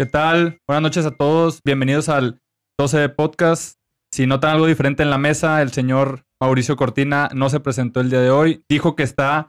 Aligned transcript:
¿Qué 0.00 0.06
tal? 0.06 0.60
Buenas 0.68 0.82
noches 0.82 1.06
a 1.06 1.10
todos. 1.10 1.60
Bienvenidos 1.64 2.08
al 2.08 2.40
12 2.78 2.98
de 2.98 3.08
podcast. 3.08 3.80
Si 4.14 4.28
notan 4.28 4.52
algo 4.52 4.66
diferente 4.66 5.02
en 5.02 5.10
la 5.10 5.18
mesa, 5.18 5.60
el 5.60 5.72
señor 5.72 6.22
Mauricio 6.40 6.76
Cortina 6.76 7.28
no 7.34 7.50
se 7.50 7.58
presentó 7.58 7.98
el 7.98 8.08
día 8.08 8.20
de 8.20 8.30
hoy. 8.30 8.62
Dijo 8.68 8.94
que 8.94 9.02
está 9.02 9.48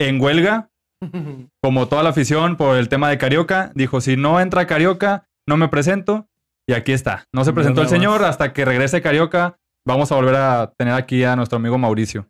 en 0.00 0.20
huelga, 0.20 0.70
como 1.60 1.88
toda 1.88 2.04
la 2.04 2.10
afición, 2.10 2.56
por 2.56 2.76
el 2.76 2.88
tema 2.88 3.10
de 3.10 3.18
Carioca. 3.18 3.72
Dijo, 3.74 4.00
si 4.00 4.16
no 4.16 4.40
entra 4.40 4.68
Carioca, 4.68 5.26
no 5.48 5.56
me 5.56 5.66
presento. 5.66 6.28
Y 6.68 6.74
aquí 6.74 6.92
está. 6.92 7.24
No 7.34 7.44
se 7.44 7.52
presentó 7.52 7.82
el 7.82 7.88
señor 7.88 8.22
hasta 8.22 8.52
que 8.52 8.64
regrese 8.64 9.02
Carioca. 9.02 9.58
Vamos 9.84 10.12
a 10.12 10.14
volver 10.14 10.36
a 10.36 10.72
tener 10.78 10.94
aquí 10.94 11.24
a 11.24 11.34
nuestro 11.34 11.56
amigo 11.56 11.76
Mauricio. 11.76 12.28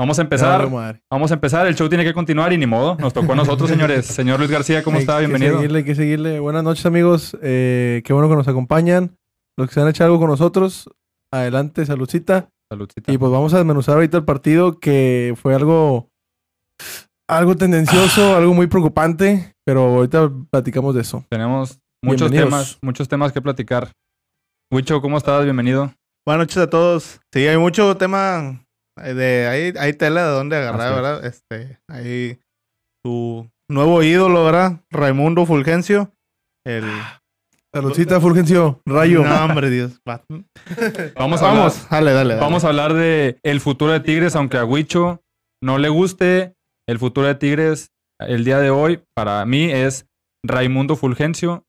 Vamos 0.00 0.16
a 0.20 0.22
empezar. 0.22 0.68
Vamos 1.10 1.30
a 1.32 1.34
empezar. 1.34 1.66
El 1.66 1.74
show 1.74 1.88
tiene 1.88 2.04
que 2.04 2.14
continuar 2.14 2.52
y 2.52 2.58
ni 2.58 2.66
modo. 2.66 2.96
Nos 3.00 3.12
tocó 3.12 3.32
a 3.32 3.34
nosotros, 3.34 3.68
señores. 3.70 4.06
Señor 4.06 4.38
Luis 4.38 4.50
García, 4.50 4.84
¿cómo 4.84 4.98
está? 4.98 5.18
Bienvenido. 5.18 5.58
Hay 5.58 5.62
que 5.62 5.62
seguirle, 5.62 5.78
hay 5.78 5.84
que 5.84 5.94
seguirle. 5.96 6.40
Buenas 6.40 6.62
noches, 6.62 6.86
amigos. 6.86 7.36
Eh, 7.42 8.02
qué 8.04 8.12
bueno 8.12 8.28
que 8.28 8.36
nos 8.36 8.46
acompañan. 8.46 9.18
Los 9.56 9.66
que 9.66 9.74
se 9.74 9.80
han 9.80 9.88
hecho 9.88 10.04
algo 10.04 10.20
con 10.20 10.30
nosotros, 10.30 10.88
adelante, 11.32 11.84
saludcita. 11.84 12.48
Saludcita. 12.70 13.10
Y 13.10 13.18
pues 13.18 13.32
vamos 13.32 13.54
a 13.54 13.56
desmenuzar 13.56 13.96
ahorita 13.96 14.18
el 14.18 14.24
partido 14.24 14.78
que 14.78 15.34
fue 15.36 15.56
algo, 15.56 16.10
algo 17.28 17.56
tendencioso, 17.56 18.36
algo 18.36 18.54
muy 18.54 18.68
preocupante, 18.68 19.56
pero 19.66 19.80
ahorita 19.96 20.30
platicamos 20.52 20.94
de 20.94 21.00
eso. 21.00 21.24
Tenemos 21.28 21.80
muchos 22.04 22.30
temas, 22.30 22.78
muchos 22.82 23.08
temas 23.08 23.32
que 23.32 23.42
platicar. 23.42 23.90
Wicho, 24.72 25.00
¿cómo 25.00 25.18
estás? 25.18 25.42
Bienvenido. 25.42 25.92
Buenas 26.24 26.46
noches 26.46 26.58
a 26.58 26.70
todos. 26.70 27.20
Sí, 27.32 27.48
hay 27.48 27.58
mucho 27.58 27.96
tema 27.96 28.64
de 28.98 29.46
ahí, 29.46 29.72
hay 29.78 29.92
tela 29.92 30.26
de 30.26 30.32
dónde 30.32 30.56
agarrar, 30.56 30.94
¿verdad? 30.94 31.24
Este, 31.24 31.78
ahí 31.88 32.38
tu 33.04 33.48
nuevo 33.70 34.02
ídolo, 34.02 34.44
¿verdad? 34.44 34.80
Raimundo 34.90 35.46
Fulgencio. 35.46 36.12
El. 36.66 36.84
Saludcita, 37.74 38.18
Fulgencio, 38.20 38.80
rayo. 38.86 39.22
No, 39.22 39.44
hombre, 39.44 39.68
Dios. 39.70 40.00
vamos, 40.04 41.42
a 41.42 41.44
vamos, 41.44 41.88
dale, 41.90 42.12
dale, 42.12 42.36
Vamos 42.36 42.64
a 42.64 42.68
hablar 42.68 42.94
de 42.94 43.38
el 43.42 43.60
futuro 43.60 43.92
de 43.92 44.00
Tigres, 44.00 44.34
aunque 44.36 44.56
a 44.56 44.64
Huicho 44.64 45.22
no 45.62 45.78
le 45.78 45.88
guste. 45.88 46.54
El 46.88 46.98
futuro 46.98 47.26
de 47.26 47.34
Tigres 47.34 47.92
el 48.20 48.44
día 48.44 48.58
de 48.58 48.70
hoy, 48.70 49.00
para 49.14 49.44
mí, 49.44 49.70
es 49.70 50.06
Raimundo 50.44 50.96
Fulgencio. 50.96 51.64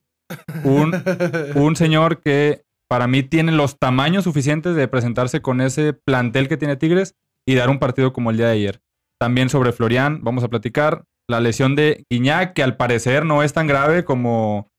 Un, 0.64 0.94
un 1.56 1.76
señor 1.76 2.22
que 2.22 2.64
para 2.90 3.08
mí 3.08 3.24
tiene 3.24 3.52
los 3.52 3.78
tamaños 3.78 4.24
suficientes 4.24 4.76
de 4.76 4.88
presentarse 4.88 5.42
con 5.42 5.62
ese 5.62 5.94
plantel 5.94 6.48
que 6.48 6.58
tiene 6.58 6.76
Tigres 6.76 7.16
y 7.48 7.56
dar 7.56 7.70
un 7.70 7.80
partido 7.80 8.14
como 8.14 8.32
el 8.32 8.38
día 8.38 8.48
de 8.48 8.54
ayer. 8.54 8.82
También 9.20 9.50
sobre 9.50 9.72
Florian, 9.72 10.24
vamos 10.24 10.44
a 10.44 10.48
platicar. 10.48 11.04
La 11.30 11.40
lesión 11.40 11.76
de 11.76 12.04
Guiñac, 12.10 12.54
que 12.54 12.64
al 12.64 12.78
parecer 12.78 13.26
no 13.26 13.44
es 13.44 13.54
tan 13.54 13.68
grave 13.68 14.04
como 14.04 14.72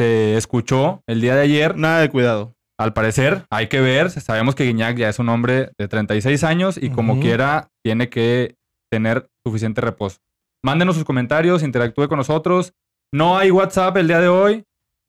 se 0.00 0.36
escuchó 0.36 1.02
el 1.06 1.20
día 1.20 1.34
de 1.34 1.42
ayer. 1.42 1.76
Nada 1.76 2.00
de 2.00 2.08
cuidado. 2.08 2.54
Al 2.78 2.94
parecer, 2.94 3.44
hay 3.50 3.66
que 3.66 3.80
ver. 3.80 4.10
Sabemos 4.10 4.54
que 4.54 4.64
Guiñac 4.64 4.96
ya 4.96 5.10
es 5.10 5.18
un 5.18 5.28
hombre 5.28 5.70
de 5.76 5.88
36 5.88 6.44
años 6.44 6.78
y 6.80 6.90
como 6.90 7.20
quiera, 7.20 7.68
tiene 7.84 8.08
que 8.08 8.54
tener 8.90 9.28
suficiente 9.44 9.82
reposo. 9.82 10.18
Mándenos 10.64 10.94
sus 10.94 11.04
comentarios, 11.04 11.62
interactúe 11.62 12.08
con 12.08 12.18
nosotros. 12.18 12.72
No 13.12 13.36
hay 13.36 13.50
WhatsApp 13.50 13.96
el 13.98 14.08
día 14.08 14.20
de 14.20 14.28
hoy. 14.28 14.64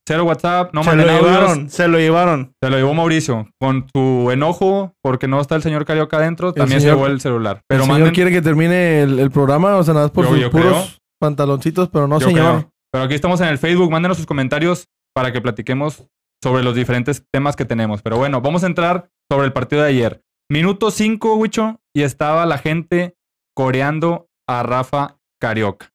Cero 0.10 0.24
WhatsApp, 0.24 0.74
no 0.74 0.84
se 0.84 0.96
lo 0.96 1.04
llevaron, 1.04 1.70
se 1.70 1.88
lo 1.88 2.00
llevaron. 2.00 2.56
Se 2.60 2.72
lo 2.72 2.78
llevó 2.78 2.96
Mauricio. 2.96 3.48
Con 3.60 3.86
su 3.94 4.32
enojo, 4.32 4.96
porque 5.04 5.28
no 5.28 5.40
está 5.40 5.56
el 5.56 5.62
señor 5.62 5.86
Carioca 5.86 6.18
adentro, 6.18 6.52
también 6.52 6.82
se 6.82 6.88
llevó 6.88 7.06
el 7.06 7.22
celular. 7.22 7.62
Pero 7.68 7.84
el 7.84 7.92
señor 7.92 8.12
quiere 8.12 8.32
que 8.32 8.42
termine 8.42 9.04
el, 9.04 9.30
programa, 9.30 9.76
o 9.76 9.84
sea, 9.84 9.94
nada 9.94 10.08
más 10.08 10.12
por 10.12 10.26
sus 10.26 10.50
puros 10.50 11.00
pantaloncitos, 11.20 11.90
pero 11.90 12.08
no, 12.08 12.20
señor. 12.20 12.72
Pero 12.92 13.04
aquí 13.04 13.14
estamos 13.14 13.40
en 13.42 13.50
el 13.50 13.60
Facebook, 13.60 13.92
mándenos 13.92 14.18
sus 14.18 14.26
comentarios 14.26 14.88
para 15.14 15.32
que 15.32 15.42
platiquemos 15.42 16.08
sobre 16.44 16.64
los 16.64 16.74
diferentes 16.74 17.24
temas 17.32 17.56
que 17.56 17.66
tenemos. 17.66 18.02
Pero 18.02 18.18
bueno, 18.18 18.42
vamos 18.42 18.64
a 18.64 18.66
entrar 18.66 19.12
sobre 19.32 19.46
el 19.46 19.54
partido 19.54 19.84
de 19.84 19.90
ayer. 19.90 20.24
Minuto 20.50 20.90
5, 20.90 21.36
Wicho, 21.36 21.82
y 21.96 22.02
estaba 22.02 22.48
la 22.48 22.58
gente 22.58 23.14
coreando 23.56 24.28
a 24.48 24.64
Rafa 24.64 25.20
Carioca. 25.40 25.92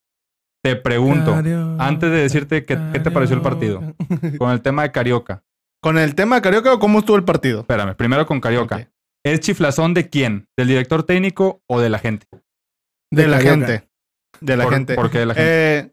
Te 0.64 0.76
pregunto, 0.76 1.34
antes 1.78 2.10
de 2.10 2.16
decirte 2.16 2.64
qué, 2.64 2.76
te 2.76 3.10
pareció 3.10 3.36
el 3.36 3.42
partido, 3.42 3.82
con 4.38 4.50
el 4.50 4.62
tema 4.62 4.82
de 4.82 4.92
Carioca. 4.92 5.44
¿Con 5.82 5.98
el 5.98 6.14
tema 6.14 6.36
de 6.36 6.40
Carioca 6.42 6.72
o 6.72 6.78
cómo 6.78 7.00
estuvo 7.00 7.18
el 7.18 7.24
partido? 7.24 7.60
Espérame, 7.60 7.94
primero 7.94 8.24
con 8.24 8.40
Carioca. 8.40 8.90
¿Es 9.22 9.40
chiflazón 9.40 9.92
de 9.92 10.08
quién? 10.08 10.48
¿Del 10.56 10.68
director 10.68 11.02
técnico 11.02 11.62
o 11.66 11.82
de 11.82 11.90
la 11.90 11.98
gente? 11.98 12.26
De, 13.12 13.28
la 13.28 13.40
gente. 13.40 13.90
De 14.40 14.56
la 14.56 14.66
gente. 14.70 14.94
¿Por 14.94 15.10
qué 15.10 15.18
de 15.18 15.26
la 15.26 15.34
gente? 15.34 15.50
Eh, 15.50 15.92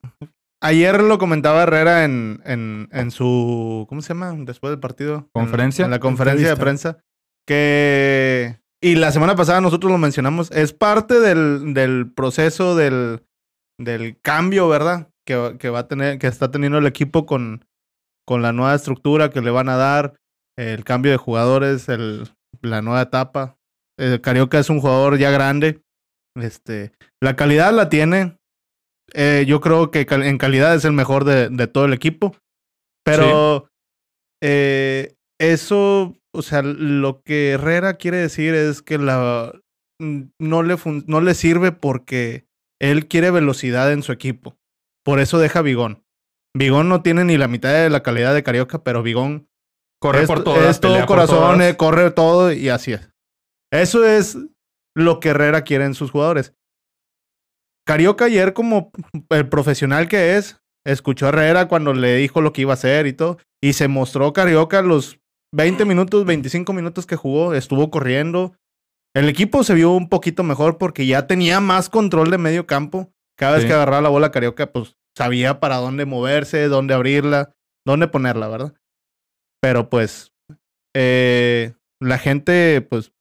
ayer 0.61 1.01
lo 1.01 1.17
comentaba 1.17 1.63
Herrera 1.63 2.05
en, 2.05 2.41
en, 2.45 3.11
su. 3.11 3.85
¿Cómo 3.89 4.01
se 4.01 4.13
llama? 4.13 4.33
Después 4.37 4.71
del 4.71 4.79
partido. 4.79 5.27
¿Conferencia? 5.33 5.83
En, 5.83 5.91
la 5.91 5.99
conferencia 5.99 6.47
de 6.47 6.55
prensa. 6.55 6.99
Que. 7.45 8.61
Y 8.81 8.95
la 8.95 9.11
semana 9.11 9.35
pasada 9.35 9.59
nosotros 9.59 9.91
lo 9.91 9.97
mencionamos. 9.97 10.49
Es 10.51 10.71
parte 10.71 11.19
del, 11.19 11.73
del 11.73 12.09
proceso 12.13 12.77
del 12.77 13.21
del 13.83 14.19
cambio, 14.21 14.67
¿verdad? 14.67 15.09
Que, 15.25 15.69
va 15.69 15.79
a 15.79 15.87
tener, 15.87 16.19
que 16.19 16.27
está 16.27 16.51
teniendo 16.51 16.77
el 16.77 16.87
equipo 16.87 17.25
con, 17.25 17.65
con 18.27 18.41
la 18.41 18.51
nueva 18.51 18.75
estructura 18.75 19.29
que 19.29 19.41
le 19.41 19.51
van 19.51 19.69
a 19.69 19.77
dar, 19.77 20.15
el 20.57 20.83
cambio 20.83 21.11
de 21.11 21.17
jugadores, 21.17 21.87
el, 21.89 22.29
la 22.61 22.81
nueva 22.81 23.01
etapa. 23.01 23.57
El 23.97 24.19
Carioca 24.21 24.59
es 24.59 24.69
un 24.69 24.79
jugador 24.79 25.17
ya 25.17 25.31
grande. 25.31 25.81
Este, 26.35 26.91
la 27.21 27.35
calidad 27.35 27.73
la 27.73 27.89
tiene. 27.89 28.37
Eh, 29.13 29.45
yo 29.47 29.61
creo 29.61 29.91
que 29.91 30.05
en 30.09 30.37
calidad 30.37 30.75
es 30.75 30.85
el 30.85 30.93
mejor 30.93 31.23
de, 31.23 31.49
de 31.49 31.67
todo 31.67 31.85
el 31.85 31.93
equipo. 31.93 32.35
Pero 33.03 33.69
eh, 34.41 35.15
eso, 35.39 36.15
o 36.33 36.41
sea, 36.41 36.61
lo 36.61 37.21
que 37.21 37.51
Herrera 37.51 37.95
quiere 37.95 38.17
decir 38.17 38.53
es 38.53 38.81
que 38.81 38.97
la 38.97 39.53
no 39.99 40.63
le, 40.63 40.75
no 41.05 41.21
le 41.21 41.33
sirve 41.35 41.71
porque 41.71 42.45
él 42.81 43.07
quiere 43.07 43.29
velocidad 43.29 43.91
en 43.93 44.01
su 44.01 44.11
equipo. 44.11 44.57
Por 45.05 45.19
eso 45.19 45.37
deja 45.37 45.61
Bigón. 45.61 46.03
Bigón 46.57 46.89
no 46.89 47.01
tiene 47.01 47.23
ni 47.23 47.37
la 47.37 47.47
mitad 47.47 47.71
de 47.71 47.89
la 47.89 48.03
calidad 48.03 48.33
de 48.33 48.43
Carioca, 48.43 48.83
pero 48.83 49.03
Bigón 49.03 49.47
corre 50.01 50.25
por 50.25 50.43
todo. 50.43 50.67
Es 50.67 50.79
todo 50.79 51.05
corazón, 51.05 51.61
eh, 51.61 51.77
corre 51.77 52.09
todo 52.11 52.51
y 52.51 52.69
así 52.69 52.93
es. 52.93 53.09
Eso 53.71 54.03
es 54.03 54.37
lo 54.95 55.19
que 55.19 55.29
Herrera 55.29 55.63
quiere 55.63 55.85
en 55.85 55.93
sus 55.93 56.11
jugadores. 56.11 56.53
Carioca 57.87 58.25
ayer, 58.25 58.53
como 58.53 58.91
el 59.29 59.47
profesional 59.47 60.07
que 60.07 60.37
es, 60.37 60.59
escuchó 60.85 61.27
a 61.27 61.29
Herrera 61.29 61.67
cuando 61.67 61.93
le 61.93 62.15
dijo 62.15 62.41
lo 62.41 62.51
que 62.51 62.61
iba 62.61 62.71
a 62.71 62.75
hacer 62.75 63.05
y 63.05 63.13
todo. 63.13 63.37
Y 63.63 63.73
se 63.73 63.87
mostró 63.87 64.33
Carioca 64.33 64.81
los 64.81 65.19
20 65.53 65.85
minutos, 65.85 66.25
25 66.25 66.73
minutos 66.73 67.05
que 67.05 67.15
jugó. 67.15 67.53
Estuvo 67.53 67.91
corriendo, 67.91 68.53
el 69.13 69.29
equipo 69.29 69.63
se 69.63 69.73
vio 69.73 69.91
un 69.91 70.09
poquito 70.09 70.43
mejor 70.43 70.77
porque 70.77 71.05
ya 71.05 71.27
tenía 71.27 71.59
más 71.59 71.89
control 71.89 72.31
de 72.31 72.37
medio 72.37 72.65
campo. 72.65 73.11
Cada 73.37 73.57
vez 73.57 73.65
que 73.65 73.73
agarraba 73.73 74.01
la 74.01 74.09
bola 74.09 74.31
Carioca, 74.31 74.71
pues 74.71 74.95
sabía 75.17 75.59
para 75.59 75.77
dónde 75.77 76.05
moverse, 76.05 76.67
dónde 76.67 76.93
abrirla, 76.93 77.53
dónde 77.85 78.07
ponerla, 78.07 78.47
¿verdad? 78.47 78.73
Pero 79.61 79.89
pues 79.89 80.31
eh, 80.95 81.73
la 81.99 82.17
gente, 82.17 82.81
pues 82.81 83.11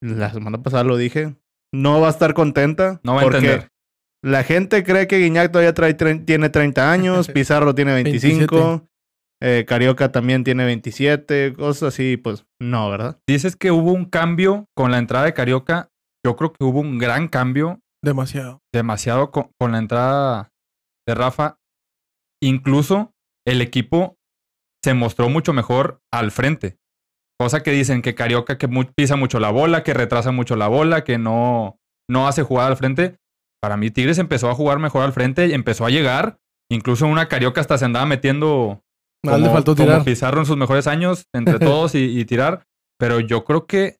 la 0.00 0.32
semana 0.32 0.62
pasada 0.62 0.84
lo 0.84 0.96
dije, 0.96 1.34
no 1.72 2.00
va 2.00 2.08
a 2.08 2.10
estar 2.10 2.34
contenta. 2.34 3.00
No 3.02 3.14
va 3.14 3.22
a 3.22 3.24
entender. 3.24 3.68
La 4.24 4.44
gente 4.44 4.84
cree 4.84 5.08
que 5.08 5.18
Guiñac 5.18 5.50
todavía 5.50 5.74
trae, 5.74 5.94
tiene 5.94 6.48
30 6.48 6.92
años, 6.92 7.28
Pizarro 7.34 7.74
tiene 7.74 7.92
25. 7.94 8.88
Eh, 9.44 9.64
Carioca 9.66 10.12
también 10.12 10.44
tiene 10.44 10.64
27, 10.64 11.54
cosas 11.54 11.94
así, 11.94 12.16
pues 12.16 12.46
no, 12.60 12.88
¿verdad? 12.88 13.18
Dices 13.28 13.56
que 13.56 13.72
hubo 13.72 13.92
un 13.92 14.04
cambio 14.04 14.66
con 14.76 14.92
la 14.92 14.98
entrada 14.98 15.24
de 15.24 15.34
Carioca. 15.34 15.90
Yo 16.24 16.36
creo 16.36 16.52
que 16.52 16.64
hubo 16.64 16.78
un 16.78 16.98
gran 16.98 17.26
cambio. 17.26 17.80
Demasiado. 18.04 18.60
Demasiado 18.72 19.32
con, 19.32 19.50
la 19.72 19.78
entrada 19.78 20.52
de 21.08 21.14
Rafa. 21.16 21.58
Incluso 22.40 23.10
el 23.44 23.62
equipo 23.62 24.14
se 24.84 24.94
mostró 24.94 25.28
mucho 25.28 25.52
mejor 25.52 25.98
al 26.12 26.30
frente. 26.30 26.76
Cosa 27.36 27.64
que 27.64 27.72
dicen 27.72 28.00
que 28.00 28.14
Carioca 28.14 28.58
que 28.58 28.68
pisa 28.94 29.16
mucho 29.16 29.40
la 29.40 29.50
bola, 29.50 29.82
que 29.82 29.92
retrasa 29.92 30.30
mucho 30.30 30.54
la 30.54 30.68
bola, 30.68 31.02
que 31.02 31.18
no, 31.18 31.80
no 32.08 32.28
hace 32.28 32.44
jugada 32.44 32.68
al 32.68 32.76
frente. 32.76 33.16
Para 33.60 33.76
mí 33.76 33.90
Tigres 33.90 34.18
empezó 34.18 34.50
a 34.50 34.54
jugar 34.54 34.78
mejor 34.78 35.02
al 35.02 35.12
frente 35.12 35.48
y 35.48 35.52
empezó 35.52 35.84
a 35.84 35.90
llegar. 35.90 36.38
Incluso 36.70 37.08
una 37.08 37.26
Carioca 37.26 37.60
hasta 37.60 37.76
se 37.76 37.84
andaba 37.84 38.06
metiendo 38.06 38.84
como, 39.24 39.38
le 39.38 39.50
faltó 39.50 39.74
tirar. 39.74 40.04
Pizarro 40.04 40.40
en 40.40 40.46
sus 40.46 40.56
mejores 40.56 40.86
años, 40.86 41.26
entre 41.32 41.58
todos 41.58 41.94
y, 41.94 42.24
tirar. 42.24 42.64
Pero 42.98 43.20
yo 43.20 43.44
creo 43.44 43.66
que 43.66 43.96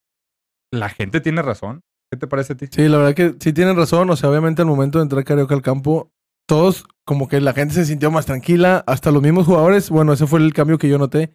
la 0.72 0.88
gente 0.88 1.20
tiene 1.20 1.42
razón. 1.42 1.82
¿Qué 2.10 2.18
te 2.18 2.26
parece 2.26 2.52
a 2.52 2.56
ti? 2.56 2.66
Sí, 2.70 2.88
la 2.88 2.98
verdad 2.98 3.14
que 3.14 3.34
sí 3.40 3.52
tienen 3.52 3.76
razón. 3.76 4.10
O 4.10 4.16
sea, 4.16 4.30
obviamente 4.30 4.62
al 4.62 4.68
momento 4.68 4.98
de 4.98 5.04
entrar 5.04 5.24
Carioca 5.24 5.54
al 5.54 5.62
campo, 5.62 6.10
todos 6.46 6.84
como 7.04 7.28
que 7.28 7.40
la 7.40 7.52
gente 7.52 7.74
se 7.74 7.86
sintió 7.86 8.10
más 8.10 8.26
tranquila. 8.26 8.84
Hasta 8.86 9.10
los 9.10 9.22
mismos 9.22 9.46
jugadores. 9.46 9.90
Bueno, 9.90 10.12
ese 10.12 10.26
fue 10.26 10.40
el 10.40 10.52
cambio 10.52 10.78
que 10.78 10.88
yo 10.88 10.98
noté. 10.98 11.32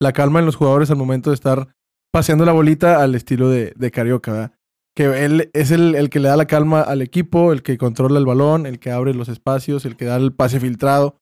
La 0.00 0.12
calma 0.12 0.38
en 0.38 0.46
los 0.46 0.56
jugadores 0.56 0.90
al 0.90 0.96
momento 0.96 1.30
de 1.30 1.34
estar 1.34 1.74
paseando 2.12 2.44
la 2.44 2.52
bolita 2.52 3.02
al 3.02 3.14
estilo 3.14 3.48
de, 3.48 3.72
de 3.76 3.90
Carioca. 3.90 4.52
Que 4.94 5.24
él 5.24 5.50
es 5.54 5.70
el, 5.70 5.94
el 5.94 6.10
que 6.10 6.20
le 6.20 6.28
da 6.28 6.36
la 6.36 6.46
calma 6.46 6.82
al 6.82 7.02
equipo, 7.02 7.52
el 7.52 7.62
que 7.62 7.78
controla 7.78 8.18
el 8.18 8.26
balón, 8.26 8.66
el 8.66 8.78
que 8.78 8.90
abre 8.90 9.14
los 9.14 9.28
espacios, 9.28 9.84
el 9.84 9.96
que 9.96 10.04
da 10.04 10.16
el 10.16 10.32
pase 10.32 10.60
filtrado. 10.60 11.16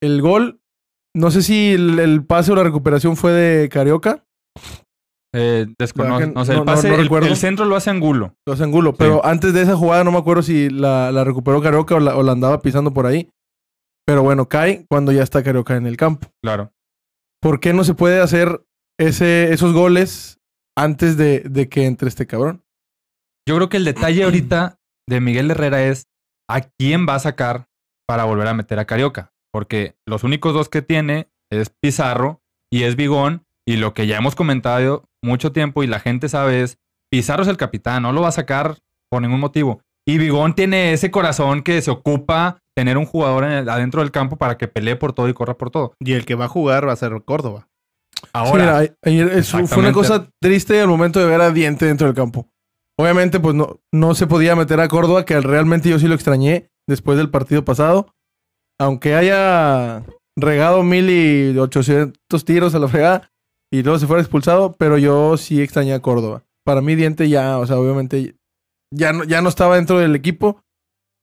El 0.00 0.20
gol 0.20 0.61
no 1.14 1.30
sé 1.30 1.42
si 1.42 1.72
el, 1.72 2.24
pase 2.24 2.52
o 2.52 2.56
la 2.56 2.62
recuperación 2.62 3.16
fue 3.16 3.32
de 3.32 3.68
Carioca. 3.68 4.24
Eh, 5.34 5.66
desconozco. 5.78 6.26
No, 6.32 6.44
sé, 6.44 6.54
el, 6.54 6.64
pase, 6.64 6.94
el, 6.94 7.36
centro 7.36 7.64
lo 7.64 7.76
hace 7.76 7.90
Angulo. 7.90 8.34
Lo 8.46 8.52
hace 8.52 8.64
Angulo. 8.64 8.94
Pero 8.94 9.24
antes 9.24 9.54
de 9.54 9.62
esa 9.62 9.76
jugada 9.76 10.04
no 10.04 10.12
me 10.12 10.18
acuerdo 10.18 10.42
si 10.42 10.68
la, 10.68 11.24
recuperó 11.24 11.62
Carioca 11.62 11.94
o 11.94 12.00
la, 12.00 12.32
andaba 12.32 12.60
pisando 12.60 12.92
por 12.92 13.06
ahí. 13.06 13.30
Pero 14.06 14.22
bueno, 14.22 14.48
cae 14.48 14.84
cuando 14.88 15.12
ya 15.12 15.22
está 15.22 15.42
Carioca 15.42 15.76
en 15.76 15.86
el 15.86 15.96
campo. 15.96 16.28
Claro. 16.42 16.72
¿Por 17.40 17.60
qué 17.60 17.72
no 17.72 17.84
se 17.84 17.94
puede 17.94 18.20
hacer 18.20 18.64
ese, 18.98 19.52
esos 19.52 19.72
goles 19.72 20.38
antes 20.76 21.16
de, 21.16 21.40
de 21.40 21.68
que 21.68 21.86
entre 21.86 22.08
este 22.08 22.26
cabrón? 22.26 22.62
Yo 23.48 23.56
creo 23.56 23.68
que 23.68 23.76
el 23.78 23.84
detalle 23.84 24.24
ahorita 24.24 24.78
de 25.08 25.20
Miguel 25.20 25.50
Herrera 25.50 25.84
es 25.84 26.06
a 26.48 26.60
quién 26.60 27.06
va 27.08 27.14
a 27.14 27.20
sacar 27.20 27.68
para 28.06 28.24
volver 28.24 28.48
a 28.48 28.54
meter 28.54 28.78
a 28.78 28.84
Carioca. 28.84 29.32
Porque 29.52 29.96
los 30.06 30.24
únicos 30.24 30.54
dos 30.54 30.68
que 30.68 30.82
tiene 30.82 31.28
es 31.50 31.70
Pizarro 31.70 32.40
y 32.70 32.84
es 32.84 32.96
Bigón. 32.96 33.44
Y 33.66 33.76
lo 33.76 33.94
que 33.94 34.06
ya 34.06 34.16
hemos 34.16 34.34
comentado 34.34 35.04
mucho 35.22 35.52
tiempo 35.52 35.82
y 35.82 35.86
la 35.86 36.00
gente 36.00 36.28
sabe 36.28 36.62
es, 36.62 36.78
Pizarro 37.10 37.42
es 37.42 37.48
el 37.48 37.56
capitán, 37.56 38.02
no 38.02 38.12
lo 38.12 38.22
va 38.22 38.28
a 38.28 38.32
sacar 38.32 38.78
por 39.08 39.22
ningún 39.22 39.40
motivo. 39.40 39.82
Y 40.06 40.18
Bigón 40.18 40.54
tiene 40.54 40.92
ese 40.92 41.10
corazón 41.10 41.62
que 41.62 41.80
se 41.80 41.90
ocupa 41.90 42.58
tener 42.74 42.96
un 42.96 43.04
jugador 43.04 43.44
adentro 43.44 44.00
del 44.00 44.10
campo 44.10 44.36
para 44.36 44.56
que 44.56 44.66
pelee 44.66 44.96
por 44.96 45.12
todo 45.12 45.28
y 45.28 45.34
corra 45.34 45.56
por 45.56 45.70
todo. 45.70 45.94
Y 46.00 46.14
el 46.14 46.24
que 46.24 46.34
va 46.34 46.46
a 46.46 46.48
jugar 46.48 46.88
va 46.88 46.92
a 46.92 46.96
ser 46.96 47.22
Córdoba. 47.24 47.68
Ahora. 48.32 48.82
fue 49.44 49.78
una 49.78 49.92
cosa 49.92 50.28
triste 50.40 50.80
al 50.80 50.88
momento 50.88 51.20
de 51.20 51.26
ver 51.26 51.40
a 51.40 51.50
Diente 51.50 51.86
dentro 51.86 52.06
del 52.06 52.16
campo. 52.16 52.48
Obviamente, 52.98 53.40
pues 53.40 53.54
no, 53.54 53.80
no 53.92 54.14
se 54.14 54.26
podía 54.26 54.56
meter 54.56 54.80
a 54.80 54.88
Córdoba, 54.88 55.24
que 55.24 55.40
realmente 55.40 55.88
yo 55.88 55.98
sí 55.98 56.08
lo 56.08 56.14
extrañé 56.14 56.70
después 56.86 57.18
del 57.18 57.30
partido 57.30 57.64
pasado. 57.64 58.14
Aunque 58.82 59.14
haya 59.14 60.04
regado 60.36 60.82
mil 60.82 61.08
y 61.08 61.56
ochocientos 61.56 62.44
tiros 62.44 62.74
a 62.74 62.80
la 62.80 62.88
fregada 62.88 63.30
y 63.72 63.84
luego 63.84 64.00
se 64.00 64.08
fuera 64.08 64.20
expulsado, 64.20 64.72
pero 64.72 64.98
yo 64.98 65.36
sí 65.36 65.62
extrañé 65.62 65.94
a 65.94 66.02
Córdoba. 66.02 66.42
Para 66.64 66.80
mí, 66.80 66.96
Diente 66.96 67.28
ya, 67.28 67.58
o 67.58 67.66
sea, 67.66 67.78
obviamente 67.78 68.34
ya 68.92 69.12
no, 69.12 69.22
ya 69.22 69.40
no 69.40 69.48
estaba 69.48 69.76
dentro 69.76 70.00
del 70.00 70.16
equipo. 70.16 70.64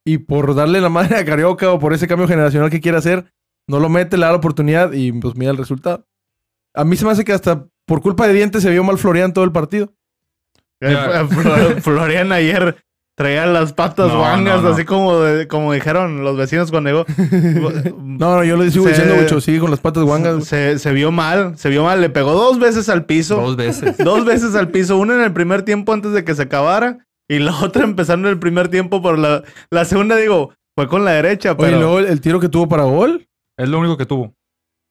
Y 0.07 0.19
por 0.19 0.55
darle 0.55 0.79
la 0.79 0.87
madre 0.97 1.17
a 1.17 1.25
Carioca 1.25 1.69
o 1.73 1.79
por 1.79 1.91
ese 1.91 2.07
cambio 2.07 2.29
generacional 2.29 2.69
que 2.69 2.79
quiere 2.79 2.97
hacer, 2.97 3.29
no 3.67 3.81
lo 3.81 3.89
mete, 3.89 4.15
le 4.15 4.25
da 4.25 4.31
la 4.31 4.37
oportunidad 4.37 4.93
y 4.93 5.11
pues 5.11 5.35
mira 5.35 5.51
el 5.51 5.57
resultado. 5.57 6.07
A 6.73 6.85
mí 6.85 6.95
se 6.95 7.03
me 7.03 7.11
hace 7.11 7.25
que 7.25 7.33
hasta 7.33 7.67
por 7.85 8.01
culpa 8.01 8.25
de 8.25 8.35
Diente 8.35 8.61
se 8.61 8.69
vio 8.69 8.85
mal 8.85 8.97
Florian 8.97 9.33
todo 9.33 9.43
el 9.43 9.51
partido. 9.51 9.93
Florian 11.81 12.31
ayer 12.31 12.81
traía 13.19 13.45
las 13.47 13.73
patas 13.73 14.15
guangas, 14.15 14.63
así 14.63 14.85
como, 14.85 15.19
como 15.49 15.73
dijeron 15.73 16.23
los 16.23 16.37
vecinos 16.37 16.71
cuando 16.71 16.89
llegó. 16.89 17.05
no, 18.01 18.37
no, 18.37 18.43
yo 18.45 18.55
lo 18.55 18.71
sigo 18.71 18.87
diciendo 18.87 19.15
mucho, 19.15 19.41
sigue 19.41 19.59
con 19.59 19.69
las 19.69 19.81
patas 19.81 20.03
guangas. 20.03 20.45
Se, 20.45 20.79
se, 20.79 20.93
vio 20.93 21.11
mal, 21.11 21.57
se 21.57 21.67
vio 21.67 21.83
mal. 21.83 21.99
Le 21.99 22.09
pegó 22.09 22.31
dos 22.31 22.59
veces 22.59 22.87
al 22.87 23.03
piso. 23.03 23.35
Dos 23.35 23.57
veces. 23.57 23.97
Dos 24.05 24.23
veces 24.23 24.55
al 24.55 24.69
piso. 24.69 24.95
Una 24.95 25.15
en 25.15 25.21
el 25.21 25.33
primer 25.33 25.63
tiempo 25.63 25.91
antes 25.91 26.13
de 26.13 26.23
que 26.23 26.33
se 26.33 26.43
acabara 26.43 27.05
y 27.29 27.39
la 27.39 27.53
otra 27.61 27.83
empezando 27.83 28.29
el 28.29 28.39
primer 28.39 28.69
tiempo 28.69 29.01
por 29.01 29.19
la... 29.19 29.43
La 29.69 29.83
segunda, 29.83 30.15
digo, 30.15 30.53
fue 30.77 30.87
con 30.87 31.03
la 31.03 31.11
derecha, 31.11 31.57
pero... 31.57 31.75
y 31.75 31.77
luego 31.77 31.99
el 31.99 32.21
tiro 32.21 32.39
que 32.39 32.47
tuvo 32.47 32.69
para 32.69 32.83
gol. 32.83 33.27
Es 33.57 33.67
lo 33.67 33.79
único 33.79 33.97
que 33.97 34.05
tuvo. 34.05 34.33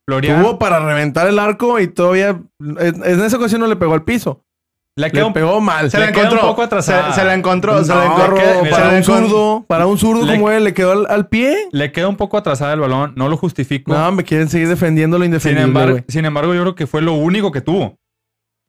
Florian... 0.06 0.42
Tuvo 0.42 0.58
para 0.58 0.80
reventar 0.80 1.28
el 1.28 1.38
arco 1.38 1.80
y 1.80 1.88
todavía... 1.88 2.38
En 2.60 3.20
esa 3.22 3.38
ocasión 3.38 3.62
no 3.62 3.68
le 3.68 3.76
pegó 3.76 3.94
al 3.94 4.04
piso. 4.04 4.44
Le, 4.98 5.12
quedó, 5.12 5.32
pegó 5.32 5.60
mal. 5.60 5.92
Se 5.92 5.98
la 5.98 6.08
encontró. 6.08 6.40
un 6.40 6.48
poco 6.48 6.62
atrasada. 6.62 7.12
Se, 7.12 7.24
la 7.24 7.34
encontró. 7.34 7.84
se 7.84 7.94
la 7.94 8.06
encontró. 8.06 8.34
para, 8.68 8.88
un 8.96 9.04
zurdo, 9.04 9.64
para 9.68 9.86
un 9.86 9.96
zurdo 9.96 10.26
como 10.26 10.50
él, 10.50 10.64
le 10.64 10.74
quedó 10.74 11.08
al, 11.08 11.28
pie. 11.28 11.68
Le 11.70 11.92
queda 11.92 12.08
un 12.08 12.16
poco 12.16 12.36
atrasada 12.36 12.72
el 12.74 12.80
balón. 12.80 13.12
No 13.14 13.28
lo 13.28 13.36
justifico. 13.36 13.92
No, 13.92 14.10
me 14.10 14.24
quieren 14.24 14.48
seguir 14.48 14.68
defendiendo 14.68 15.16
lo 15.16 15.24
indefendible. 15.24 15.62
Sin 15.62 15.68
embargo, 15.68 16.04
sin 16.08 16.24
embargo, 16.24 16.54
yo 16.54 16.62
creo 16.62 16.74
que 16.74 16.88
fue 16.88 17.00
lo 17.00 17.12
único 17.12 17.52
que 17.52 17.60
tuvo. 17.60 17.96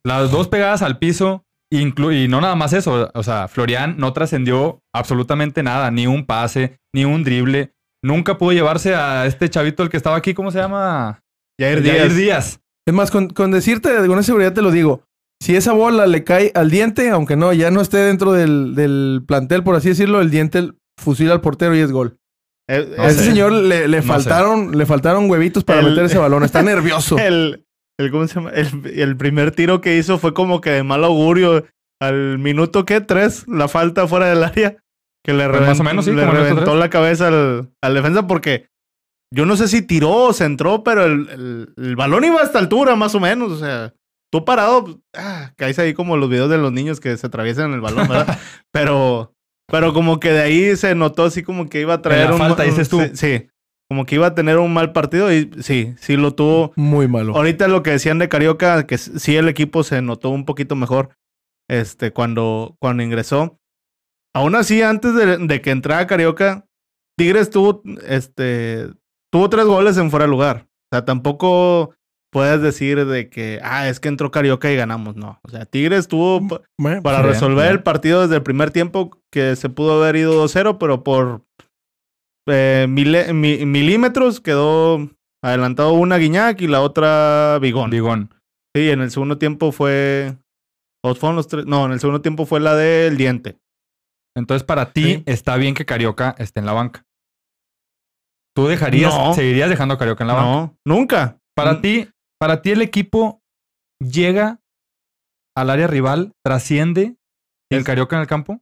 Las 0.05 0.29
dos 0.29 0.47
pegadas 0.47 0.83
al 0.83 0.99
piso. 0.99 1.45
y 1.71 1.85
no 2.27 2.41
nada 2.41 2.55
más 2.55 2.73
eso. 2.73 3.09
O 3.15 3.23
sea, 3.23 3.47
Florian 3.47 3.95
no 3.97 4.13
trascendió 4.13 4.83
absolutamente 4.93 5.63
nada. 5.63 5.89
Ni 5.89 6.05
un 6.05 6.27
pase, 6.27 6.77
ni 6.93 7.05
un 7.05 7.23
drible. 7.23 7.73
Nunca 8.03 8.37
pudo 8.37 8.51
llevarse 8.51 8.93
a 8.93 9.25
este 9.25 9.49
chavito, 9.49 9.81
el 9.81 9.89
que 9.89 9.97
estaba 9.97 10.15
aquí. 10.15 10.35
¿Cómo 10.35 10.51
se 10.51 10.59
llama? 10.59 11.21
Jair 11.59 11.81
Díaz. 11.81 11.97
Jair 11.97 12.13
Díaz. 12.13 12.59
Es 12.87 12.93
más, 12.93 13.09
con, 13.09 13.29
con 13.29 13.49
decirte 13.49 13.91
de 13.91 13.97
alguna 13.97 14.21
seguridad 14.21 14.53
te 14.53 14.61
lo 14.61 14.69
digo 14.69 15.08
si 15.41 15.55
esa 15.55 15.71
bola 15.71 16.05
le 16.05 16.23
cae 16.23 16.51
al 16.53 16.69
diente, 16.69 17.09
aunque 17.09 17.35
no, 17.35 17.53
ya 17.53 17.71
no 17.71 17.81
esté 17.81 17.97
dentro 17.97 18.33
del, 18.33 19.23
plantel, 19.25 19.63
por 19.63 19.75
así 19.75 19.89
decirlo, 19.89 20.21
el 20.21 20.29
diente 20.29 20.71
fusila 20.97 21.33
al 21.33 21.41
portero 21.41 21.75
y 21.75 21.79
es 21.79 21.91
gol. 21.91 22.17
Eh, 22.69 22.95
a 22.99 23.07
ese 23.07 23.23
señor 23.23 23.51
le, 23.51 24.01
faltaron, 24.01 24.77
le 24.77 24.85
faltaron 24.85 25.29
huevitos 25.29 25.63
para 25.63 25.81
meter 25.81 26.05
ese 26.05 26.17
balón. 26.17 26.43
Está 26.43 26.61
nervioso. 26.61 27.17
El, 27.19 27.65
el, 27.97 28.11
¿cómo 28.11 28.27
se 28.27 28.35
llama? 28.35 28.51
El, 28.51 29.17
primer 29.17 29.51
tiro 29.51 29.81
que 29.81 29.97
hizo 29.97 30.19
fue 30.19 30.33
como 30.33 30.61
que 30.61 30.69
de 30.69 30.83
mal 30.83 31.03
augurio. 31.03 31.65
Al 32.01 32.37
minuto, 32.37 32.85
¿qué? 32.85 33.01
Tres, 33.01 33.45
la 33.47 33.67
falta 33.67 34.07
fuera 34.07 34.27
del 34.27 34.43
área. 34.43 34.77
Que 35.25 35.33
le, 35.33 35.49
pues 35.49 35.61
más 35.61 35.79
o 35.79 35.83
menos, 35.83 36.07
le 36.07 36.25
reventó 36.25 36.75
la 36.75 36.89
cabeza 36.89 37.27
al, 37.27 37.71
al, 37.81 37.93
defensa 37.93 38.25
porque 38.25 38.67
yo 39.33 39.45
no 39.45 39.57
sé 39.57 39.67
si 39.67 39.81
tiró 39.81 40.27
o 40.27 40.33
se 40.33 40.45
entró, 40.45 40.81
pero 40.83 41.03
el, 41.05 41.73
el 41.75 41.95
balón 41.97 42.23
iba 42.23 42.39
a 42.39 42.45
esta 42.45 42.59
altura, 42.59 42.95
más 42.95 43.15
o 43.15 43.19
menos. 43.19 43.51
O 43.51 43.57
sea, 43.57 43.93
tú 44.31 44.45
parado, 44.45 44.85
pues, 44.85 44.97
ah, 45.15 45.53
caes 45.55 45.79
ahí 45.79 45.93
como 45.93 46.17
los 46.17 46.29
videos 46.29 46.49
de 46.49 46.57
los 46.57 46.71
niños 46.71 46.99
que 46.99 47.15
se 47.17 47.27
atraviesan 47.27 47.67
en 47.67 47.73
el 47.73 47.81
balón, 47.81 48.07
¿verdad? 48.07 48.39
pero, 48.71 49.33
pero 49.67 49.93
como 49.93 50.19
que 50.19 50.31
de 50.31 50.41
ahí 50.41 50.75
se 50.75 50.95
notó 50.95 51.25
así 51.25 51.43
como 51.43 51.67
que 51.69 51.81
iba 51.81 51.95
a 51.95 52.01
traer 52.01 52.31
un, 52.31 52.37
falta, 52.37 52.63
dices 52.63 52.89
tú. 52.89 53.01
Sí, 53.13 53.47
como 53.89 54.05
que 54.05 54.15
iba 54.15 54.27
a 54.27 54.35
tener 54.35 54.57
un 54.57 54.71
mal 54.73 54.91
partido 54.91 55.33
y 55.33 55.49
sí, 55.61 55.95
sí 55.97 56.15
lo 56.15 56.35
tuvo. 56.35 56.73
Muy 56.75 57.07
malo. 57.07 57.35
Ahorita 57.35 57.67
lo 57.67 57.81
que 57.81 57.91
decían 57.91 58.19
de 58.19 58.29
Carioca, 58.29 58.85
que 58.85 58.97
sí 58.97 59.35
el 59.35 59.49
equipo 59.49 59.83
se 59.83 60.01
notó 60.01 60.29
un 60.29 60.45
poquito 60.45 60.75
mejor 60.75 61.09
este, 61.67 62.11
cuando, 62.11 62.75
cuando 62.79 63.03
ingresó. 63.03 63.59
Aún 64.35 64.55
así, 64.55 64.83
antes 64.83 65.15
de, 65.15 65.61
que 65.61 65.71
entrara 65.71 66.05
Carioca, 66.05 66.67
Tigres 67.17 67.49
tuvo, 67.49 67.81
este, 68.07 68.87
tuvo 69.31 69.49
tres 69.49 69.65
goles 69.65 69.97
en 69.97 70.11
fuera 70.11 70.25
de 70.25 70.31
lugar. 70.31 70.67
O 70.91 70.95
sea, 70.95 71.05
tampoco 71.05 71.95
puedes 72.31 72.61
decir 72.61 73.05
de 73.05 73.29
que, 73.29 73.59
ah, 73.63 73.87
es 73.89 73.99
que 73.99 74.07
entró 74.09 74.31
Carioca 74.31 74.71
y 74.71 74.75
ganamos. 74.75 75.15
No. 75.15 75.39
O 75.43 75.49
sea, 75.49 75.65
Tigres 75.65 76.07
tuvo 76.07 76.41
mm, 76.41 77.01
para 77.01 77.21
resolver 77.21 77.71
el 77.71 77.83
partido 77.83 78.21
desde 78.21 78.35
el 78.35 78.43
primer 78.43 78.71
tiempo 78.71 79.17
que 79.31 79.55
se 79.55 79.69
pudo 79.69 80.01
haber 80.01 80.15
ido 80.15 80.43
2-0, 80.45 80.77
pero 80.79 81.03
por 81.03 81.43
eh, 82.47 82.87
milímetros 82.89 84.39
quedó 84.39 85.09
adelantado 85.43 85.93
una 85.93 86.17
Guiñac 86.17 86.61
y 86.61 86.67
la 86.67 86.81
otra 86.81 87.59
Bigón. 87.61 87.89
Bigón. 87.89 88.33
Sí, 88.75 88.89
en 88.89 89.01
el 89.01 89.11
segundo 89.11 89.37
tiempo 89.37 89.71
fue. 89.71 90.37
fueron 91.03 91.35
los 91.35 91.47
tres? 91.47 91.65
No, 91.65 91.85
en 91.85 91.91
el 91.91 91.99
segundo 91.99 92.21
tiempo 92.21 92.45
fue 92.45 92.59
la 92.59 92.75
del 92.75 93.17
diente. 93.17 93.57
Entonces, 94.37 94.63
para 94.63 94.91
ti, 94.93 95.23
está 95.25 95.57
bien 95.57 95.73
que 95.73 95.85
Carioca 95.85 96.35
esté 96.37 96.59
en 96.59 96.65
la 96.65 96.73
banca. 96.73 97.03
¿Tú 98.55 98.67
dejarías, 98.67 99.13
seguirías 99.35 99.69
dejando 99.69 99.95
a 99.95 99.97
Carioca 99.97 100.23
en 100.23 100.27
la 100.27 100.33
banca? 100.33 100.49
No, 100.49 100.77
nunca. 100.85 101.39
Para 101.55 101.81
ti, 101.81 102.07
para 102.39 102.61
ti 102.61 102.71
el 102.71 102.81
equipo 102.81 103.41
llega 103.99 104.59
al 105.55 105.69
área 105.69 105.87
rival, 105.87 106.33
trasciende 106.43 107.17
el 107.71 107.83
Carioca 107.83 108.15
en 108.15 108.21
el 108.21 108.27
campo. 108.27 108.61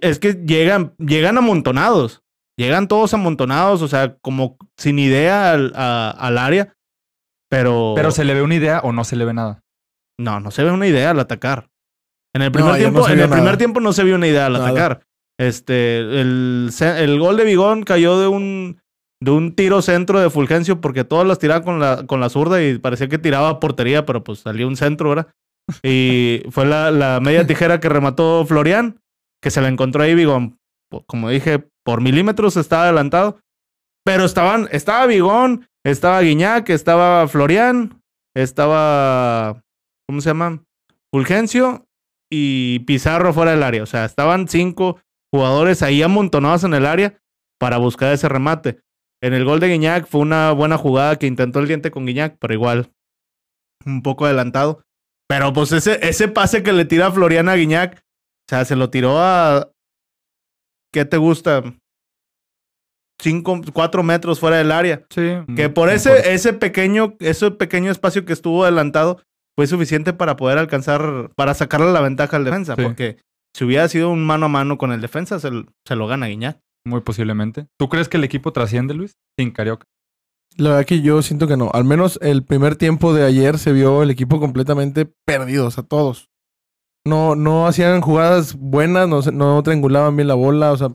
Es 0.00 0.18
que 0.18 0.32
llegan, 0.32 0.94
llegan 0.98 1.38
amontonados. 1.38 2.22
Llegan 2.58 2.88
todos 2.88 3.14
amontonados, 3.14 3.80
o 3.82 3.88
sea, 3.88 4.16
como 4.18 4.58
sin 4.76 4.98
idea 4.98 5.52
al, 5.52 5.72
al 5.74 6.38
área. 6.38 6.76
Pero. 7.50 7.94
Pero 7.96 8.10
se 8.10 8.24
le 8.24 8.34
ve 8.34 8.42
una 8.42 8.54
idea 8.54 8.80
o 8.80 8.92
no 8.92 9.04
se 9.04 9.16
le 9.16 9.24
ve 9.24 9.34
nada. 9.34 9.62
No, 10.18 10.40
no 10.40 10.50
se 10.50 10.62
ve 10.62 10.70
una 10.70 10.86
idea 10.86 11.10
al 11.10 11.20
atacar. 11.20 11.70
En 12.34 12.42
el 12.42 12.52
primer 12.52 12.76
tiempo, 12.76 13.08
en 13.08 13.18
el 13.18 13.30
primer 13.30 13.56
tiempo 13.56 13.80
no 13.80 13.92
se 13.92 14.04
vio 14.04 14.14
una 14.14 14.28
idea 14.28 14.46
al 14.46 14.56
atacar. 14.56 15.06
Este, 15.38 15.98
el, 15.98 16.70
el 16.80 17.18
gol 17.18 17.36
de 17.38 17.44
Bigón 17.44 17.82
cayó 17.82 18.20
de 18.20 18.28
un 18.28 18.82
de 19.22 19.30
un 19.30 19.54
tiro 19.54 19.82
centro 19.82 20.18
de 20.20 20.30
Fulgencio 20.30 20.80
porque 20.80 21.04
todas 21.04 21.26
las 21.26 21.38
tiraba 21.38 21.62
con 21.62 21.78
la, 21.78 22.06
con 22.06 22.20
la 22.20 22.30
zurda 22.30 22.62
y 22.62 22.78
parecía 22.78 23.08
que 23.08 23.18
tiraba 23.18 23.60
portería, 23.60 24.06
pero 24.06 24.24
pues 24.24 24.40
salió 24.40 24.66
un 24.66 24.76
centro, 24.76 25.10
¿verdad? 25.10 25.28
Y 25.82 26.42
fue 26.50 26.64
la, 26.66 26.90
la 26.90 27.20
media 27.20 27.46
tijera 27.46 27.80
que 27.80 27.88
remató 27.88 28.44
Florian, 28.46 29.00
que 29.42 29.50
se 29.50 29.60
la 29.60 29.68
encontró 29.68 30.02
ahí 30.02 30.14
Bigón. 30.14 30.58
Como 31.06 31.28
dije, 31.28 31.68
por 31.84 32.00
milímetros 32.00 32.56
estaba 32.56 32.84
adelantado. 32.84 33.40
Pero 34.04 34.24
estaban, 34.24 34.68
estaba 34.72 35.06
Bigón, 35.06 35.68
estaba 35.84 36.20
Guiñac, 36.22 36.70
estaba 36.70 37.28
Florian, 37.28 38.02
estaba, 38.34 39.62
¿cómo 40.08 40.20
se 40.20 40.30
llama? 40.30 40.64
Fulgencio 41.12 41.86
y 42.32 42.80
Pizarro 42.80 43.32
fuera 43.32 43.50
del 43.50 43.62
área. 43.62 43.82
O 43.82 43.86
sea, 43.86 44.04
estaban 44.04 44.48
cinco 44.48 45.00
jugadores 45.32 45.82
ahí 45.82 46.02
amontonados 46.02 46.64
en 46.64 46.74
el 46.74 46.86
área 46.86 47.20
para 47.58 47.76
buscar 47.76 48.12
ese 48.12 48.28
remate. 48.28 48.80
En 49.22 49.34
el 49.34 49.44
gol 49.44 49.60
de 49.60 49.68
Guiñac 49.68 50.06
fue 50.06 50.20
una 50.20 50.52
buena 50.52 50.78
jugada 50.78 51.16
que 51.16 51.26
intentó 51.26 51.58
el 51.58 51.68
diente 51.68 51.90
con 51.90 52.06
Guiñac, 52.06 52.36
pero 52.38 52.54
igual 52.54 52.90
un 53.84 54.02
poco 54.02 54.24
adelantado. 54.26 54.82
Pero 55.28 55.52
pues 55.52 55.72
ese, 55.72 55.98
ese 56.06 56.28
pase 56.28 56.62
que 56.62 56.72
le 56.72 56.84
tira 56.84 57.08
a 57.08 57.12
Floriana 57.12 57.54
Guiñac, 57.54 57.98
o 57.98 58.48
sea, 58.48 58.64
se 58.64 58.76
lo 58.76 58.90
tiró 58.90 59.18
a. 59.18 59.70
¿Qué 60.92 61.04
te 61.04 61.18
gusta? 61.18 61.62
cinco, 63.20 63.60
cuatro 63.72 64.02
metros 64.02 64.40
fuera 64.40 64.56
del 64.56 64.72
área. 64.72 65.04
Sí. 65.10 65.32
Que 65.54 65.68
por 65.68 65.90
ese, 65.90 66.32
ese 66.32 66.52
pequeño, 66.52 67.16
ese 67.20 67.50
pequeño 67.50 67.90
espacio 67.90 68.24
que 68.24 68.32
estuvo 68.32 68.64
adelantado 68.64 69.22
fue 69.56 69.66
suficiente 69.66 70.12
para 70.12 70.36
poder 70.36 70.58
alcanzar, 70.58 71.30
para 71.36 71.54
sacarle 71.54 71.92
la 71.92 72.00
ventaja 72.00 72.36
al 72.36 72.44
defensa. 72.44 72.76
Porque 72.76 73.18
si 73.54 73.64
hubiera 73.64 73.88
sido 73.88 74.10
un 74.10 74.24
mano 74.24 74.46
a 74.46 74.48
mano 74.48 74.78
con 74.78 74.92
el 74.92 75.00
defensa, 75.00 75.38
se, 75.38 75.50
se 75.86 75.96
lo 75.96 76.06
gana 76.06 76.26
Guiñac. 76.26 76.58
Muy 76.86 77.00
posiblemente. 77.00 77.66
¿Tú 77.78 77.88
crees 77.88 78.08
que 78.08 78.16
el 78.16 78.24
equipo 78.24 78.52
trasciende, 78.52 78.94
Luis? 78.94 79.16
Sin 79.38 79.50
Carioca. 79.50 79.86
La 80.56 80.70
verdad 80.70 80.86
que 80.86 81.00
yo 81.00 81.22
siento 81.22 81.46
que 81.46 81.56
no. 81.56 81.70
Al 81.72 81.84
menos 81.84 82.18
el 82.22 82.44
primer 82.44 82.76
tiempo 82.76 83.14
de 83.14 83.24
ayer 83.24 83.58
se 83.58 83.72
vio 83.72 84.02
el 84.02 84.10
equipo 84.10 84.40
completamente 84.40 85.06
perdido, 85.26 85.66
o 85.66 85.70
sea, 85.70 85.84
todos. 85.84 86.28
No, 87.06 87.34
no 87.34 87.66
hacían 87.66 88.00
jugadas 88.00 88.54
buenas, 88.54 89.08
no, 89.08 89.20
no 89.32 89.62
triangulaban 89.62 90.16
bien 90.16 90.28
la 90.28 90.34
bola, 90.34 90.72
o 90.72 90.76
sea, 90.76 90.90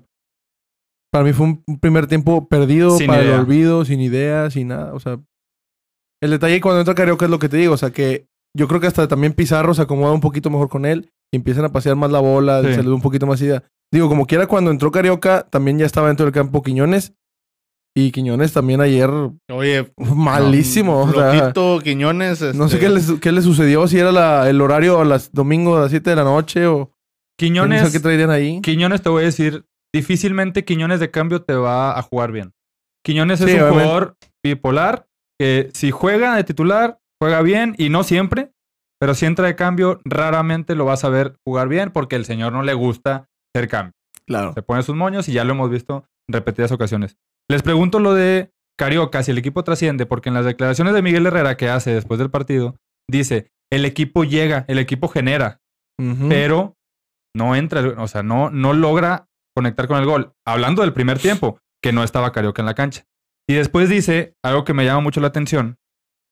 para 1.11 1.23
mí 1.23 1.33
fue 1.33 1.47
un 1.47 1.79
primer 1.79 2.07
tiempo 2.07 2.47
perdido, 2.47 2.97
para 3.07 3.21
el 3.21 3.31
olvido, 3.31 3.85
sin 3.85 4.01
ideas, 4.01 4.53
sin 4.53 4.67
nada, 4.67 4.93
o 4.93 4.99
sea. 4.99 5.19
El 6.21 6.31
detalle 6.31 6.61
cuando 6.61 6.81
entra 6.81 6.93
Carioca 6.93 7.25
es 7.25 7.31
lo 7.31 7.39
que 7.39 7.49
te 7.49 7.57
digo, 7.57 7.73
o 7.73 7.77
sea, 7.77 7.91
que 7.91 8.27
yo 8.55 8.67
creo 8.67 8.79
que 8.79 8.87
hasta 8.87 9.07
también 9.07 9.33
Pizarro 9.33 9.73
se 9.73 9.81
acomoda 9.81 10.13
un 10.13 10.21
poquito 10.21 10.49
mejor 10.49 10.69
con 10.69 10.85
él 10.85 11.11
y 11.31 11.37
empiezan 11.37 11.65
a 11.65 11.71
pasear 11.71 11.95
más 11.95 12.11
la 12.11 12.19
bola, 12.19 12.61
se 12.61 12.83
le 12.83 12.89
da 12.89 12.93
un 12.93 13.01
poquito 13.01 13.25
más 13.25 13.41
idea. 13.41 13.63
Digo, 13.91 14.09
como 14.09 14.25
quiera, 14.25 14.47
cuando 14.47 14.71
entró 14.71 14.91
Carioca, 14.91 15.47
también 15.49 15.79
ya 15.79 15.85
estaba 15.85 16.07
dentro 16.07 16.25
del 16.25 16.33
campo 16.33 16.61
Quiñones 16.61 17.13
y 17.97 18.11
Quiñones 18.11 18.51
también 18.51 18.81
ayer. 18.81 19.09
Oye, 19.49 19.91
malísimo. 19.97 21.09
Quiñones. 21.83 22.55
No 22.55 22.67
sé 22.67 22.75
este 22.75 23.19
qué 23.21 23.31
le, 23.31 23.41
sucedió, 23.41 23.87
si 23.87 23.97
era 23.97 24.49
el 24.49 24.61
horario 24.61 24.99
a 24.99 25.05
las 25.05 25.31
domingo 25.31 25.77
a 25.77 25.81
las 25.81 25.91
7 25.91 26.09
de 26.09 26.15
la 26.15 26.23
noche 26.23 26.67
o. 26.67 26.91
Quiñones. 27.37 27.91
¿Qué 27.91 27.99
traerían 27.99 28.31
ahí? 28.31 28.61
Quiñones, 28.61 29.01
te 29.01 29.09
voy 29.09 29.23
a 29.23 29.25
decir, 29.25 29.65
difícilmente 29.93 30.65
Quiñones 30.65 30.99
de 30.99 31.11
cambio 31.11 31.41
te 31.41 31.53
va 31.53 31.97
a 31.97 32.01
jugar 32.01 32.31
bien. 32.31 32.53
Quiñones 33.03 33.39
es 33.41 33.53
un 33.53 33.69
jugador 33.69 34.17
bipolar 34.43 35.07
que 35.39 35.69
si 35.73 35.91
juega 35.91 36.35
de 36.35 36.43
titular, 36.43 36.99
juega 37.21 37.41
bien 37.41 37.75
y 37.77 37.89
no 37.89 38.03
siempre, 38.03 38.51
pero 38.99 39.13
si 39.15 39.25
entra 39.25 39.47
de 39.47 39.55
cambio, 39.55 39.99
raramente 40.05 40.75
lo 40.75 40.85
vas 40.85 41.03
a 41.03 41.09
ver 41.09 41.37
jugar 41.45 41.67
bien 41.67 41.91
porque 41.91 42.15
el 42.15 42.25
señor 42.25 42.53
no 42.53 42.63
le 42.63 42.73
gusta 42.73 43.29
hacer 43.55 43.69
cambio. 43.69 43.93
Claro. 44.27 44.53
Se 44.53 44.62
pone 44.62 44.83
sus 44.83 44.95
moños 44.95 45.29
y 45.29 45.33
ya 45.33 45.43
lo 45.43 45.53
hemos 45.53 45.69
visto 45.69 46.05
en 46.27 46.33
repetidas 46.33 46.71
ocasiones. 46.71 47.17
Les 47.50 47.62
pregunto 47.62 48.00
lo 48.00 48.13
de 48.13 48.51
Carioca, 48.77 49.24
si 49.24 49.31
el 49.31 49.38
equipo 49.38 49.63
trasciende, 49.63 50.05
porque 50.05 50.29
en 50.29 50.35
las 50.35 50.45
declaraciones 50.45 50.93
de 50.93 51.01
Miguel 51.01 51.25
Herrera 51.25 51.57
que 51.57 51.69
hace 51.69 51.93
después 51.93 52.19
del 52.19 52.31
partido, 52.31 52.75
dice, 53.09 53.51
el 53.71 53.85
equipo 53.85 54.24
llega, 54.24 54.65
el 54.67 54.79
equipo 54.79 55.07
genera, 55.07 55.62
pero 56.27 56.75
no 57.35 57.55
entra, 57.55 57.81
o 58.01 58.07
sea, 58.07 58.24
no, 58.24 58.50
no 58.50 58.74
logra 58.74 59.27
conectar 59.55 59.88
con 59.88 59.97
el 60.00 60.05
gol. 60.05 60.33
Hablando 60.45 60.81
del 60.81 60.93
primer 60.93 61.19
tiempo, 61.19 61.59
que 61.81 61.93
no 61.93 62.03
estaba 62.03 62.31
Carioca 62.31 62.62
en 62.62 62.65
la 62.65 62.74
cancha. 62.74 63.05
Y 63.47 63.53
después 63.53 63.89
dice 63.89 64.33
algo 64.43 64.63
que 64.63 64.74
me 64.74 64.85
llama 64.85 65.01
mucho 65.01 65.21
la 65.21 65.27
atención 65.27 65.77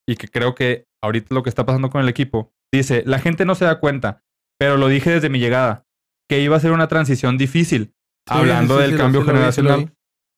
y 0.08 0.16
que 0.16 0.28
creo 0.28 0.56
que 0.56 0.86
ahorita 1.02 1.34
lo 1.34 1.44
que 1.44 1.50
está 1.50 1.66
pasando 1.66 1.90
con 1.90 2.02
el 2.02 2.10
equipo. 2.10 2.52
Dice, 2.74 3.04
la 3.06 3.20
gente 3.20 3.46
no 3.46 3.56
se 3.56 3.66
da 3.66 3.80
cuenta, 3.80 4.24
pero 4.60 4.78
lo 4.78 4.88
dije 4.88 5.12
desde 5.12 5.30
mi 5.30 5.40
llegada, 5.40 5.83
que 6.30 6.42
iba 6.42 6.58
a 6.58 6.60
ser 6.60 6.72
una 6.72 6.88
transición 6.88 7.38
difícil, 7.38 7.94
hablando 8.28 8.78
del 8.78 8.98
cambio 8.98 9.24
generacional 9.24 9.94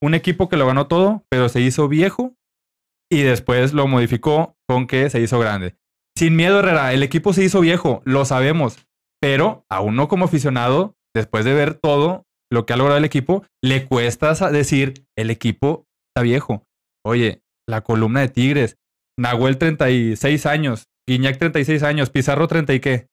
un 0.06 0.14
equipo 0.14 0.50
que 0.50 0.58
lo 0.58 0.68
ganó 0.68 0.88
todo, 0.88 1.26
pero 1.30 1.50
se 1.50 1.62
hizo 1.62 1.88
viejo 1.88 2.36
y 3.12 3.22
después 3.22 3.74
lo 3.74 3.88
modificó 3.88 4.56
con 4.68 4.88
que 4.88 5.10
se 5.10 5.20
hizo 5.20 5.40
grande. 5.40 5.76
Sin 6.18 6.36
miedo, 6.36 6.60
Herrera, 6.60 6.94
el 6.94 7.04
equipo 7.04 7.34
se 7.34 7.44
hizo 7.44 7.60
viejo, 7.60 8.02
lo 8.06 8.24
sabemos, 8.26 8.88
pero 9.22 9.66
a 9.70 9.82
uno 9.82 10.08
como 10.08 10.26
aficionado, 10.26 10.96
después 11.14 11.44
de 11.44 11.54
ver 11.54 11.74
todo 11.74 12.26
lo 12.52 12.66
que 12.66 12.74
ha 12.74 12.78
logrado 12.78 12.98
el 12.98 13.06
equipo, 13.06 13.46
le 13.64 13.86
cuesta 13.86 14.34
decir, 14.52 15.06
el 15.18 15.30
equipo 15.30 15.88
está 16.10 16.24
viejo. 16.24 16.68
Oye, 17.04 17.42
la 17.68 17.82
columna 17.82 18.22
de 18.22 18.30
Tigres, 18.30 18.78
Nahuel 19.20 19.58
36 19.58 20.46
años, 20.46 20.88
Guiñac 21.08 21.38
36 21.38 21.84
años, 21.84 22.10
Pizarro 22.10 22.48
30 22.48 22.74
y 22.74 22.80
qué. 22.80 23.08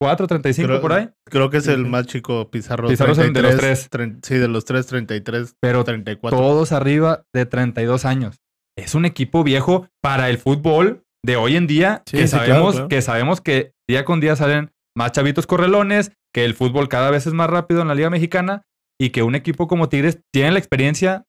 4, 0.00 0.26
35 0.26 0.80
por 0.80 0.92
ahí. 0.94 1.10
Creo 1.26 1.50
que 1.50 1.58
es 1.58 1.66
el 1.66 1.86
más 1.86 2.06
chico 2.06 2.50
Pizarro. 2.50 2.88
Pizarro 2.88 3.14
33, 3.14 3.34
de 3.34 3.42
los 3.42 3.88
tres. 3.90 4.18
sí, 4.22 4.34
de 4.36 4.48
los 4.48 4.64
tres, 4.64 4.86
33, 4.86 5.56
Pero 5.60 5.84
34. 5.84 6.38
Todos 6.38 6.72
arriba 6.72 7.24
de 7.34 7.44
32 7.44 8.04
años. 8.06 8.40
Es 8.78 8.94
un 8.94 9.04
equipo 9.04 9.44
viejo 9.44 9.88
para 10.02 10.30
el 10.30 10.38
fútbol 10.38 11.04
de 11.22 11.36
hoy 11.36 11.56
en 11.56 11.66
día 11.66 12.02
que, 12.06 12.26
sabemos, 12.28 12.80
que 12.88 13.02
sabemos 13.02 13.42
que 13.42 13.72
día 13.88 14.06
con 14.06 14.20
día 14.20 14.36
salen 14.36 14.72
más 14.96 15.12
chavitos 15.12 15.46
correlones, 15.46 16.12
que 16.32 16.44
el 16.44 16.54
fútbol 16.54 16.88
cada 16.88 17.10
vez 17.10 17.26
es 17.26 17.34
más 17.34 17.50
rápido 17.50 17.82
en 17.82 17.88
la 17.88 17.94
Liga 17.94 18.08
Mexicana 18.08 18.62
y 18.98 19.10
que 19.10 19.22
un 19.22 19.34
equipo 19.34 19.68
como 19.68 19.90
Tigres 19.90 20.20
tiene 20.32 20.52
la 20.52 20.58
experiencia 20.58 21.26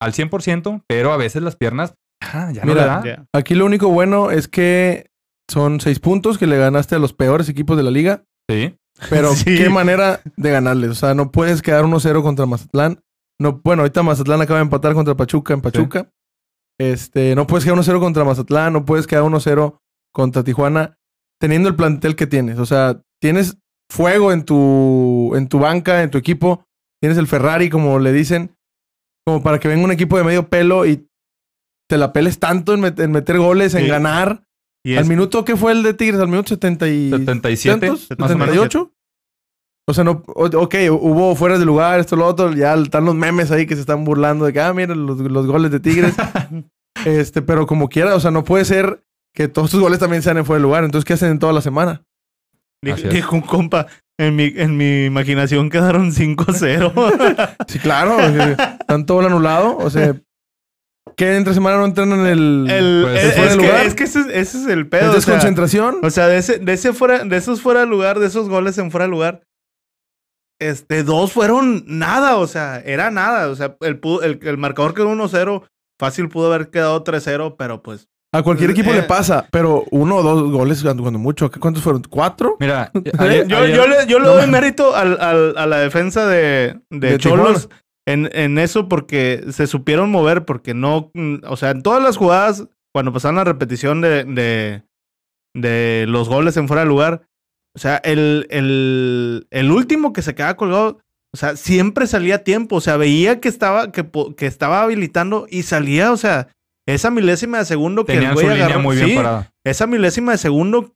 al 0.00 0.12
100%, 0.12 0.84
pero 0.88 1.12
a 1.12 1.16
veces 1.18 1.42
las 1.42 1.56
piernas 1.56 1.94
ah, 2.22 2.50
ya 2.52 2.64
no 2.64 2.74
le 2.74 2.80
da. 2.80 3.26
Aquí 3.34 3.54
lo 3.54 3.66
único 3.66 3.88
bueno 3.88 4.30
es 4.30 4.48
que 4.48 5.10
son 5.48 5.80
seis 5.80 6.00
puntos 6.00 6.38
que 6.38 6.46
le 6.46 6.58
ganaste 6.58 6.94
a 6.94 6.98
los 6.98 7.12
peores 7.12 7.48
equipos 7.48 7.76
de 7.76 7.82
la 7.82 7.90
liga. 7.90 8.24
Sí. 8.48 8.76
Pero 9.10 9.32
qué 9.44 9.68
manera 9.68 10.20
de 10.36 10.50
ganarles. 10.50 10.90
O 10.90 10.94
sea, 10.94 11.14
no 11.14 11.30
puedes 11.30 11.62
quedar 11.62 11.84
1-0 11.84 12.22
contra 12.22 12.46
Mazatlán. 12.46 13.02
No, 13.38 13.60
bueno, 13.62 13.82
ahorita 13.82 14.02
Mazatlán 14.02 14.40
acaba 14.40 14.58
de 14.58 14.64
empatar 14.64 14.94
contra 14.94 15.16
Pachuca 15.16 15.54
en 15.54 15.60
Pachuca. 15.60 16.10
Este, 16.78 17.34
no 17.34 17.46
puedes 17.46 17.64
quedar 17.64 17.78
1-0 17.78 18.00
contra 18.00 18.24
Mazatlán, 18.24 18.72
no 18.72 18.84
puedes 18.84 19.06
quedar 19.06 19.24
1-0 19.24 19.78
contra 20.12 20.44
Tijuana, 20.44 20.98
teniendo 21.38 21.68
el 21.68 21.76
plantel 21.76 22.16
que 22.16 22.26
tienes. 22.26 22.58
O 22.58 22.66
sea, 22.66 23.02
tienes 23.20 23.58
fuego 23.90 24.32
en 24.32 24.44
tu, 24.44 25.34
en 25.36 25.48
tu 25.48 25.58
banca, 25.58 26.02
en 26.02 26.10
tu 26.10 26.18
equipo. 26.18 26.64
Tienes 27.00 27.18
el 27.18 27.26
Ferrari, 27.26 27.68
como 27.68 27.98
le 27.98 28.12
dicen, 28.12 28.56
como 29.26 29.42
para 29.42 29.58
que 29.58 29.68
venga 29.68 29.84
un 29.84 29.92
equipo 29.92 30.16
de 30.16 30.24
medio 30.24 30.48
pelo 30.48 30.86
y 30.86 31.08
te 31.88 31.98
la 31.98 32.12
peles 32.12 32.38
tanto 32.38 32.74
en, 32.74 32.80
meter 32.80 33.38
goles, 33.38 33.74
en 33.74 33.88
ganar. 33.88 34.44
¿Al 34.94 35.06
minuto 35.06 35.44
qué 35.44 35.56
fue 35.56 35.72
el 35.72 35.82
de 35.82 35.94
Tigres? 35.94 36.20
¿Al 36.20 36.28
minuto 36.28 36.48
70 36.50 36.88
y... 36.88 37.10
77? 37.10 37.90
¿78? 37.90 38.90
O 39.88 39.94
sea, 39.94 40.02
no, 40.02 40.24
ok, 40.26 40.74
hubo 40.90 41.36
fuera 41.36 41.58
de 41.58 41.64
lugar, 41.64 42.00
esto, 42.00 42.16
lo 42.16 42.26
otro, 42.26 42.52
ya 42.52 42.74
están 42.74 43.04
los 43.04 43.14
memes 43.14 43.52
ahí 43.52 43.66
que 43.66 43.76
se 43.76 43.82
están 43.82 44.04
burlando 44.04 44.44
de 44.44 44.52
que, 44.52 44.60
ah, 44.60 44.72
miren 44.72 45.06
los, 45.06 45.46
goles 45.46 45.70
de 45.70 45.78
Tigres. 45.78 46.14
este, 47.04 47.40
pero 47.40 47.66
como 47.66 47.88
quiera, 47.88 48.16
o 48.16 48.20
sea, 48.20 48.32
no 48.32 48.42
puede 48.42 48.64
ser 48.64 49.04
que 49.32 49.46
todos 49.46 49.70
sus 49.70 49.80
goles 49.80 50.00
también 50.00 50.22
sean 50.22 50.38
en 50.38 50.44
fuera 50.44 50.58
de 50.58 50.64
lugar. 50.64 50.82
Entonces, 50.82 51.04
¿qué 51.04 51.12
hacen 51.12 51.30
en 51.30 51.38
toda 51.38 51.52
la 51.52 51.60
semana? 51.60 52.02
Dijo 52.82 53.36
un 53.36 53.42
compa, 53.42 53.86
en 54.18 54.34
mi, 54.34 54.52
en 54.56 54.76
mi 54.76 55.04
imaginación 55.04 55.70
quedaron 55.70 56.10
5-0. 56.10 57.56
sí, 57.68 57.78
claro, 57.78 58.18
están 58.20 59.06
todo 59.06 59.20
anulado. 59.24 59.76
O 59.78 59.90
sea, 59.90 60.16
¿Qué 61.16 61.34
entre 61.34 61.54
semana 61.54 61.78
no 61.78 61.86
entran 61.86 62.12
en 62.12 62.26
el, 62.26 62.70
el, 62.70 63.02
pues, 63.04 63.24
es, 63.24 63.56
que, 63.56 63.86
es, 63.86 63.94
que, 63.94 64.04
ese, 64.04 64.20
ese, 64.38 64.58
es 64.58 64.66
el 64.66 64.86
pedo. 64.86 65.08
¿Es 65.08 65.14
desconcentración? 65.14 66.00
O 66.02 66.10
sea, 66.10 66.26
de, 66.26 66.36
ese, 66.36 66.58
de, 66.58 66.72
ese 66.74 66.92
fuera, 66.92 67.24
de 67.24 67.36
esos 67.36 67.62
fuera 67.62 67.80
de 67.80 67.86
lugar, 67.86 68.18
de 68.18 68.26
esos 68.26 68.50
goles 68.50 68.76
en 68.76 68.90
fuera 68.90 69.06
de 69.06 69.10
lugar, 69.10 69.42
este, 70.60 71.04
dos 71.04 71.32
fueron 71.32 71.84
nada, 71.86 72.36
o 72.36 72.46
sea, 72.46 72.80
era 72.80 73.10
nada. 73.10 73.48
O 73.48 73.56
sea, 73.56 73.76
el, 73.80 73.98
el, 74.22 74.40
el 74.42 74.58
marcador 74.58 74.92
quedó 74.92 75.10
1-0, 75.10 75.64
fácil 75.98 76.28
pudo 76.28 76.52
haber 76.52 76.68
quedado 76.68 77.02
3-0, 77.02 77.56
pero 77.56 77.82
pues. 77.82 78.08
A 78.34 78.42
cualquier 78.42 78.70
equipo 78.70 78.92
le 78.92 78.98
eh, 78.98 79.04
pasa, 79.04 79.46
pero 79.50 79.84
uno 79.90 80.16
o 80.16 80.22
dos 80.22 80.50
goles 80.50 80.82
cuando, 80.82 81.10
mucho. 81.12 81.50
¿Cuántos 81.50 81.82
fueron? 81.82 82.02
¿Cuatro? 82.10 82.58
Mira, 82.60 82.90
yo, 82.92 83.46
yo, 83.46 83.86
le, 83.86 84.06
yo 84.06 84.18
le 84.18 84.28
doy 84.28 84.46
mérito 84.48 84.94
al, 84.94 85.18
al, 85.18 85.56
a 85.56 85.66
la 85.66 85.78
defensa 85.78 86.26
de, 86.26 86.78
de, 86.90 87.16
Cholos 87.16 87.70
en, 88.06 88.30
en 88.32 88.58
eso 88.58 88.88
porque 88.88 89.44
se 89.50 89.66
supieron 89.66 90.10
mover, 90.10 90.44
porque 90.44 90.74
no, 90.74 91.10
mm, 91.14 91.38
o 91.46 91.56
sea, 91.56 91.70
en 91.70 91.82
todas 91.82 92.02
las 92.02 92.16
jugadas, 92.16 92.68
cuando 92.92 93.12
pasaban 93.12 93.36
la 93.36 93.44
repetición 93.44 94.00
de, 94.00 94.24
de, 94.24 94.82
de 95.54 96.06
los 96.08 96.28
goles 96.28 96.56
en 96.56 96.68
fuera 96.68 96.82
de 96.82 96.88
lugar, 96.88 97.22
o 97.74 97.78
sea, 97.78 97.96
el, 97.96 98.46
el, 98.50 99.46
el 99.50 99.70
último 99.70 100.12
que 100.12 100.22
se 100.22 100.34
quedaba 100.34 100.56
colgado, 100.56 101.00
o 101.32 101.36
sea, 101.36 101.56
siempre 101.56 102.06
salía 102.06 102.36
a 102.36 102.44
tiempo, 102.44 102.76
o 102.76 102.80
sea, 102.80 102.96
veía 102.96 103.40
que 103.40 103.48
estaba, 103.48 103.92
que, 103.92 104.08
que 104.36 104.46
estaba 104.46 104.82
habilitando 104.82 105.46
y 105.50 105.64
salía, 105.64 106.12
o 106.12 106.16
sea, 106.16 106.48
esa 106.86 107.10
milésima 107.10 107.58
de 107.58 107.64
segundo 107.64 108.04
que 108.04 108.14
el 108.14 108.32
güey 108.32 108.46
agarró, 108.46 108.80
muy 108.80 108.96
bien 108.96 109.16
parada. 109.16 109.52
esa 109.64 109.88
milésima 109.88 110.32
de 110.32 110.38
segundo 110.38 110.94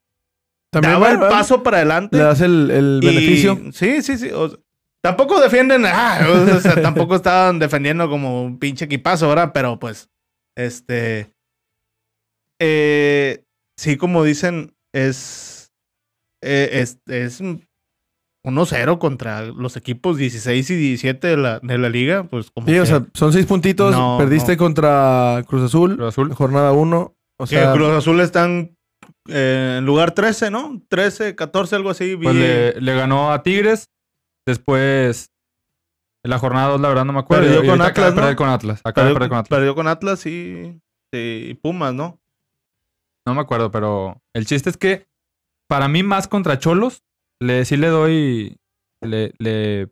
También 0.71 0.95
daba 0.95 1.11
el 1.11 1.19
paso 1.19 1.65
para 1.65 1.79
adelante. 1.79 2.17
Le 2.17 2.23
das 2.23 2.41
el, 2.41 2.71
el 2.71 3.01
beneficio. 3.03 3.61
Sí, 3.73 4.01
sí, 4.01 4.17
sí. 4.17 4.31
Tampoco 5.03 5.41
defienden, 5.41 5.85
ah, 5.87 6.21
o 6.57 6.61
sea, 6.61 6.81
tampoco 6.81 7.17
estaban 7.17 7.59
defendiendo 7.59 8.09
como 8.09 8.43
un 8.43 8.59
pinche 8.59 8.85
equipazo, 8.85 9.29
¿verdad? 9.29 9.53
Pero 9.53 9.79
pues, 9.79 10.09
este. 10.57 11.33
Eh, 12.61 13.45
sí, 13.79 13.97
como 13.97 14.25
dicen, 14.25 14.75
es. 14.93 15.73
Eh, 16.43 16.81
es, 16.81 16.99
es 17.07 17.43
1-0 18.47 18.99
contra 18.99 19.43
los 19.43 19.77
equipos 19.77 20.17
16 20.17 20.71
y 20.71 20.75
17 20.75 21.27
de 21.27 21.37
la, 21.37 21.61
de 21.61 21.79
la 21.79 21.89
liga. 21.89 22.25
Pues 22.25 22.51
como 22.51 22.67
sí, 22.67 22.79
o 22.79 22.87
sea, 22.87 23.07
son 23.15 23.33
seis 23.33 23.47
puntitos. 23.47 23.95
perdiste 24.19 24.57
contra 24.57 25.45
Cruz 25.47 25.65
Azul, 25.65 25.97
Cruz 25.97 26.09
Azul. 26.09 26.35
jornada 26.35 26.73
1. 26.73 27.15
O 27.39 27.47
sea, 27.47 27.73
Cruz 27.73 27.91
Azul 27.91 28.21
están 28.21 28.77
eh, 29.29 29.77
en 29.79 29.87
lugar 29.87 30.13
13, 30.13 30.51
¿no? 30.51 30.83
13, 30.89 31.35
14, 31.35 31.77
algo 31.77 31.91
así. 31.91 32.17
Pues 32.17 32.35
le, 32.35 32.81
le 32.81 32.95
ganó 32.95 33.33
a 33.33 33.43
Tigres 33.43 33.91
Después 34.51 35.31
En 36.23 36.31
la 36.31 36.39
jornada 36.39 36.69
2, 36.69 36.81
la 36.81 36.89
verdad, 36.89 37.05
no 37.05 37.13
me 37.15 37.21
acuerdo. 37.21 37.45
Perdió 37.45 37.65
Y 37.65 37.67
con 37.69 37.81
ahorita 37.81 37.87
acaba 37.87 38.07
de 38.07 38.13
Atlas, 38.13 38.15
¿no? 38.15 38.21
perder 38.23 38.37
con 38.37 38.49
Atlas. 38.49 38.81
Acaba 38.85 39.09
de 39.09 39.15
Perdió, 39.15 39.15
perder 39.15 39.29
con 39.31 39.39
Atlas. 39.39 39.59
perdió 39.59 39.75
con 39.75 39.89
Atlas 39.89 40.27
y, 40.27 40.81
y 41.13 41.55
Pumas, 41.55 41.95
¿no? 41.95 42.19
No 43.27 43.35
me 43.35 43.41
acuerdo, 43.41 43.71
pero 43.71 44.21
el 44.35 44.47
chiste 44.47 44.71
es 44.71 44.77
que 44.77 45.07
para 45.69 45.89
mí 45.89 46.03
más 46.03 46.27
contra 46.29 46.59
Cholos, 46.59 47.05
le, 47.41 47.65
sí 47.65 47.77
le 47.77 47.89
doy, 47.89 48.57
le, 49.03 49.33
le 49.39 49.89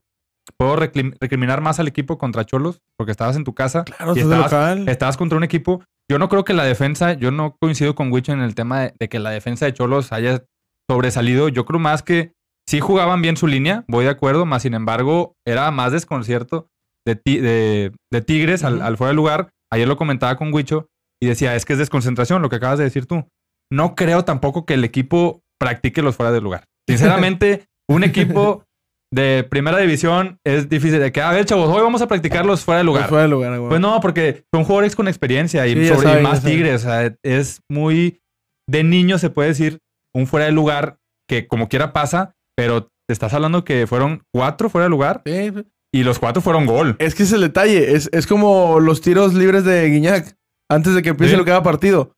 puedo 0.56 0.76
recriminar 0.76 1.60
más 1.60 1.78
al 1.78 1.88
equipo 1.88 2.18
contra 2.18 2.44
Cholos, 2.44 2.80
porque 2.96 3.12
estabas 3.12 3.36
en 3.36 3.44
tu 3.44 3.54
casa, 3.54 3.84
Claro, 3.84 4.14
y 4.16 4.20
estás 4.20 4.28
de 4.38 4.44
estabas, 4.44 4.76
local. 4.76 4.88
estabas 4.88 5.16
contra 5.16 5.38
un 5.38 5.44
equipo. 5.44 5.82
Yo 6.10 6.18
no 6.18 6.28
creo 6.28 6.44
que 6.44 6.54
la 6.54 6.64
defensa, 6.64 7.12
yo 7.12 7.30
no 7.30 7.56
coincido 7.60 7.94
con 7.94 8.10
Wicho 8.12 8.32
en 8.32 8.40
el 8.40 8.54
tema 8.54 8.80
de, 8.80 8.94
de 8.98 9.08
que 9.08 9.18
la 9.18 9.30
defensa 9.30 9.66
de 9.66 9.74
Cholos 9.74 10.10
haya 10.12 10.42
sobresalido. 10.90 11.48
Yo 11.48 11.64
creo 11.66 11.78
más 11.78 12.02
que 12.02 12.32
sí 12.68 12.80
jugaban 12.80 13.22
bien 13.22 13.37
su 13.37 13.46
línea, 13.46 13.84
voy 13.88 14.04
de 14.04 14.10
acuerdo, 14.10 14.44
más 14.44 14.62
sin 14.62 14.75
embargo 14.75 15.34
era 15.46 15.70
más 15.70 15.92
desconcierto 15.92 16.68
de, 17.06 17.16
ti- 17.16 17.38
de, 17.40 17.92
de 18.12 18.20
Tigres 18.22 18.62
al, 18.64 18.96
fuera 18.98 19.08
de 19.10 19.14
lugar. 19.16 19.48
Ayer 19.72 19.88
lo 19.88 19.96
comentaba 19.96 20.37
con 20.37 20.52
Wicho 20.52 20.88
y 21.22 21.26
decía, 21.28 21.54
es 21.56 21.64
que 21.64 21.72
es 21.72 21.78
desconcentración, 21.78 22.42
lo 22.42 22.48
que 22.50 22.56
acabas 22.56 22.78
de 22.78 22.84
decir 22.84 23.06
tú. 23.06 23.26
No 23.72 23.94
creo 23.94 24.25
tampoco 24.25 24.64
que 24.66 24.75
el 24.75 24.84
equipo 24.84 25.40
practique 25.58 26.02
los 26.02 26.16
fuera 26.16 26.30
de 26.32 26.40
lugar. 26.40 26.64
Sinceramente, 26.88 27.64
un 27.88 28.04
equipo 28.04 28.64
de 29.12 29.46
primera 29.48 29.78
división 29.78 30.38
es 30.46 30.68
difícil 30.68 31.00
de 31.00 31.10
que, 31.12 31.22
a 31.22 31.32
ver, 31.32 31.46
chavos, 31.46 31.75
hoy 31.75 31.80
vamos 31.82 32.02
a 32.02 32.08
practicar 32.08 32.44
los 32.44 32.62
fuera 32.64 32.78
de 32.78 32.84
lugar. 32.84 33.08
Fuera 33.08 33.22
de 33.22 33.28
lugar, 33.28 33.56
güey. 33.58 33.68
Pues 33.70 33.80
no, 33.80 34.00
porque 34.00 34.44
son 34.54 34.64
jugadores 34.64 34.94
con 34.94 35.08
experiencia 35.08 35.66
y, 35.66 35.75
Sí, 35.75 35.88
sobre- 35.88 36.20
y 36.20 36.22
más 36.22 36.42
tigres. 36.44 36.82
O 36.84 36.88
sea, 36.88 37.14
es 37.22 37.60
muy 37.70 38.20
de 38.68 38.84
niño, 38.84 39.16
se 39.16 39.30
puede 39.30 39.48
decir, 39.48 39.78
un 40.14 40.26
fuera 40.26 40.44
de 40.46 40.52
lugar 40.52 40.98
que 41.26 41.46
como 41.46 41.68
quiera 41.68 41.94
pasa, 41.94 42.34
pero 42.58 42.82
te 43.06 43.12
estás 43.12 43.32
hablando 43.34 43.64
que 43.64 43.86
fueron 43.86 44.22
cuatro 44.34 44.68
fuera 44.68 44.86
de 44.86 44.90
lugar 44.90 45.22
Sí, 45.24 45.52
y 45.94 46.02
los 46.02 46.18
cuatro 46.18 46.42
fueron 46.42 46.66
gol. 46.66 46.96
Es 46.98 47.14
que 47.14 47.22
es 47.22 47.32
el 47.32 47.40
detalle. 47.42 47.94
Es, 47.94 48.08
es 48.12 48.26
como 48.26 48.80
los 48.80 49.00
tiros 49.00 49.32
libres 49.34 49.62
de 49.64 49.88
Guiñac 49.88 50.36
antes 50.68 50.92
de 50.94 51.02
que 51.02 51.10
empiece 51.10 51.34
Sí. 51.34 51.38
lo 51.38 51.44
que 51.44 51.52
haga 51.52 51.62
partido. 51.62 52.12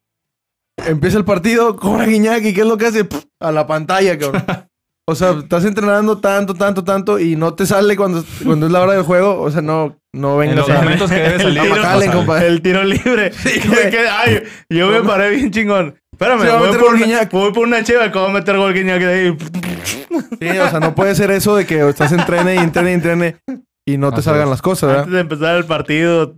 Empieza 0.86 1.18
el 1.18 1.26
partido, 1.26 1.76
cobra 1.76 2.06
Guiñac 2.06 2.42
y 2.42 2.54
¿qué 2.54 2.62
es 2.62 2.66
lo 2.66 2.78
que 2.78 2.86
hace? 2.86 3.04
Pff, 3.04 3.24
a 3.38 3.52
la 3.52 3.66
pantalla, 3.66 4.18
cabrón. 4.18 4.44
O 5.08 5.14
sea, 5.16 5.32
estás 5.32 5.64
entrenando 5.64 6.18
tanto, 6.18 6.54
tanto, 6.54 6.84
tanto 6.84 7.18
y 7.18 7.34
no 7.34 7.54
te 7.54 7.66
sale 7.66 7.96
cuando, 7.96 8.24
cuando 8.44 8.66
es 8.66 8.72
la 8.72 8.80
hora 8.80 8.92
del 8.92 9.02
juego. 9.02 9.40
O 9.40 9.50
sea, 9.50 9.60
no, 9.60 9.96
no 10.14 10.40
En 10.40 10.50
vengas 10.50 10.68
los 10.68 10.70
a... 10.78 10.82
momentos 10.82 11.10
que 11.10 11.16
debe 11.16 11.34
El 11.34 11.40
salir. 11.42 11.62
tiro- 11.62 12.24
no. 12.24 12.36
El 12.36 12.62
tiro 12.62 12.84
libre. 12.84 13.32
Que- 13.42 14.08
ay, 14.08 14.42
yo 14.68 14.86
me 14.88 15.00
paré 15.02 15.30
bien 15.30 15.50
chingón. 15.50 15.99
Espérame, 16.20 16.58
voy, 16.58 16.66
meter 16.66 16.80
por 16.80 16.94
una, 16.94 17.24
voy 17.32 17.52
por 17.52 17.66
una 17.66 17.82
cheva 17.82 18.12
que 18.12 18.18
va 18.18 18.28
a 18.28 18.32
meter 18.32 18.58
gol 18.58 18.74
Guiñac 18.74 19.00
de 19.00 19.12
ahí. 19.12 19.38
Sí, 20.38 20.58
o 20.58 20.68
sea, 20.68 20.78
no 20.78 20.94
puede 20.94 21.14
ser 21.14 21.30
eso 21.30 21.56
de 21.56 21.64
que 21.64 21.88
estás 21.88 22.12
entrene 22.12 22.56
y 22.56 22.58
entrene 22.58 22.90
y 22.90 22.94
entrene 22.94 23.36
y 23.86 23.96
no 23.96 24.10
te 24.10 24.16
Así 24.16 24.24
salgan 24.26 24.44
es. 24.44 24.50
las 24.50 24.60
cosas, 24.60 24.88
¿verdad? 24.88 25.04
Antes 25.04 25.14
de 25.14 25.20
empezar 25.20 25.56
el 25.56 25.64
partido, 25.64 26.36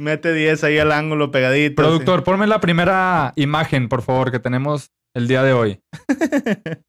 mete 0.00 0.32
10 0.32 0.64
ahí 0.64 0.78
al 0.78 0.92
ángulo 0.92 1.30
pegadito. 1.30 1.82
Productor, 1.82 2.24
ponme 2.24 2.46
la 2.46 2.60
primera 2.60 3.34
imagen, 3.36 3.90
por 3.90 4.00
favor, 4.00 4.30
que 4.30 4.38
tenemos 4.38 4.92
el 5.14 5.28
día 5.28 5.42
de 5.42 5.52
hoy. 5.52 5.82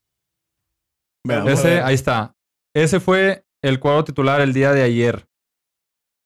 Veamos. 1.28 1.52
Ese, 1.52 1.82
ahí 1.82 1.96
está. 1.96 2.36
Ese 2.74 3.02
fue 3.02 3.44
el 3.62 3.82
cuadro 3.82 4.06
titular 4.06 4.40
el 4.40 4.54
día 4.54 4.72
de 4.72 4.84
ayer. 4.84 5.28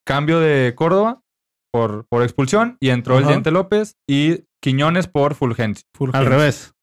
Cambio 0.06 0.40
de 0.40 0.76
Córdoba 0.76 1.24
por, 1.72 2.06
por 2.08 2.22
expulsión 2.22 2.78
y 2.80 2.90
entró 2.90 3.18
el. 3.18 3.26
Diente 3.26 3.50
López 3.50 3.98
y 4.08 4.44
Quiñones 4.64 5.08
por 5.08 5.36
Fulgencio. 5.36 5.84
sí. 5.84 5.90
Al 5.94 5.98
Fulgencio. 5.98 6.30
revés. 6.30 6.74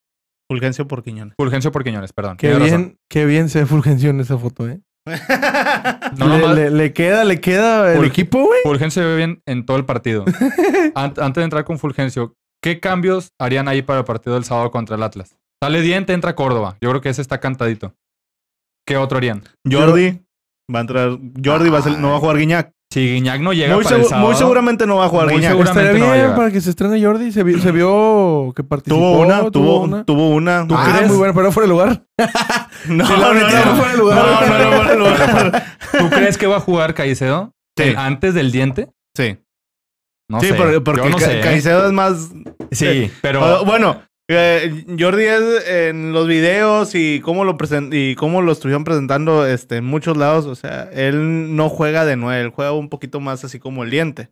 Fulgencio 0.51 0.87
por 0.87 1.03
Quiñones. 1.03 1.35
Fulgencio 1.39 1.73
por 1.73 1.83
Quiñones, 1.85 2.13
perdón. 2.13 2.37
Qué 2.37 2.49
Tienes 2.51 2.71
razón. 2.71 2.83
bien, 2.85 2.99
qué 3.09 3.25
bien 3.25 3.49
se 3.49 3.61
ve 3.61 3.67
Fulgencio 3.67 4.11
en 4.11 4.21
esa 4.21 4.37
foto, 4.37 4.69
¿eh? 4.69 4.81
No, 6.19 6.29
le, 6.29 6.39
nomás- 6.41 6.55
le- 6.57 6.71
le 6.71 6.93
queda, 6.93 7.25
le 7.25 7.41
queda 7.41 7.93
el 7.93 8.01
Fulg- 8.01 8.07
equipo, 8.09 8.45
güey. 8.45 8.61
Fulgencio 8.65 9.03
se 9.03 9.09
ve 9.09 9.17
bien 9.17 9.43
en 9.47 9.65
todo 9.65 9.77
el 9.77 9.85
partido. 9.87 10.25
Ant- 10.95 11.23
antes 11.23 11.37
de 11.41 11.45
entrar 11.45 11.65
con 11.65 11.79
Fulgencio, 11.79 12.35
¿qué 12.63 12.81
cambios 12.81 13.31
harían 13.41 13.69
ahí 13.69 13.81
para 13.83 14.01
el 14.01 14.05
partido 14.05 14.35
del 14.35 14.45
sábado 14.45 14.71
contra 14.71 14.97
el 14.97 15.03
Atlas? 15.03 15.37
Sale 15.63 15.81
Diente, 15.83 16.13
entra 16.13 16.35
Córdoba. 16.35 16.77
Yo 16.81 16.91
creo 16.91 17.01
que 17.01 17.09
ese 17.11 17.23
está 17.23 17.39
cantadito. 17.39 17.95
¿Qué 18.87 18.97
otro 18.97 19.19
harían? 19.19 19.45
Jordi. 19.71 20.21
Va 20.75 20.79
a 20.79 20.83
entrar. 20.83 21.11
Jordi 21.45 21.71
va 21.71 21.79
a 21.79 21.83
ser- 21.83 21.99
no 21.99 22.11
va 22.11 22.17
a 22.17 22.21
jugar 22.21 22.37
Guiñac. 22.39 22.73
Si 22.93 23.01
Guiñac 23.07 23.41
no 23.41 23.53
llega 23.53 23.75
Muy, 23.77 23.85
para 23.85 23.97
el 23.97 24.05
sábado, 24.05 24.27
muy 24.27 24.37
seguramente 24.37 24.85
no 24.85 24.97
va 24.97 25.05
a 25.05 25.09
jugar 25.09 25.27
Muy 25.27 25.35
Guiñac. 25.37 25.51
segura- 25.53 25.69
Estaría 25.71 25.91
seguramente 25.93 26.01
no 26.01 26.19
va 26.19 26.25
a 26.25 26.27
bien 26.27 26.37
para 26.37 26.51
que 26.53 26.61
se 26.61 26.71
estrene 26.71 27.01
Jordi. 27.05 27.31
Se, 27.31 27.45
vi- 27.45 27.61
se 27.61 27.71
vio 27.71 28.53
que 28.57 28.65
participó. 28.65 28.97
Tuvo 28.97 29.21
una, 29.21 29.51
tuvo, 29.51 29.81
una. 29.83 30.05
tuvo 30.05 30.31
una. 30.31 30.67
¿Tú 30.67 30.75
ah, 30.77 30.89
crees? 30.93 31.09
muy 31.09 31.19
bueno, 31.19 31.33
pero 31.35 31.53
fuera 31.53 31.67
de 31.67 31.73
lugar. 31.73 32.03
No, 32.89 33.07
Sí, 33.07 33.13
no, 33.13 33.19
la 33.21 33.29
no, 33.29 33.35
metieron 33.35 33.69
no. 33.69 33.77
fuera 33.77 33.93
de 33.93 33.99
lugar. 33.99 34.17
No, 34.17 34.25
no, 34.25 34.41
no, 34.71 34.77
fuera 34.77 34.91
de 34.93 34.99
lugar. 34.99 35.65
¿Tú 35.99 36.11
crees 36.11 36.39
que 36.39 36.47
va 36.47 36.57
a 36.57 36.61
jugar 36.61 36.95
Caicedo? 36.95 37.53
Sí. 37.79 37.95
¿Antes 37.97 38.35
del 38.35 38.51
Diente? 38.53 38.89
Sí. 39.17 39.39
No 40.29 40.41
sí, 40.41 40.47
sé. 40.49 40.55
porque, 40.55 40.81
porque 40.81 41.03
Yo 41.03 41.11
no 41.11 41.17
Ca- 41.19 41.25
sé. 41.27 41.39
¿eh? 41.39 41.43
Caicedo 41.43 41.87
es 41.87 41.93
más. 41.93 42.31
Sí, 42.73 43.11
pero... 43.21 43.45
Ah, 43.45 43.63
bueno, 43.65 44.01
eh, 44.37 44.85
Jordi 44.99 45.25
es 45.25 45.69
en 45.69 46.13
los 46.13 46.27
videos 46.27 46.95
y 46.95 47.21
cómo 47.21 47.45
lo 47.45 47.57
present 47.57 47.93
y 47.95 48.15
cómo 48.15 48.43
lo 48.43 48.53
estuvieron 48.53 48.85
presentando 48.85 49.47
este, 49.47 49.77
en 49.77 49.85
muchos 49.85 50.17
lados. 50.17 50.47
O 50.47 50.55
sea, 50.55 50.91
él 50.93 51.57
no 51.57 51.69
juega 51.69 52.05
de 52.05 52.17
nueve, 52.17 52.43
él 52.43 52.51
juega 52.51 52.73
un 52.73 52.89
poquito 52.89 53.21
más 53.21 53.45
así 53.45 53.59
como 53.59 53.85
el 53.85 53.91
diente. 53.91 54.31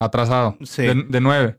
Atrasado. 0.00 0.56
Sí. 0.62 0.82
De, 0.82 0.94
de 1.08 1.20
9. 1.20 1.58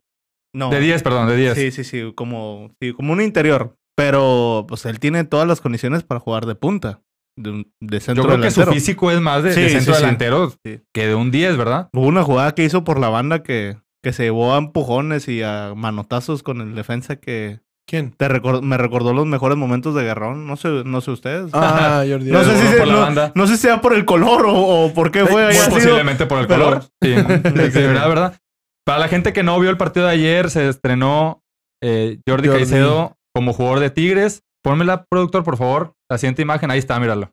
No. 0.54 0.70
De 0.70 0.80
10, 0.80 1.04
perdón, 1.04 1.28
de 1.28 1.36
10. 1.36 1.54
Sí, 1.56 1.72
sí, 1.72 1.84
sí, 1.84 2.14
como, 2.16 2.72
sí, 2.80 2.94
como 2.94 3.14
un 3.14 3.22
interior. 3.22 3.76
Pero 3.98 4.66
pues 4.68 4.86
él 4.86 5.00
tiene 5.00 5.24
todas 5.24 5.48
las 5.48 5.62
condiciones 5.62 6.04
para 6.04 6.20
jugar 6.20 6.46
de 6.46 6.56
punta. 6.56 7.02
De, 7.38 7.66
de 7.82 8.00
centro 8.00 8.24
Yo 8.24 8.30
creo 8.30 8.42
que 8.42 8.52
su 8.52 8.64
físico 8.64 9.12
es 9.12 9.20
más 9.20 9.44
de, 9.44 9.54
Sí, 9.54 9.62
de 9.62 9.70
centro 9.70 9.94
sí. 9.94 10.02
delantero 10.02 10.54
que 10.64 11.08
de 11.08 11.16
un 11.16 11.32
10, 11.32 11.58
¿verdad? 11.58 11.90
Hubo 11.94 12.08
una 12.08 12.24
jugada 12.24 12.56
que 12.56 12.64
hizo 12.64 12.86
por 12.86 13.00
la 13.00 13.10
banda 13.10 13.44
que, 13.44 13.78
que 14.02 14.14
se 14.14 14.24
llevó 14.24 14.54
a 14.54 14.58
empujones 14.58 15.28
y 15.28 15.44
a 15.44 15.74
manotazos 15.76 16.44
con 16.44 16.62
el 16.62 16.76
defensa 16.76 17.18
que 17.18 17.60
¿Quién? 17.88 18.12
te 18.18 18.28
recor- 18.28 18.62
me 18.62 18.78
recordó 18.78 19.14
los 19.14 19.26
mejores 19.28 19.58
momentos 19.58 19.94
de 19.94 20.04
Guerrón. 20.04 20.48
No 20.48 20.56
sé, 20.58 20.70
no 20.86 21.02
sé 21.02 21.12
ustedes. 21.12 21.52
Ah, 21.54 22.04
Jordi. 22.10 22.32
No 22.32 22.44
sé, 22.44 22.56
si 22.56 22.62
Uno 22.62 22.72
se- 22.72 22.78
por 22.78 22.88
la 22.88 22.94
no, 22.94 23.02
banda. 23.02 23.32
no 23.36 23.48
sé 23.48 23.56
si 23.58 23.62
sea 23.64 23.82
por 23.82 23.94
el 23.94 24.06
color 24.06 24.46
o, 24.48 24.54
o 24.86 24.94
por 24.94 25.12
qué 25.12 25.26
fue. 25.26 25.54
Sido. 25.54 25.70
posiblemente 25.70 26.26
por 26.26 26.40
el 26.40 26.48
pero- 26.48 26.66
color. 26.66 26.84
Sí, 27.04 27.10
de 27.12 27.72
Sí. 27.72 27.80
verdad, 27.80 28.08
¿verdad? 28.10 28.38
Para 28.86 29.00
la 29.00 29.08
gente 29.08 29.34
que 29.34 29.44
no 29.44 29.60
vio 29.60 29.70
el 29.70 29.78
partido 29.78 30.06
de 30.08 30.14
ayer, 30.14 30.50
se 30.50 30.68
estrenó 30.70 31.42
eh, 31.84 32.20
Jordi, 32.28 32.48
Jordi. 32.48 32.64
Caicedo 32.64 33.16
como 33.34 33.54
jugador 33.54 33.80
de 33.80 33.90
Tigres. 33.92 34.42
Pónmela, 34.64 35.06
productor, 35.10 35.44
por 35.44 35.58
favor. 35.58 35.94
La 36.10 36.18
siguiente 36.18 36.42
imagen, 36.42 36.72
ahí 36.72 36.80
está, 36.80 37.00
míralo. 37.00 37.32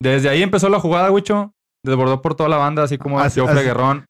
Desde 0.00 0.30
ahí 0.30 0.42
empezó 0.42 0.68
la 0.70 0.80
jugada, 0.80 1.10
Wicho. 1.10 1.52
Desbordó 1.84 2.22
por 2.22 2.34
toda 2.34 2.48
la 2.48 2.56
banda, 2.56 2.82
así 2.82 2.96
como 2.98 3.20
Así- 3.20 3.40
Joffre 3.40 3.58
así- 3.58 3.66
Guerrón. 3.66 4.06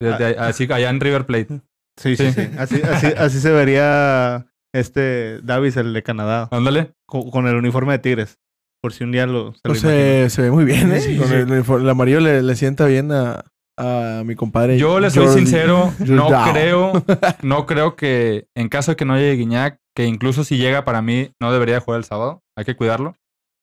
Desde 0.00 0.24
ahí- 0.24 0.34
así, 0.38 0.68
allá 0.72 0.90
en 0.90 1.00
River 1.00 1.26
Plate. 1.26 1.60
Sí, 2.00 2.16
sí, 2.16 2.32
Sí. 2.32 2.42
sí. 2.42 2.50
Así, 2.58 2.82
así, 2.82 3.06
así 3.16 3.40
se 3.40 3.52
vería 3.52 4.46
este 4.74 5.40
Davis, 5.42 5.76
el 5.76 5.92
de 5.92 6.02
Canadá, 6.02 6.48
Ándale. 6.50 6.92
con, 7.06 7.30
con 7.30 7.46
el 7.46 7.56
uniforme 7.56 7.92
de 7.94 7.98
Tigres. 8.00 8.38
Por 8.82 8.92
si 8.92 9.02
un 9.04 9.12
día 9.12 9.26
lo, 9.26 9.52
se 9.54 9.60
lo 9.64 9.70
Pues, 9.70 9.84
eh, 9.84 10.28
se 10.28 10.42
ve 10.42 10.50
muy 10.50 10.64
bien, 10.66 10.92
¿eh? 10.92 11.00
Sí, 11.00 11.16
Con 11.16 11.28
sí. 11.28 11.34
El, 11.34 11.50
el 11.52 11.88
amarillo 11.88 12.20
le, 12.20 12.42
le 12.42 12.54
sienta 12.54 12.84
bien 12.84 13.10
a, 13.12 13.44
a 13.78 14.22
mi 14.26 14.34
compadre. 14.34 14.76
Yo 14.78 15.00
le 15.00 15.08
soy 15.10 15.28
sincero, 15.28 15.92
no 16.00 16.28
creo, 16.52 16.92
no 17.42 17.64
creo 17.66 17.96
que 17.96 18.46
en 18.54 18.68
caso 18.68 18.92
de 18.92 18.96
que 18.96 19.04
no 19.06 19.16
llegue 19.16 19.36
Guiñac, 19.36 19.78
que 19.96 20.04
incluso 20.04 20.44
si 20.44 20.58
llega 20.58 20.84
para 20.84 21.00
mí 21.00 21.30
no 21.40 21.52
debería 21.52 21.80
jugar 21.80 21.98
el 21.98 22.04
sábado, 22.04 22.42
hay 22.58 22.64
que 22.66 22.76
cuidarlo. 22.76 23.16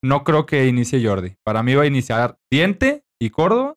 No 0.03 0.23
creo 0.23 0.47
que 0.47 0.65
inicie 0.67 1.05
Jordi. 1.05 1.35
Para 1.45 1.61
mí 1.61 1.75
va 1.75 1.83
a 1.83 1.87
iniciar 1.87 2.37
Diente 2.51 3.03
y 3.21 3.29
Córdoba 3.29 3.75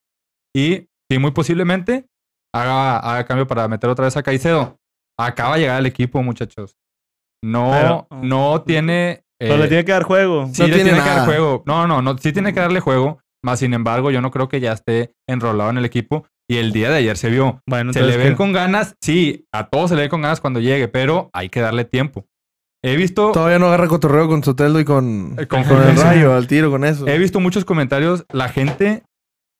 y 0.56 0.88
sí, 1.10 1.18
muy 1.18 1.32
posiblemente 1.32 2.06
haga, 2.54 2.96
haga 2.98 3.26
cambio 3.26 3.46
para 3.46 3.68
meter 3.68 3.90
otra 3.90 4.06
vez 4.06 4.16
a 4.16 4.22
Caicedo. 4.22 4.78
Acaba 5.18 5.56
de 5.56 5.62
llegar 5.62 5.76
al 5.76 5.86
equipo, 5.86 6.22
muchachos. 6.22 6.76
No, 7.44 7.70
Pero- 7.72 8.06
no 8.22 8.62
tiene... 8.62 9.22
Pero 9.38 9.54
eh, 9.54 9.58
le 9.58 9.68
tiene 9.68 9.84
que 9.84 9.92
dar 9.92 10.04
juego. 10.04 10.46
Sí, 10.52 10.62
No 10.62 10.68
le 10.68 10.74
tiene 10.74 10.90
tiene 10.90 11.04
que 11.04 11.10
dar 11.14 11.26
juego. 11.26 11.62
No, 11.66 11.86
no, 11.86 12.00
no, 12.00 12.16
sí 12.18 12.32
tiene 12.32 12.54
que 12.54 12.60
darle 12.60 12.80
juego. 12.80 13.18
Más 13.44 13.58
sin 13.58 13.74
embargo, 13.74 14.10
yo 14.10 14.20
no 14.22 14.30
creo 14.30 14.48
que 14.48 14.60
ya 14.60 14.72
esté 14.72 15.12
enrolado 15.28 15.70
en 15.70 15.78
el 15.78 15.84
equipo. 15.84 16.26
Y 16.48 16.56
el 16.58 16.72
día 16.72 16.90
de 16.90 16.96
ayer 16.98 17.16
se 17.16 17.30
vio. 17.30 17.60
Bueno, 17.68 17.92
Se 17.92 18.02
le 18.02 18.16
ven 18.16 18.34
con 18.36 18.52
ganas. 18.52 18.94
Sí, 19.02 19.46
a 19.52 19.68
todos 19.68 19.90
se 19.90 19.96
le 19.96 20.02
ven 20.02 20.10
con 20.10 20.22
ganas 20.22 20.40
cuando 20.40 20.60
llegue, 20.60 20.88
pero 20.88 21.30
hay 21.32 21.48
que 21.48 21.60
darle 21.60 21.84
tiempo. 21.84 22.26
He 22.82 22.96
visto, 22.96 23.32
Todavía 23.32 23.58
no 23.58 23.66
agarra 23.66 23.88
cotorreo 23.88 24.28
con 24.28 24.42
Soteldo 24.44 24.78
y 24.78 24.84
con, 24.84 25.34
Eh, 25.38 25.46
con 25.46 25.64
con, 25.64 25.82
el 25.82 25.96
rayo, 25.96 26.34
al 26.34 26.46
tiro, 26.46 26.70
con 26.70 26.84
eso. 26.84 27.06
he 27.08 27.18
visto 27.18 27.40
muchos 27.40 27.64
comentarios. 27.64 28.24
La 28.30 28.48
gente, 28.50 29.04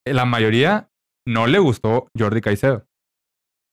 eh, 0.07 0.13
la 0.15 0.27
mayoría, 0.27 0.89
no 1.27 1.47
le 1.47 1.59
gustó 1.59 2.09
Jordi 2.19 2.43
Caicedo. 2.43 2.85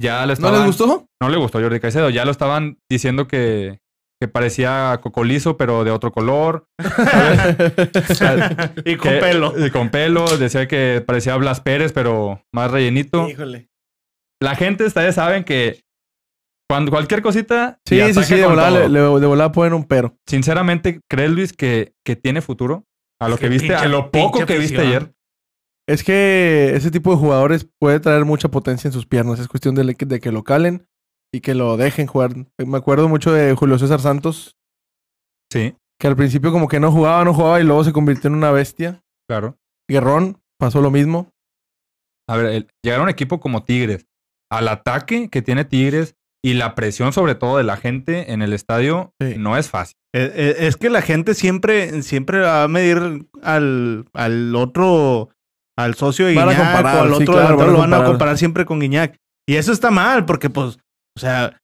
Ya 0.02 0.22
le 0.22 0.28
¿No 0.28 0.34
estaban, 0.34 0.54
les 0.60 0.66
gustó? 0.68 1.06
No 1.22 1.30
le 1.30 1.38
gustó 1.38 1.60
Jordi 1.62 1.80
Caicedo. 1.82 2.10
Ya 2.10 2.24
lo 2.26 2.32
estaban 2.32 2.78
diciendo 2.90 3.28
que, 3.28 3.80
que 4.22 4.28
parecía 4.28 5.00
cocolizo, 5.02 5.58
pero 5.58 5.84
de 5.84 5.90
otro 5.90 6.12
color. 6.12 6.68
y 8.86 8.96
con 8.96 9.12
Que- 9.12 9.18
pelo. 9.20 9.58
eh, 9.58 9.72
Con 9.72 9.90
pelo. 9.90 10.38
Decía 10.38 10.68
que 10.68 11.04
parecía 11.06 11.36
Blas 11.38 11.62
Pérez, 11.62 11.92
pero 11.92 12.44
más 12.54 12.70
rellenito. 12.70 13.28
Híjole. 13.28 13.70
La 14.42 14.56
gente, 14.56 14.86
ustedes 14.86 15.16
saben 15.16 15.44
que 15.44 15.82
cuando 16.70 16.92
cualquier 16.92 17.22
cosita. 17.22 17.80
y 17.90 17.96
Sí, 17.96 18.14
sí, 18.14 18.24
sí, 18.24 18.36
de 18.36 18.46
volada, 18.46 18.88
le, 18.88 18.90
le- 18.90 19.20
de 19.20 19.28
volada 19.28 19.52
ponen 19.52 19.74
un 19.74 19.86
pero. 19.86 20.16
Sinceramente, 20.28 21.02
¿crees, 21.10 21.32
Luis, 21.32 21.54
que, 21.54 21.94
que 22.06 22.16
tiene 22.16 22.42
futuro? 22.42 22.86
A 23.20 23.28
lo 23.28 23.38
que 23.38 23.50
viste, 23.50 23.74
a 23.76 23.86
lo 23.88 24.12
poco 24.12 24.46
que 24.46 24.58
viste 24.58 24.78
afición. 24.78 24.88
ayer. 25.04 25.14
Es 25.88 26.04
que 26.04 26.74
ese 26.76 26.92
tipo 26.92 27.12
de 27.12 27.18
jugadores 27.18 27.68
puede 27.80 28.00
traer 28.00 28.24
mucha 28.26 28.50
potencia 28.50 28.88
en 28.88 28.94
sus 28.94 29.06
piernas. 29.08 29.40
Es 29.40 29.48
cuestión 29.48 29.74
de, 29.76 29.96
de 29.98 30.20
que 30.20 30.32
lo 30.32 30.44
calen 30.44 30.88
y 31.34 31.42
que 31.42 31.56
lo 31.56 31.78
dejen 31.78 32.08
jugar. 32.08 32.32
Me 32.58 32.78
acuerdo 32.78 33.08
mucho 33.08 33.32
de 33.32 33.54
Julio 33.56 33.78
César 33.78 34.00
Santos. 34.00 34.56
Sí. 35.52 35.76
Que 36.00 36.08
al 36.08 36.16
principio 36.16 36.52
como 36.52 36.68
que 36.68 36.80
no 36.80 36.92
jugaba, 36.92 37.24
no 37.24 37.34
jugaba 37.34 37.60
y 37.62 37.64
luego 37.64 37.84
se 37.84 37.94
convirtió 37.94 38.28
en 38.30 38.36
una 38.36 38.52
bestia. 38.52 39.02
Claro. 39.30 39.58
Guerrón 39.90 40.42
pasó 40.60 40.82
lo 40.82 40.92
mismo. 40.92 41.30
A 42.30 42.38
ver, 42.38 42.46
el, 42.48 42.68
llegar 42.84 43.00
a 43.00 43.04
un 43.04 43.10
equipo 43.10 43.40
como 43.40 43.64
Tigres, 43.64 44.06
al 44.52 44.68
ataque 44.68 45.30
que 45.30 45.42
tiene 45.42 45.66
Tigres 45.66 46.16
y 46.44 46.54
la 46.56 46.74
presión 46.76 47.14
sobre 47.14 47.36
todo 47.36 47.58
de 47.58 47.64
la 47.64 47.78
gente 47.78 48.32
en 48.34 48.42
el 48.42 48.54
estadio 48.54 49.14
Sí. 49.22 49.36
no 49.38 49.58
es 49.58 49.70
fácil. 49.70 49.96
Eh, 50.14 50.32
eh, 50.36 50.56
Es 50.68 50.76
que 50.76 50.90
la 50.90 51.02
gente 51.02 51.34
siempre, 51.36 52.02
siempre 52.04 52.40
va 52.40 52.64
a 52.64 52.68
medir 52.68 53.28
al, 53.44 54.06
al 54.14 54.56
otro, 54.56 55.30
al 55.78 55.96
socio 55.96 56.26
de 56.26 56.36
Van 56.36 56.50
a 56.50 56.52
Guiñac 56.52 56.72
comparar, 56.74 56.98
o 56.98 57.02
al 57.02 57.16
sí, 57.16 57.24
otro 57.24 57.34
claro, 57.34 57.50
lo 57.56 57.58
van 57.58 57.68
a 57.68 57.98
comparar. 57.98 58.06
comparar 58.08 58.38
siempre 58.38 58.66
con 58.66 58.80
Guiñac. 58.80 59.16
Y 59.48 59.56
eso 59.56 59.72
está 59.72 59.92
mal, 59.92 60.26
porque 60.26 60.50
pues, 60.50 60.80
o 61.16 61.20
sea, 61.20 61.58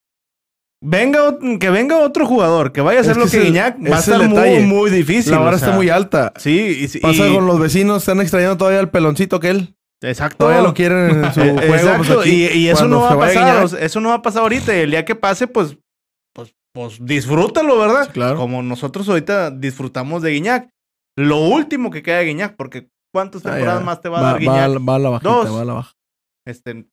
venga, 0.84 1.38
que 1.60 1.70
venga 1.70 2.00
otro 2.00 2.26
jugador 2.26 2.72
que 2.72 2.82
vaya 2.82 3.00
a 3.00 3.02
Es 3.02 3.08
hacer 3.10 3.22
que 3.22 3.26
lo 3.26 3.32
que 3.32 3.48
Guiñac, 3.50 3.78
va 3.92 3.98
a 3.98 4.00
estar 4.00 4.28
muy, 4.28 4.60
muy 4.62 4.92
difícil. 4.92 5.32
la 5.32 5.40
vara 5.40 5.56
o 5.56 5.60
sea, 5.60 5.68
está 5.70 5.78
muy 5.78 5.90
alta. 5.90 6.34
Sí, 6.38 6.88
y, 6.94 7.00
Pasa 7.00 7.28
y- 7.28 7.34
con 7.34 7.46
los 7.48 7.60
vecinos, 7.60 7.98
están 8.04 8.22
extrañando 8.22 8.58
todavía 8.58 8.80
el 8.80 8.90
peloncito 8.90 9.40
que 9.40 9.50
él. 9.50 9.76
Exacto. 10.04 10.38
Todavía 10.46 10.62
lo 10.62 10.74
quieren 10.76 11.24
en 11.24 11.34
su 11.34 11.42
Eh, 11.42 11.54
juego. 11.54 11.74
Exacto, 11.74 12.16
pues, 12.16 12.20
aquí, 12.28 12.46
y, 12.46 12.58
y 12.60 12.68
eso 12.70 12.88
no 12.88 13.02
va 13.02 13.14
a 13.14 13.18
pasar, 13.18 13.64
Guiñac. 13.68 13.82
eso 13.82 14.00
no 14.00 14.10
va 14.10 14.16
a 14.16 14.22
pasar 14.22 14.44
ahorita. 14.44 14.76
Y 14.76 14.82
el 14.82 14.92
día 14.92 15.04
que 15.06 15.16
pase, 15.16 15.48
pues, 15.48 15.76
pues, 16.36 16.54
pues 16.74 16.98
disfrútalo, 17.04 17.80
¿verdad? 17.80 18.06
Sí, 18.06 18.12
claro. 18.12 18.38
Como 18.38 18.62
nosotros 18.62 19.10
ahorita 19.10 19.50
disfrutamos 19.50 20.22
de 20.22 20.32
Guiñac. 20.32 20.70
Lo 21.18 21.40
último 21.48 21.90
que 21.90 22.04
queda 22.04 22.18
de 22.20 22.26
Guiñac, 22.26 22.56
porque 22.56 22.90
¿cuántas 23.12 23.44
Ah, 23.44 23.50
temporadas 23.54 23.84
más 23.84 24.02
te 24.02 24.10
va 24.10 24.20
a 24.20 24.22
va, 24.22 24.32
dar 24.34 24.40
Guiñac? 24.40 24.88
va 24.88 24.96
a 24.96 25.00
la 25.00 25.10
bajita, 25.10 25.30
Dos. 25.32 25.56
va 25.56 25.62
a 25.62 25.66
la 25.66 25.74
baja. 25.74 25.92
Este, 26.46 26.86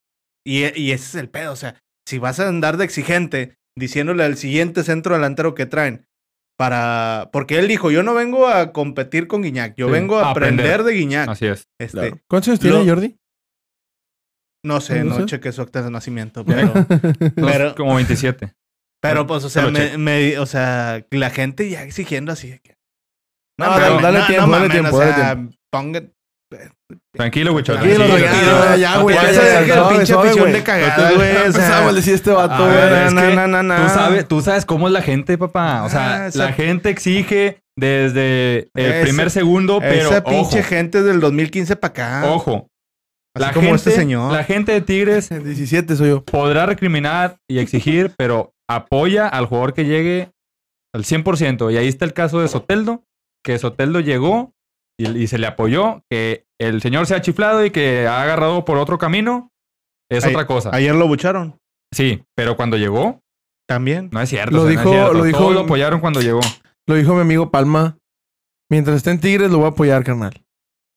y, 0.47 0.61
y 0.81 0.93
ese 0.93 1.05
es 1.05 1.15
el 1.17 1.29
pedo, 1.29 1.53
o 1.53 1.57
sea, 1.57 1.79
si 2.07 2.19
vas 2.19 2.41
a 2.41 2.49
andar 2.49 2.77
de 2.77 2.85
exigente 2.85 3.57
diciéndole 3.77 4.25
al 4.25 4.37
siguiente 4.37 4.83
centro 4.85 5.15
delantero 5.15 5.55
que 5.55 5.67
traen, 5.67 6.07
para, 6.57 7.31
porque 7.33 7.59
él 7.59 7.67
dijo, 7.67 7.91
yo 7.91 8.03
no 8.05 8.15
vengo 8.15 8.47
a 8.47 8.73
competir 8.73 9.27
con 9.27 9.43
Guiñac, 9.43 9.75
yo 9.77 9.87
Sí, 9.87 9.93
vengo 9.93 10.19
a 10.19 10.31
aprender, 10.31 10.67
aprender. 10.67 10.85
de 10.85 10.93
Guiñac. 11.01 11.29
Así 11.29 11.47
es. 11.47 11.69
Este, 11.81 11.99
Claro. 11.99 12.19
¿Cuántos 12.29 12.49
años 12.49 12.61
tiene 12.61 12.77
lo- 12.79 12.85
Jordi? 12.87 13.19
No 14.65 14.81
sé, 14.81 15.05
¿No 15.05 15.11
no 15.11 15.17
sé? 15.21 15.27
chequé 15.27 15.53
su 15.53 15.61
acta 15.63 15.83
de 15.83 15.91
nacimiento, 15.91 16.45
pero, 17.37 17.75
como 17.75 17.95
27. 17.97 18.55
pero 19.03 19.27
pues, 19.27 19.45
o 19.45 19.51
sea, 19.51 19.67
me, 19.71 19.99
me- 19.99 20.39
o 20.39 20.47
sea, 20.47 21.05
la 21.11 21.31
gente 21.31 21.69
ya 21.69 21.83
exigiendo 21.83 22.33
así 22.33 22.51
de 22.51 22.61
que. 22.61 22.75
No, 23.59 23.67
dale- 23.67 24.03
dale 24.03 24.21
tiempo, 24.27 24.51
dale 24.51 24.69
tiempo, 24.71 24.97
o 24.97 24.99
dale 24.99 25.15
sea, 25.15 25.35
tiempo. 25.35 25.57
ponga. 25.71 26.03
Tranquilo, 27.13 27.53
güey. 27.53 27.65
Tranquilo, 27.65 28.05
Tranquilo, 28.07 28.77
ya, 28.77 28.95
No 28.97 29.03
güey, 29.03 29.17
ya, 29.17 29.23
vayas 29.23 29.37
ya, 29.37 29.43
a 29.43 29.45
ya, 29.45 29.61
dejar 29.61 29.79
suave, 29.79 29.97
pinche 29.97 30.15
afición 30.15 30.53
de 30.53 30.63
cagada, 30.63 31.13
güey. 31.13 31.95
decir 31.95 32.15
este 32.15 32.31
vato, 32.31 32.65
güey. 32.65 33.35
na, 33.35 33.47
na, 33.47 33.63
na. 33.63 33.77
Tú 33.87 33.89
sabes, 33.95 34.29
tú 34.29 34.41
sabes 34.43 34.65
cómo 34.65 34.87
es 34.89 34.93
la 34.93 35.03
gente, 35.03 35.39
papá. 35.39 35.85
O 35.85 35.89
sea, 35.91 36.27
Ah, 36.27 36.31
la 36.35 36.53
gente 36.53 36.91
exige 36.91 37.61
desde 37.77 38.69
el 38.75 39.03
primer 39.03 39.31
segundo, 39.31 39.79
pero 39.81 40.11
Esa 40.11 40.23
pinche 40.25 40.63
gente 40.63 41.03
del 41.03 41.21
2015 41.21 41.77
para 41.77 41.91
acá. 41.91 42.33
ojo. 42.33 42.69
La 43.37 43.53
como 43.53 43.63
gente, 43.67 43.77
este 43.77 43.91
señor. 43.91 44.33
la 44.33 44.45
gente 44.45 44.71
de 44.71 44.81
Tigres 44.81 45.29
17 45.45 45.97
soy 45.97 46.09
yo. 46.11 46.25
podrá 46.25 46.67
recriminar 46.67 47.37
y 47.51 47.59
exigir, 47.59 48.13
pero 48.17 48.53
apoya 48.71 49.27
al 49.27 49.47
jugador 49.47 49.75
que 49.75 49.85
llegue 49.85 50.31
al 50.95 51.03
100%. 51.05 51.73
Y 51.73 51.77
ahí 51.77 51.89
está 51.89 52.05
el 52.05 52.13
caso 52.13 52.41
de 52.41 52.47
Soteldo, 52.47 53.03
que 53.45 53.59
Soteldo 53.59 53.99
llegó 53.99 54.53
y, 54.99 55.09
y 55.17 55.27
se 55.27 55.39
le 55.39 55.47
apoyó, 55.47 56.03
que 56.11 56.45
el 56.61 56.81
señor 56.83 57.07
se 57.07 57.15
ha 57.15 57.21
chiflado 57.21 57.65
y 57.65 57.71
que 57.71 58.07
ha 58.07 58.23
agarrado 58.23 58.65
por 58.65 58.79
otro 58.79 58.99
camino, 58.99 59.51
es 60.11 60.25
otra 60.27 60.47
cosa. 60.47 60.71
Ayer 60.73 60.95
lo 60.95 61.09
bucharon. 61.09 61.59
Sí, 61.93 62.23
pero 62.37 62.57
cuando 62.57 62.77
llegó, 62.77 63.21
También. 63.69 64.09
no 64.13 64.21
es 64.21 64.29
cierto. 64.29 64.55
Lo 64.57 64.63
o 64.63 64.67
sea, 64.67 64.75
no 64.75 64.81
es 64.81 64.85
dijo- 64.85 64.91
cierto. 64.95 65.13
lo 65.15 65.25
dijo- 65.25 65.39
Todos 65.39 65.55
lo 65.55 65.61
apoyaron 65.61 66.01
cuando 66.01 66.21
llegó. 66.21 66.41
Lo 66.87 66.95
dijo 66.97 67.15
mi 67.15 67.21
amigo 67.23 67.51
Palma. 67.51 67.97
Mientras 68.71 68.97
esté 68.97 69.11
en 69.11 69.21
Tigres, 69.21 69.51
lo 69.51 69.59
voy 69.59 69.67
a 69.67 69.71
apoyar, 69.71 70.05
carnal. 70.05 70.41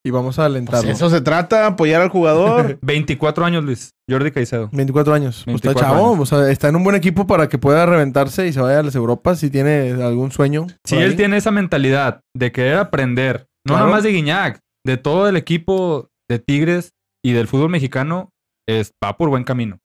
Y 0.05 0.09
vamos 0.09 0.39
a 0.39 0.43
Pues 0.43 0.51
alentarlo. 0.51 0.89
eso 0.89 1.09
se 1.09 1.19
trata, 1.21 1.65
apoyar 1.67 2.01
al 2.01 2.09
jugador. 2.09 2.77
24 2.81 3.45
años, 3.45 3.63
Luis. 3.63 3.91
Jordi 4.09 4.31
Caicedo. 4.31 4.69
24 4.71 5.13
años. 5.13 5.41
Pues 5.43 5.55
está 5.55 5.69
24 5.69 5.81
chavo. 5.97 6.13
años. 6.13 6.19
O 6.21 6.25
sea, 6.25 6.49
está 6.51 6.69
en 6.69 6.77
un 6.77 6.83
buen 6.83 6.95
equipo 6.95 7.27
para 7.27 7.49
que 7.49 7.57
pueda 7.57 7.85
reventarse 7.85 8.47
y 8.47 8.53
se 8.53 8.61
vaya 8.61 8.79
a 8.79 8.83
las 8.83 8.95
Europas 8.95 9.39
si 9.39 9.49
tiene 9.49 9.91
algún 10.01 10.31
sueño. 10.31 10.67
Si 10.85 10.95
él 10.97 11.15
tiene 11.17 11.37
esa 11.37 11.51
mentalidad 11.51 12.21
de 12.33 12.51
querer 12.53 12.75
aprender, 12.77 13.46
no 13.67 13.73
Claro. 13.73 13.85
nomás 13.87 14.03
de 14.03 14.11
Guiñac, 14.11 14.61
de 14.85 14.97
todo 14.97 15.27
el 15.27 15.35
equipo 15.35 16.09
de 16.29 16.39
Tigres 16.39 16.93
y 17.23 17.33
del 17.33 17.47
fútbol 17.47 17.69
mexicano, 17.69 18.31
es, 18.67 18.93
va 19.03 19.17
por 19.17 19.29
buen 19.29 19.43
camino. 19.43 19.79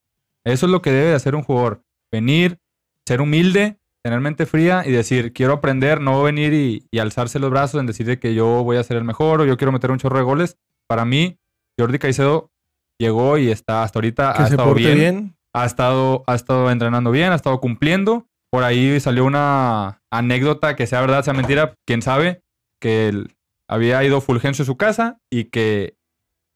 Eso 0.45 0.67
es 0.67 0.73
lo 0.73 0.83
que 0.83 0.91
debe 0.91 1.11
de 1.11 1.15
hacer 1.15 1.35
un 1.35 1.43
jugador. 1.43 1.83
Venir, 2.11 2.59
ser 3.07 3.21
humilde, 3.21 3.79
tener 4.03 4.21
mente 4.21 4.47
fría 4.47 4.83
y 4.85 4.91
decir, 4.91 5.33
quiero 5.33 5.55
aprender, 5.55 6.01
no 6.01 6.23
venir 6.23 6.53
y, 6.53 6.87
y 6.91 6.99
alzarse 6.99 7.39
los 7.39 7.51
brazos 7.51 7.81
en 7.81 7.87
decir 7.87 8.07
de 8.07 8.19
que 8.19 8.35
yo 8.35 8.65
voy 8.65 8.77
a 8.77 8.83
ser 8.85 8.97
el 8.97 9.05
mejor 9.05 9.41
o 9.41 9.45
yo 9.45 9.57
quiero 9.57 9.73
meter 9.73 9.91
un 9.91 9.99
chorro 9.99 10.19
de 10.19 10.25
goles. 10.25 10.57
Para 10.89 11.05
mí, 11.05 11.39
Jordi 11.79 11.99
Caicedo 11.99 12.51
llegó 12.99 13.39
y 13.39 13.51
está 13.51 13.83
hasta 13.83 13.99
ahorita, 13.99 14.35
que 14.37 14.43
ha 14.43 14.47
estado 14.47 14.75
bien 14.75 14.99
bien. 14.99 15.37
ha 15.53 15.65
estado, 15.65 16.25
ha 16.27 16.35
estado 16.35 16.71
entrenando 16.71 17.11
bien, 17.11 17.33
ha 17.33 17.37
estado 17.37 17.61
cumpliendo. 17.61 18.27
Por 18.51 18.65
ahí 18.65 19.01
salió 19.01 19.25
una 19.25 20.03
anécdota 20.11 20.77
que 20.77 20.87
sea 20.87 21.01
verdad, 21.01 21.25
sea 21.25 21.33
mentira, 21.33 21.75
quién 21.87 22.03
sabe, 22.03 22.43
que 22.79 23.09
él 23.09 23.35
había 23.73 24.03
ido 24.05 24.21
Fulgencio 24.21 24.63
a 24.63 24.67
su 24.67 24.77
casa 24.77 25.19
y 25.31 25.45
que 25.45 25.95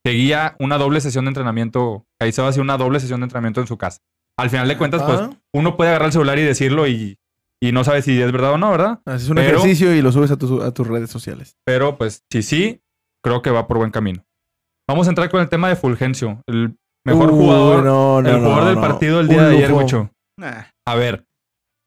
seguía 0.04 0.56
una 0.58 0.78
doble 0.78 1.00
sesión 1.00 1.24
de 1.24 1.30
entrenamiento. 1.30 2.06
Caicedo 2.18 2.46
hacía 2.46 2.62
una 2.62 2.76
doble 2.76 3.00
sesión 3.00 3.20
de 3.20 3.24
entrenamiento 3.24 3.60
en 3.60 3.66
su 3.66 3.76
casa. 3.76 4.00
Al 4.38 4.50
final 4.50 4.68
de 4.68 4.76
cuentas, 4.78 5.02
pues 5.02 5.18
Ah. 5.20 5.30
uno 5.52 5.76
puede 5.76 5.90
agarrar 5.90 6.06
el 6.06 6.12
celular 6.12 6.38
y 6.38 6.42
decirlo 6.42 6.86
y, 6.86 7.18
y 7.60 7.72
no 7.72 7.84
sabe 7.84 8.02
si 8.02 8.20
es 8.20 8.30
verdad 8.32 8.52
o 8.52 8.58
no, 8.58 8.70
¿verdad? 8.70 9.00
Haces 9.06 9.28
un 9.28 9.36
Pero- 9.36 9.48
ejercicio 9.58 9.94
y 9.94 10.02
lo 10.02 10.12
subes 10.12 10.30
a, 10.30 10.36
tus- 10.36 10.62
a 10.62 10.72
tus 10.72 10.86
redes 10.86 11.10
sociales. 11.10 11.56
Pero 11.64 11.96
pues 11.96 12.22
si 12.30 12.42
sí, 12.42 12.82
creo 13.22 13.42
que 13.42 13.50
va 13.50 13.66
por 13.66 13.78
buen 13.78 13.90
camino. 13.90 14.24
Vamos 14.88 15.06
a 15.06 15.10
entrar 15.10 15.30
con 15.30 15.40
el 15.40 15.48
tema 15.48 15.68
de 15.68 15.76
Fulgencio, 15.76 16.42
el 16.46 16.76
mejor 17.04 17.30
Uy, 17.32 17.38
jugador, 17.38 17.84
no, 17.84 18.22
no, 18.22 18.28
el 18.28 18.36
jugador 18.40 18.60
no, 18.62 18.66
del 18.66 18.74
no. 18.76 18.80
partido 18.82 19.20
el 19.20 19.26
Un 19.26 19.32
día 19.32 19.42
de 19.48 19.56
ayer. 19.56 19.70
Nah. 20.38 20.62
A 20.84 20.94
ver, 20.94 21.24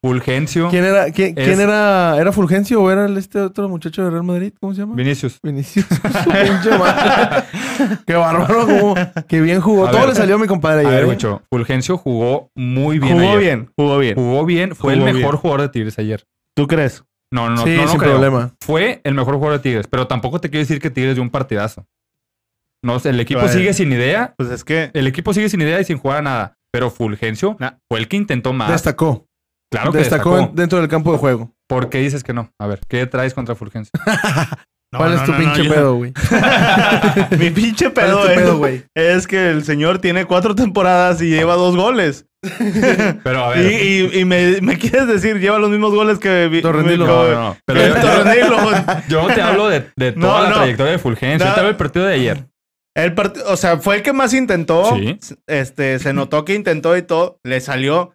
Fulgencio, 0.01 0.69
¿Quién 0.69 0.85
era? 0.85 1.11
¿Quién, 1.11 1.37
Es- 1.37 1.45
quién 1.45 1.59
era? 1.59 2.15
¿Era 2.17 2.31
Fulgencio 2.31 2.81
o 2.81 2.89
era 2.89 3.05
este 3.19 3.39
otro 3.41 3.67
muchacho 3.67 4.01
de 4.03 4.11
Real 4.11 4.23
Madrid? 4.23 4.53
¿Cómo 4.61 4.73
se 4.73 4.79
llama? 4.81 4.95
Vinicius. 4.95 5.39
Vinicius. 5.43 5.85
Qué 8.05 8.13
bárbaro. 8.15 8.65
cómo- 8.65 8.95
Qué 9.27 9.41
bien 9.41 9.61
jugó. 9.61 9.87
A 9.87 9.91
Todo 9.91 10.01
ver. 10.01 10.09
le 10.09 10.15
salió 10.15 10.35
a 10.35 10.39
mi 10.39 10.47
compadre 10.47 10.85
A 10.85 10.89
ayer. 10.89 11.01
ver, 11.01 11.03
¿eh? 11.03 11.07
Wicho, 11.09 11.41
Fulgencio 11.51 11.97
jugó 11.97 12.49
muy 12.55 12.99
bien 12.99 13.13
Jugó 13.17 13.29
ayer. 13.29 13.39
bien, 13.39 13.71
jugó 13.77 13.97
bien. 13.97 14.15
Jugó 14.15 14.45
bien, 14.45 14.75
fue 14.75 14.93
Jugó 14.95 15.07
el 15.07 15.13
mejor 15.13 15.31
bien. 15.31 15.41
jugador 15.41 15.61
de 15.63 15.69
Tigres 15.69 15.99
ayer. 15.99 16.23
¿Tú 16.55 16.67
crees? 16.67 17.03
No, 17.31 17.49
no, 17.49 17.55
no, 17.57 17.63
sí, 17.63 17.75
no, 17.75 17.83
no 17.83 17.87
sin 17.89 17.99
creo. 17.99 18.11
problema. 18.13 18.55
Fue 18.61 19.01
el 19.03 19.13
mejor 19.13 19.35
jugador 19.35 19.59
de 19.59 19.63
Tigres, 19.63 19.87
pero 19.89 20.07
tampoco 20.07 20.39
te 20.41 20.49
quiero 20.49 20.61
decir 20.61 20.81
que 20.81 20.89
Tigres 20.89 21.15
dio 21.15 21.23
un 21.23 21.29
partidazo. 21.29 21.85
No, 22.83 22.97
el 23.03 23.19
equipo 23.19 23.41
Vale. 23.41 23.51
sigue 23.53 23.73
sin 23.73 23.91
idea, 23.91 24.33
Pues 24.37 24.49
es 24.51 24.63
que. 24.63 24.89
el 24.93 25.05
equipo 25.07 25.33
sigue 25.33 25.49
sin 25.49 25.61
idea 25.61 25.79
y 25.81 25.83
sin 25.83 25.97
jugar 25.97 26.19
a 26.19 26.21
nada. 26.21 26.53
Pero 26.71 26.89
Fulgencio 26.89 27.55
Nah. 27.59 27.71
fue 27.89 27.99
el 27.99 28.07
que 28.07 28.15
intentó 28.17 28.53
más. 28.53 28.71
Destacó. 28.71 29.25
Claro 29.71 29.91
que 29.91 29.99
destacó, 29.99 30.31
destacó. 30.31 30.49
en- 30.51 30.55
dentro 30.55 30.79
del 30.79 30.87
campo 30.87 31.11
de 31.11 31.17
juego. 31.17 31.51
¿Por 31.67 31.89
qué 31.89 31.99
dices 31.99 32.23
que 32.23 32.33
no? 32.33 32.51
A 32.59 32.67
ver, 32.67 32.79
¿qué 32.87 33.05
traes 33.05 33.33
contra 33.33 33.55
Fulgencio? 33.55 33.91
No, 34.91 34.97
¿Cuál 34.97 35.11
no, 35.11 35.17
es 35.17 35.23
tu 35.25 35.31
no, 35.33 35.37
pinche 35.37 35.63
yo- 35.65 35.71
pedo, 35.71 35.95
güey? 35.97 36.13
Mi 37.37 37.51
pinche 37.51 37.91
¿Cuál 37.91 38.05
pedo, 38.07 38.19
es 38.21 38.25
tu 38.25 38.31
es, 38.31 38.37
pedo, 38.39 38.57
güey? 38.57 38.83
es 38.95 39.27
que 39.27 39.51
el 39.51 39.63
señor 39.63 39.99
tiene 39.99 40.25
cuatro 40.25 40.55
temporadas 40.55 41.21
y 41.21 41.29
lleva 41.29 41.53
dos 41.53 41.75
goles. 41.75 42.25
Pero 43.23 43.45
a 43.45 43.55
Y, 43.55 43.63
ver. 43.63 43.83
y- 44.15 44.19
y 44.21 44.25
me, 44.25 44.61
me 44.61 44.79
quieres 44.79 45.05
decir, 45.07 45.39
lleva 45.39 45.59
los 45.59 45.69
mismos 45.69 45.93
goles 45.93 46.17
que... 46.17 46.49
que- 46.51 46.61
no, 46.63 46.73
no, 46.73 47.29
no. 47.35 47.57
Pero 47.65 47.81
yo, 47.81 49.21
no 49.21 49.27
te 49.35 49.41
hablo 49.43 49.69
de, 49.69 49.91
de 49.95 50.13
No, 50.15 50.27
toda 50.27 50.41
la 50.43 50.49
no. 50.49 50.55
trayectoria 50.55 50.91
de 50.93 50.97
Fulgencio. 50.99 51.45
No. 51.45 51.51
Yo 51.51 51.53
te 51.53 51.59
hablo 51.59 51.67
del 51.69 51.77
partido 51.77 52.05
de 52.05 52.13
ayer. 52.15 52.45
El 52.95 53.15
part- 53.15 53.43
o 53.45 53.57
sea, 53.57 53.77
fue 53.77 53.97
el 53.97 54.01
que 54.01 54.13
más 54.13 54.33
intentó. 54.33 54.95
Sí. 54.95 55.19
Este, 55.47 55.99
se 55.99 56.13
notó 56.13 56.45
que 56.45 56.55
intentó 56.55 56.97
y 56.97 57.01
todo. 57.03 57.37
Le 57.43 57.61
salió. 57.61 58.13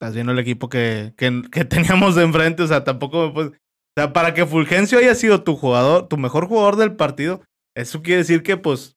Estás 0.00 0.14
viendo 0.14 0.32
el 0.32 0.38
equipo 0.38 0.68
que, 0.68 1.12
que, 1.16 1.42
que 1.50 1.64
teníamos 1.66 2.14
de 2.14 2.24
enfrente. 2.24 2.62
O 2.62 2.66
sea, 2.66 2.84
tampoco 2.84 3.26
me 3.28 3.32
puedes- 3.32 3.50
O 3.52 4.00
sea, 4.00 4.12
para 4.12 4.34
que 4.34 4.44
Fulgencio 4.46 4.98
haya 4.98 5.14
sido 5.14 5.42
tu 5.42 5.56
jugador, 5.56 6.08
tu 6.08 6.16
mejor 6.18 6.46
jugador 6.48 6.76
del 6.76 6.92
partido, 6.96 7.40
eso 7.74 8.02
quiere 8.02 8.18
decir 8.18 8.42
que, 8.42 8.56
pues, 8.58 8.94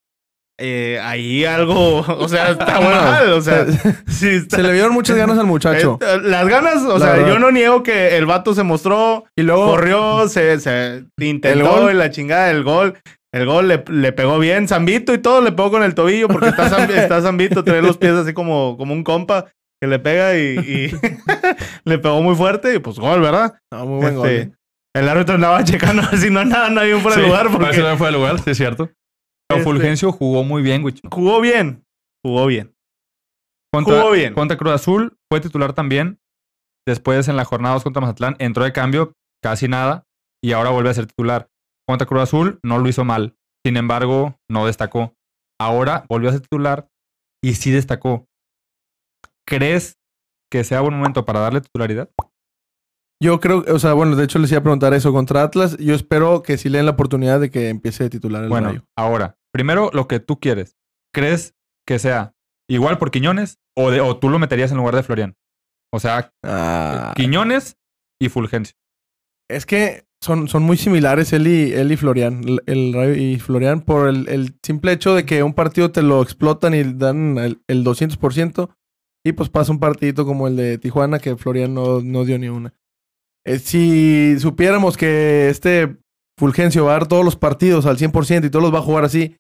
eh, 0.62 1.00
ahí 1.02 1.46
algo. 1.46 2.00
O 2.20 2.28
sea, 2.28 2.50
está 2.52 2.80
Bueno, 2.80 3.02
mal. 3.02 3.32
O 3.32 3.42
sea, 3.42 3.66
sí 4.08 4.28
está- 4.28 4.58
Se 4.58 4.64
le 4.64 4.74
vieron 4.74 4.92
muchas 4.94 5.16
ganas 5.16 5.38
al 5.38 5.46
muchacho. 5.46 5.98
Eh, 6.02 6.20
las 6.24 6.46
ganas, 6.50 6.84
o 6.84 6.98
La 7.00 7.06
sea, 7.06 7.14
verdad. 7.14 7.28
yo 7.30 7.40
no 7.40 7.50
niego 7.52 7.82
que 7.82 8.18
el 8.18 8.26
vato 8.26 8.54
se 8.54 8.64
mostró, 8.64 9.24
y 9.38 9.44
luego, 9.44 9.68
corrió, 9.68 10.28
se, 10.28 10.60
se 10.60 11.06
intentó 11.22 11.60
¿El 11.60 11.64
gol? 11.64 11.92
y 11.94 11.96
la 11.96 12.10
chingada 12.12 12.48
del 12.48 12.64
gol. 12.64 12.98
El 13.32 13.46
gol 13.46 13.68
le, 13.68 13.84
le 13.90 14.12
pegó 14.12 14.38
bien. 14.40 14.68
Zambito 14.68 15.14
y 15.14 15.20
todo 15.20 15.40
le 15.42 15.52
pegó 15.54 15.70
con 15.72 15.84
el 15.84 15.94
tobillo 15.96 16.28
porque 16.28 16.50
está 16.50 17.22
Zambito, 17.22 17.64
trae 17.64 17.82
los 17.82 17.98
pies 17.98 18.14
así 18.14 18.34
como, 18.34 18.76
como 18.76 18.92
un 18.94 19.04
compa 19.04 19.46
que 19.82 19.88
le 19.88 20.00
pega 20.00 20.38
y, 20.38 20.58
y 20.58 20.92
le 21.86 21.98
pegó 22.00 22.22
muy 22.22 22.36
fuerte 22.36 22.76
y 22.76 22.80
pues 22.80 22.98
gol, 23.00 23.22
¿verdad? 23.22 23.60
No, 23.72 23.86
muy 23.86 24.02
buen 24.02 24.16
gol. 24.16 24.30
Este, 24.30 24.42
¿eh? 24.52 24.56
El 24.96 25.08
árbitro 25.08 25.36
andaba 25.36 25.64
checando 25.64 26.04
si 26.18 26.30
no 26.30 26.44
nada, 26.44 26.70
nadie 26.70 27.00
fuera 27.00 27.18
de 27.18 27.24
Sí, 27.24 27.28
lugar 27.28 27.48
porque 27.52 27.72
que 27.72 27.82
no 27.82 27.98
fue 27.98 28.08
de 28.08 28.14
lugar, 28.14 28.40
sí 28.40 28.52
es 28.52 28.58
cierto. 28.58 28.90
Pero 29.50 29.64
Fulgencio 29.64 30.12
jugó 30.12 30.44
muy 30.44 30.62
bien, 30.62 30.82
güey. 30.82 30.94
Jugó 31.12 31.42
bien. 31.42 31.84
Jugó 32.24 32.46
bien. 32.46 32.76
Contra, 33.74 34.00
jugó 34.00 34.12
bien. 34.12 34.34
Contra 34.34 34.58
Cruz 34.58 34.74
Azul 34.74 35.18
fue 35.32 35.42
titular 35.42 35.74
también. 35.74 36.20
Después 36.88 37.28
en 37.28 37.36
la 37.36 37.46
jornada 37.46 37.76
2 37.76 37.84
contra 37.84 38.02
Mazatlán 38.02 38.36
entró 38.40 38.64
de 38.64 38.74
cambio, 38.74 39.14
casi 39.44 39.68
nada. 39.68 40.06
Y 40.44 40.52
ahora 40.52 40.70
vuelve 40.70 40.90
a 40.90 40.94
ser 40.94 41.08
titular. 41.08 41.50
Contra 41.88 42.08
Cruz 42.08 42.22
Azul 42.24 42.60
no 42.64 42.78
lo 42.78 42.88
hizo 42.90 43.06
mal. 43.06 43.36
Sin 43.66 43.78
embargo, 43.78 44.36
no 44.50 44.66
destacó. 44.68 45.16
Ahora 45.60 46.06
volvió 46.08 46.30
a 46.30 46.34
ser 46.34 46.42
titular 46.42 46.88
y 47.44 47.56
sí 47.56 47.72
destacó. 47.72 48.28
¿Crees 49.50 49.98
que 50.52 50.64
sea 50.64 50.82
buen 50.82 50.94
momento 50.96 51.26
para 51.26 51.40
darle 51.40 51.62
titularidad? 51.62 52.10
Yo 53.22 53.40
creo, 53.42 53.66
o 53.68 53.80
sea, 53.80 53.94
bueno, 53.94 54.16
de 54.16 54.24
hecho 54.24 54.40
les 54.40 54.50
iba 54.52 54.60
a 54.60 54.64
preguntar 54.64 54.94
eso 54.94 55.12
contra 55.12 55.44
Atlas. 55.44 55.76
Yo 55.78 55.94
espero 55.94 56.42
que 56.42 56.58
sí 56.58 56.70
le 56.70 56.78
den 56.78 56.86
la 56.86 56.94
oportunidad 56.94 57.40
de 57.40 57.50
que 57.52 57.68
empiece 57.70 58.06
a 58.06 58.10
titular 58.10 58.44
el 58.44 58.50
Bueno, 58.50 58.70
Rayo. 58.70 58.86
ahora, 58.98 59.38
primero 59.52 59.90
lo 59.94 60.08
que 60.08 60.20
tú 60.20 60.40
quieres. 60.40 60.78
¿Crees 61.14 61.54
que 61.86 62.00
sea 62.00 62.34
igual 62.70 62.98
por 62.98 63.12
Quiñones 63.12 63.60
o, 63.76 63.92
de, 63.92 64.00
o 64.00 64.18
tú 64.18 64.30
lo 64.30 64.40
meterías 64.40 64.72
en 64.72 64.78
lugar 64.78 64.96
de 64.96 65.04
Florian? 65.04 65.36
O 65.92 66.00
sea, 66.00 66.32
Ah, 66.44 67.14
Quiñones 67.16 67.78
y 68.22 68.30
Fulgencio. 68.30 68.76
es 69.50 69.66
que 69.66 70.06
son, 70.22 70.48
son 70.48 70.64
muy 70.64 70.78
similares 70.78 71.34
él 71.34 71.48
y, 71.48 71.74
él 71.74 71.92
y 71.92 71.98
Florian. 71.98 72.42
El, 72.48 72.62
el 72.68 72.94
Rayo 72.94 73.16
y 73.16 73.38
Florian 73.40 73.82
por 73.82 74.08
el, 74.08 74.30
el 74.30 74.58
simple 74.64 74.92
hecho 74.94 75.14
de 75.16 75.26
que 75.26 75.44
un 75.44 75.54
partido 75.54 75.92
te 75.92 76.04
lo 76.04 76.22
explotan 76.22 76.74
y 76.74 76.84
dan 76.84 77.38
el, 77.38 77.62
el 77.68 77.84
200% 77.84 78.70
y 79.26 79.34
pues 79.34 79.50
pasa 79.50 79.72
un 79.72 79.80
partidito 79.80 80.26
como 80.26 80.48
el 80.48 80.56
de 80.56 80.78
Tijuana 80.78 81.20
que 81.20 81.36
Florian 81.36 81.74
no, 81.74 82.02
no 82.02 82.26
dio 82.26 82.40
ni 82.40 82.50
una. 82.50 82.74
Eh, 83.46 83.60
si 83.60 84.40
supiéramos 84.40 84.98
que 84.98 85.50
este 85.50 85.98
Fulgencio 86.38 86.86
va 86.86 86.92
a 86.92 87.00
dar 87.00 87.08
todos 87.08 87.26
los 87.26 87.36
partidos 87.36 87.86
al 87.86 87.98
100% 87.98 88.46
y 88.46 88.50
todos 88.50 88.64
los 88.64 88.74
va 88.74 88.80
a 88.80 88.84
jugar 88.84 89.04
así, 89.04 89.38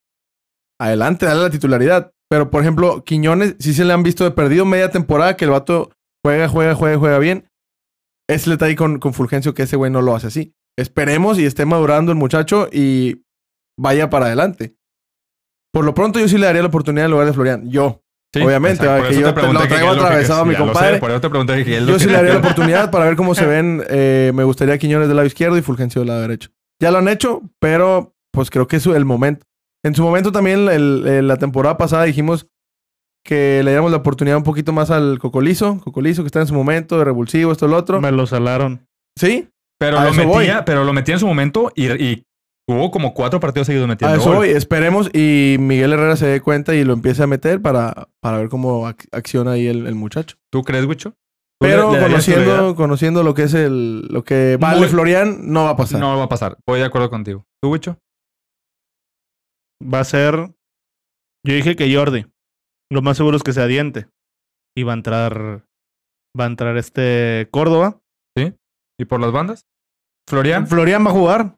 adelante, 0.80 1.26
dale 1.26 1.42
la 1.42 1.50
titularidad. 1.50 2.12
Pero, 2.30 2.52
por 2.52 2.62
ejemplo, 2.62 3.04
Quiñones, 3.04 3.56
sí 3.60 3.74
se 3.74 3.86
le 3.86 3.94
han 3.94 4.04
visto 4.04 4.24
de 4.24 4.32
perdido 4.32 4.66
media 4.66 4.92
temporada 4.92 5.36
que 5.36 5.46
el 5.46 5.52
vato 5.52 5.92
juega, 6.24 6.48
juega, 6.48 6.76
juega, 6.76 6.98
juega 6.98 7.20
bien. 7.20 7.50
Es 8.30 8.46
el 8.46 8.54
detalle 8.54 8.76
con, 8.76 9.00
con 9.00 9.14
Fulgencio 9.14 9.54
que 9.54 9.64
ese 9.64 9.78
güey 9.78 9.92
no 9.92 10.02
lo 10.02 10.16
hace 10.16 10.28
así. 10.28 10.54
Esperemos 10.78 11.40
y 11.40 11.46
esté 11.46 11.66
madurando 11.66 12.12
el 12.12 12.18
muchacho 12.18 12.70
y 12.72 13.24
vaya 13.78 14.10
para 14.10 14.28
adelante. 14.28 14.76
Por 15.74 15.86
lo 15.86 15.94
pronto, 15.94 16.20
yo 16.20 16.28
sí 16.28 16.38
le 16.38 16.46
daría 16.46 16.62
la 16.62 16.68
oportunidad 16.68 17.06
en 17.06 17.12
lugar 17.12 17.28
de 17.28 17.34
Florian. 17.34 17.70
Yo. 17.70 18.04
Sí, 18.34 18.42
Obviamente, 18.44 18.84
que 18.84 19.16
yo 19.20 19.34
te 19.34 19.42
lo 19.42 19.60
que 19.62 19.68
traigo 19.68 19.92
que- 19.94 20.00
atravesado 20.00 20.42
a 20.42 20.46
mi 20.46 20.54
sé, 20.54 20.60
compadre. 20.60 21.00
por 21.00 21.10
eso 21.10 21.20
te 21.22 21.30
pregunté 21.30 21.66
qué 21.66 21.78
es 21.78 21.82
lo 21.82 21.88
Yo 21.88 21.94
que- 21.96 22.00
sí 22.04 22.06
le 22.08 22.14
daría 22.14 22.34
la 22.34 22.40
oportunidad 22.40 22.92
para 22.92 23.06
ver 23.06 23.16
cómo 23.16 23.34
se 23.34 23.46
ven. 23.48 23.84
Eh, 23.90 24.32
me 24.36 24.44
gustaría 24.44 24.78
Quiñones 24.78 25.08
del 25.08 25.18
lado 25.18 25.26
izquierdo 25.26 25.58
y 25.58 25.62
Fulgencio 25.64 26.02
del 26.02 26.10
lado 26.10 26.22
derecho. 26.22 26.50
Ya 26.82 26.92
lo 26.92 27.00
han 27.00 27.08
hecho, 27.08 27.42
pero 27.60 28.14
pues 28.32 28.52
creo 28.52 28.68
que 28.68 28.76
es 28.76 28.86
el 28.86 29.06
momento. 29.06 29.46
En 29.84 29.96
su 29.96 30.04
momento 30.04 30.32
también, 30.32 30.68
el- 30.70 31.08
el- 31.08 31.28
la 31.28 31.38
temporada 31.38 31.78
pasada 31.78 32.04
dijimos 32.04 32.46
que 33.26 33.62
le 33.64 33.72
diéramos 33.72 33.92
la 33.92 33.98
oportunidad 33.98 34.38
un 34.38 34.44
poquito 34.44 34.74
más 34.74 34.92
al 34.92 35.18
Cocolizo. 35.20 35.80
Cocolizo 35.84 36.22
que 36.24 36.28
está 36.28 36.42
en 36.42 36.48
su 36.48 36.54
momento, 36.54 36.98
de 37.00 37.06
revulsivo, 37.06 37.52
esto, 37.52 37.68
lo 37.68 37.78
otro. 37.78 38.00
Me 38.00 38.12
lo 38.12 38.28
salaron. 38.28 38.86
Sí, 39.18 39.50
Pero 39.80 39.98
A 39.98 40.06
lo, 40.06 40.14
voy. 40.28 40.40
metía, 40.46 40.66
pero 40.66 40.84
lo 40.84 40.94
metía 40.94 41.16
en 41.16 41.20
su 41.20 41.28
momento 41.28 41.72
y, 41.76 41.88
y 41.92 42.24
hubo 42.74 42.92
como 42.92 43.14
cuatro 43.14 43.40
partidos 43.40 43.68
seguidos 43.68 43.88
metiendo 43.88 44.16
a 44.16 44.18
eso 44.20 44.34
voy. 44.34 44.50
Esperemos 44.50 45.10
y 45.14 45.58
Miguel 45.60 45.94
Herrera 45.94 46.16
se 46.16 46.28
dé 46.28 46.42
cuenta 46.42 46.76
y 46.76 46.84
lo 46.84 46.94
empiece 46.94 47.24
a 47.24 47.28
meter 47.28 47.62
para, 47.62 48.08
para 48.22 48.38
ver 48.38 48.50
cómo 48.50 48.88
ac- 48.88 49.08
acciona 49.12 49.52
ahí 49.52 49.68
el, 49.68 49.88
el 49.88 49.96
muchacho. 49.96 50.38
¿Tú 50.52 50.64
crees, 50.64 50.86
Wicho? 50.86 51.12
¿Tú 51.12 51.16
Pero 51.68 51.92
le- 51.92 51.98
le 51.98 52.02
darías 52.02 52.26
conociendo, 52.26 52.76
conociendo 52.76 53.24
lo 53.24 53.34
que 53.34 53.44
es 53.44 53.54
el 53.54 54.08
lo 54.08 54.24
que 54.24 54.58
vale 54.60 54.80
Muy- 54.80 54.88
Florian, 54.90 55.52
no 55.52 55.66
va 55.66 55.72
a 55.72 55.76
pasar. 55.78 56.00
No 56.00 56.18
va 56.18 56.24
a 56.24 56.30
pasar. 56.30 56.58
Voy 56.68 56.80
de 56.80 56.86
acuerdo 56.86 57.10
contigo. 57.10 57.46
¿Tú, 57.62 57.72
Wicho? 57.72 57.98
Va 59.82 60.00
a 60.02 60.04
ser. 60.06 60.36
Yo 61.46 61.54
dije 61.54 61.76
que 61.76 61.94
Jordi. 61.94 62.26
Lo 62.92 63.02
más 63.02 63.18
seguro 63.18 63.38
es 63.38 63.44
que 63.44 63.54
sea 63.54 63.68
diente. 63.68 64.08
Y 64.78 64.84
va 64.84 64.94
a 64.94 64.96
entrar. 64.96 65.66
Va 66.40 66.44
a 66.44 66.48
entrar 66.48 66.78
este 66.78 67.48
Córdoba. 67.52 68.00
¿Y 69.02 69.06
por 69.06 69.22
las 69.22 69.32
bandas? 69.32 69.66
¿Florian? 70.30 70.68
Florian 70.68 71.06
va 71.06 71.12
a 71.12 71.14
jugar. 71.14 71.56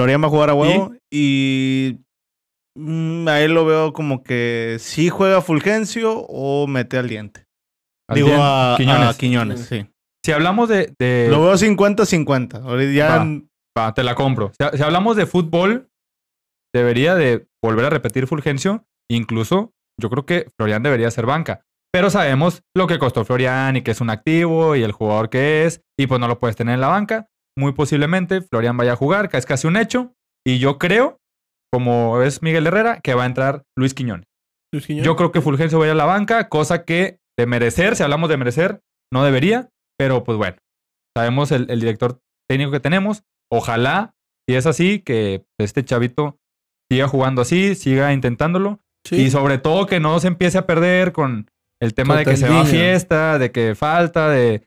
Florian 0.00 0.22
va 0.22 0.26
a 0.28 0.30
jugar 0.30 0.50
a 0.50 0.54
huevo. 0.54 0.92
Y. 1.12 1.98
mm, 2.76 3.28
a 3.28 3.40
él 3.42 3.52
lo 3.52 3.64
veo 3.66 3.92
como 3.92 4.22
que 4.22 4.76
sí 4.80 5.10
juega 5.10 5.42
Fulgencio 5.42 6.20
o 6.20 6.66
mete 6.66 6.96
al 6.96 7.08
diente. 7.08 7.44
Al 8.08 8.16
Digo 8.16 8.30
a 8.32 8.74
Quiñones. 8.78 9.08
a 9.08 9.18
Quiñones, 9.18 9.60
sí. 9.66 9.86
Si 10.24 10.32
hablamos 10.32 10.68
de... 10.68 10.92
de- 10.98 11.28
Lo 11.30 11.42
veo 11.42 11.54
50-50. 11.54 12.62
Ahorita 12.62 12.92
ya. 12.92 13.16
Va. 13.18 13.26
Va, 13.78 13.94
te 13.94 14.02
la 14.02 14.14
compro. 14.14 14.52
Si, 14.58 14.76
si 14.78 14.82
hablamos 14.82 15.16
de 15.16 15.26
fútbol, 15.26 15.88
debería 16.74 17.14
de 17.14 17.46
volver 17.62 17.84
a 17.84 17.90
repetir 17.90 18.26
Fulgencio. 18.26 18.84
Incluso 19.10 19.72
yo 20.00 20.10
creo 20.10 20.24
que 20.26 20.46
Florian 20.58 20.82
debería 20.82 21.10
ser 21.10 21.26
banca. 21.26 21.62
Pero 21.92 22.08
sabemos 22.10 22.62
lo 22.76 22.86
que 22.86 22.98
costó 22.98 23.24
Florian 23.24 23.76
y 23.76 23.82
que 23.82 23.90
es 23.92 24.00
un 24.00 24.10
activo 24.10 24.76
y 24.76 24.82
el 24.82 24.92
jugador 24.92 25.28
que 25.30 25.64
es. 25.66 25.80
Y 25.98 26.06
pues 26.06 26.20
no 26.20 26.26
lo 26.28 26.38
puedes 26.38 26.56
tener 26.56 26.74
en 26.74 26.80
la 26.80 26.88
banca. 26.88 27.26
Muy 27.58 27.72
posiblemente 27.72 28.42
Florian 28.42 28.76
vaya 28.76 28.92
a 28.92 28.96
jugar, 28.96 29.28
que 29.28 29.36
es 29.36 29.46
casi 29.46 29.66
un 29.66 29.76
hecho. 29.76 30.14
Y 30.46 30.58
yo 30.58 30.78
creo, 30.78 31.18
como 31.72 32.22
es 32.22 32.42
Miguel 32.42 32.66
Herrera, 32.66 33.00
que 33.02 33.14
va 33.14 33.24
a 33.24 33.26
entrar 33.26 33.64
Luis 33.76 33.94
Quiñones. 33.94 34.26
Luis 34.72 34.86
Quiñones. 34.86 35.06
Yo 35.06 35.16
creo 35.16 35.32
que 35.32 35.40
Fulgencio 35.40 35.78
va 35.78 35.84
a 35.84 35.88
ir 35.88 35.92
a 35.92 35.96
la 35.96 36.04
banca, 36.04 36.48
cosa 36.48 36.84
que 36.84 37.18
de 37.38 37.46
merecer, 37.46 37.96
si 37.96 38.02
hablamos 38.02 38.28
de 38.28 38.36
merecer, 38.36 38.80
no 39.12 39.24
debería. 39.24 39.68
Pero 39.98 40.24
pues 40.24 40.38
bueno, 40.38 40.56
sabemos 41.16 41.52
el, 41.52 41.70
el 41.70 41.80
director 41.80 42.20
técnico 42.48 42.70
que 42.70 42.80
tenemos. 42.80 43.22
Ojalá, 43.52 44.14
si 44.48 44.56
es 44.56 44.66
así, 44.66 45.00
que 45.00 45.44
este 45.58 45.84
chavito 45.84 46.38
siga 46.90 47.08
jugando 47.08 47.42
así, 47.42 47.74
siga 47.74 48.12
intentándolo. 48.12 48.80
Sí. 49.06 49.16
Y 49.16 49.30
sobre 49.30 49.58
todo 49.58 49.86
que 49.86 50.00
no 50.00 50.18
se 50.20 50.28
empiece 50.28 50.58
a 50.58 50.66
perder 50.66 51.12
con 51.12 51.50
el 51.82 51.94
tema 51.94 52.16
de 52.16 52.24
que 52.24 52.36
se 52.36 52.48
va 52.48 52.62
a 52.62 52.64
fiesta, 52.66 53.38
de 53.38 53.50
que 53.50 53.74
falta, 53.74 54.28
de 54.28 54.66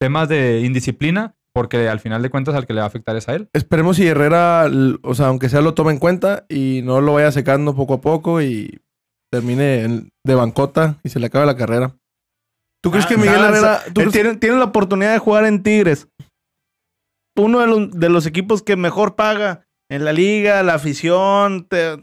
temas 0.00 0.28
de 0.28 0.60
indisciplina, 0.60 1.34
porque 1.60 1.90
al 1.90 2.00
final 2.00 2.22
de 2.22 2.30
cuentas 2.30 2.54
al 2.54 2.66
que 2.66 2.72
le 2.72 2.80
va 2.80 2.84
a 2.84 2.88
afectar 2.88 3.14
es 3.16 3.28
a 3.28 3.34
él. 3.34 3.50
Esperemos 3.52 3.96
si 3.98 4.06
Herrera, 4.06 4.66
o 5.02 5.14
sea, 5.14 5.26
aunque 5.26 5.50
sea 5.50 5.60
lo 5.60 5.74
tome 5.74 5.92
en 5.92 5.98
cuenta 5.98 6.46
y 6.48 6.80
no 6.84 7.02
lo 7.02 7.12
vaya 7.12 7.30
secando 7.32 7.76
poco 7.76 7.92
a 7.92 8.00
poco 8.00 8.40
y 8.40 8.80
termine 9.30 10.08
de 10.24 10.34
bancota 10.34 10.98
y 11.04 11.10
se 11.10 11.20
le 11.20 11.26
acabe 11.26 11.44
la 11.44 11.58
carrera. 11.58 11.94
¿Tú 12.82 12.90
crees 12.90 13.04
Ah, 13.04 13.08
que 13.10 13.16
Miguel 13.18 13.34
¿sabes? 13.34 13.50
Herrera... 13.58 13.80
¿tú 13.92 14.00
crees- 14.00 14.12
tiene, 14.12 14.36
tiene 14.36 14.56
la 14.56 14.64
oportunidad 14.64 15.12
de 15.12 15.18
jugar 15.18 15.44
en 15.44 15.62
Tigres. 15.62 16.08
Uno 17.36 17.60
de 17.60 17.66
los, 17.66 17.90
de 17.92 18.08
los 18.08 18.24
equipos 18.24 18.62
que 18.62 18.76
mejor 18.76 19.16
paga 19.16 19.66
en 19.90 20.06
la 20.06 20.14
liga, 20.14 20.62
la 20.62 20.74
afición. 20.74 21.66
te- 21.68 22.02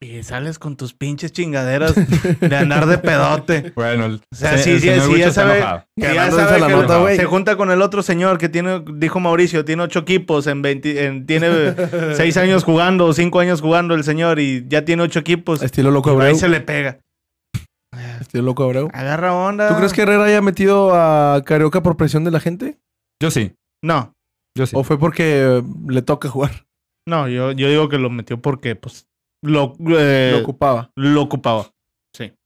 y 0.00 0.22
sales 0.22 0.58
con 0.60 0.76
tus 0.76 0.94
pinches 0.94 1.32
chingaderas 1.32 1.94
de 2.40 2.56
andar 2.56 2.86
de 2.86 2.98
pedote. 2.98 3.72
Bueno, 3.74 4.04
el, 4.06 4.14
O 4.32 4.34
sea, 4.36 4.56
se- 4.56 4.78
sí, 4.78 4.80
sí, 4.80 5.00
sí, 5.00 5.18
ya 5.18 5.32
sabe. 5.32 5.64
que 5.96 6.14
ya 6.14 6.30
sabe 6.30 6.60
la 6.60 6.66
que 6.68 6.72
nota, 6.72 6.98
güey. 6.98 7.16
se 7.16 7.24
junta 7.24 7.56
con 7.56 7.70
el 7.72 7.82
otro 7.82 8.02
señor 8.02 8.38
que 8.38 8.48
tiene, 8.48 8.82
dijo 8.94 9.18
Mauricio, 9.18 9.64
tiene 9.64 9.82
ocho 9.82 9.98
equipos, 10.00 10.46
en 10.46 10.62
20 10.62 11.04
en- 11.04 11.26
tiene 11.26 11.48
seis 12.14 12.36
años 12.36 12.62
jugando, 12.64 13.06
o 13.06 13.12
cinco 13.12 13.40
años 13.40 13.60
jugando 13.60 13.94
el 13.94 14.04
señor 14.04 14.38
y 14.38 14.64
ya 14.68 14.84
tiene 14.84 15.02
ocho 15.02 15.18
equipos. 15.18 15.62
Estilo 15.62 15.90
loco 15.90 16.10
Abreu. 16.10 16.28
ahí 16.28 16.34
se 16.36 16.48
le 16.48 16.60
pega. 16.60 17.00
Estilo 18.20 18.44
loco 18.44 18.64
Abreu. 18.64 18.88
Agarra 18.92 19.34
onda. 19.34 19.68
¿Tú 19.68 19.76
crees 19.76 19.92
que 19.92 20.02
Herrera 20.02 20.24
haya 20.24 20.42
metido 20.42 20.94
a 20.94 21.42
Carioca 21.44 21.82
por 21.82 21.96
presión 21.96 22.24
de 22.24 22.30
la 22.30 22.40
gente? 22.40 22.78
Yo 23.20 23.30
sí, 23.30 23.54
No, 23.82 24.12
yo 24.56 24.66
sí. 24.66 24.76
¿O 24.76 24.84
fue 24.84 24.98
porque 24.98 25.62
le 25.88 26.02
toca 26.02 26.28
jugar? 26.28 26.66
no, 27.08 27.26
yo, 27.28 27.52
yo 27.52 27.68
digo 27.68 27.88
que 27.88 27.98
lo 27.98 28.10
metió 28.10 28.40
porque 28.40 28.76
pues 28.76 29.06
lo, 29.42 29.74
eh, 29.98 30.32
Lo 30.32 30.42
ocupaba. 30.42 30.90
lo 30.96 31.22
ocupaba. 31.22 31.70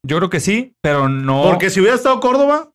Yo 0.04 0.18
creo 0.18 0.28
que 0.30 0.40
sí, 0.40 0.74
pero 0.82 1.08
no. 1.08 1.44
Porque 1.44 1.70
si 1.70 1.80
hubiera 1.80 1.96
estado 1.96 2.20
Córdoba, 2.20 2.72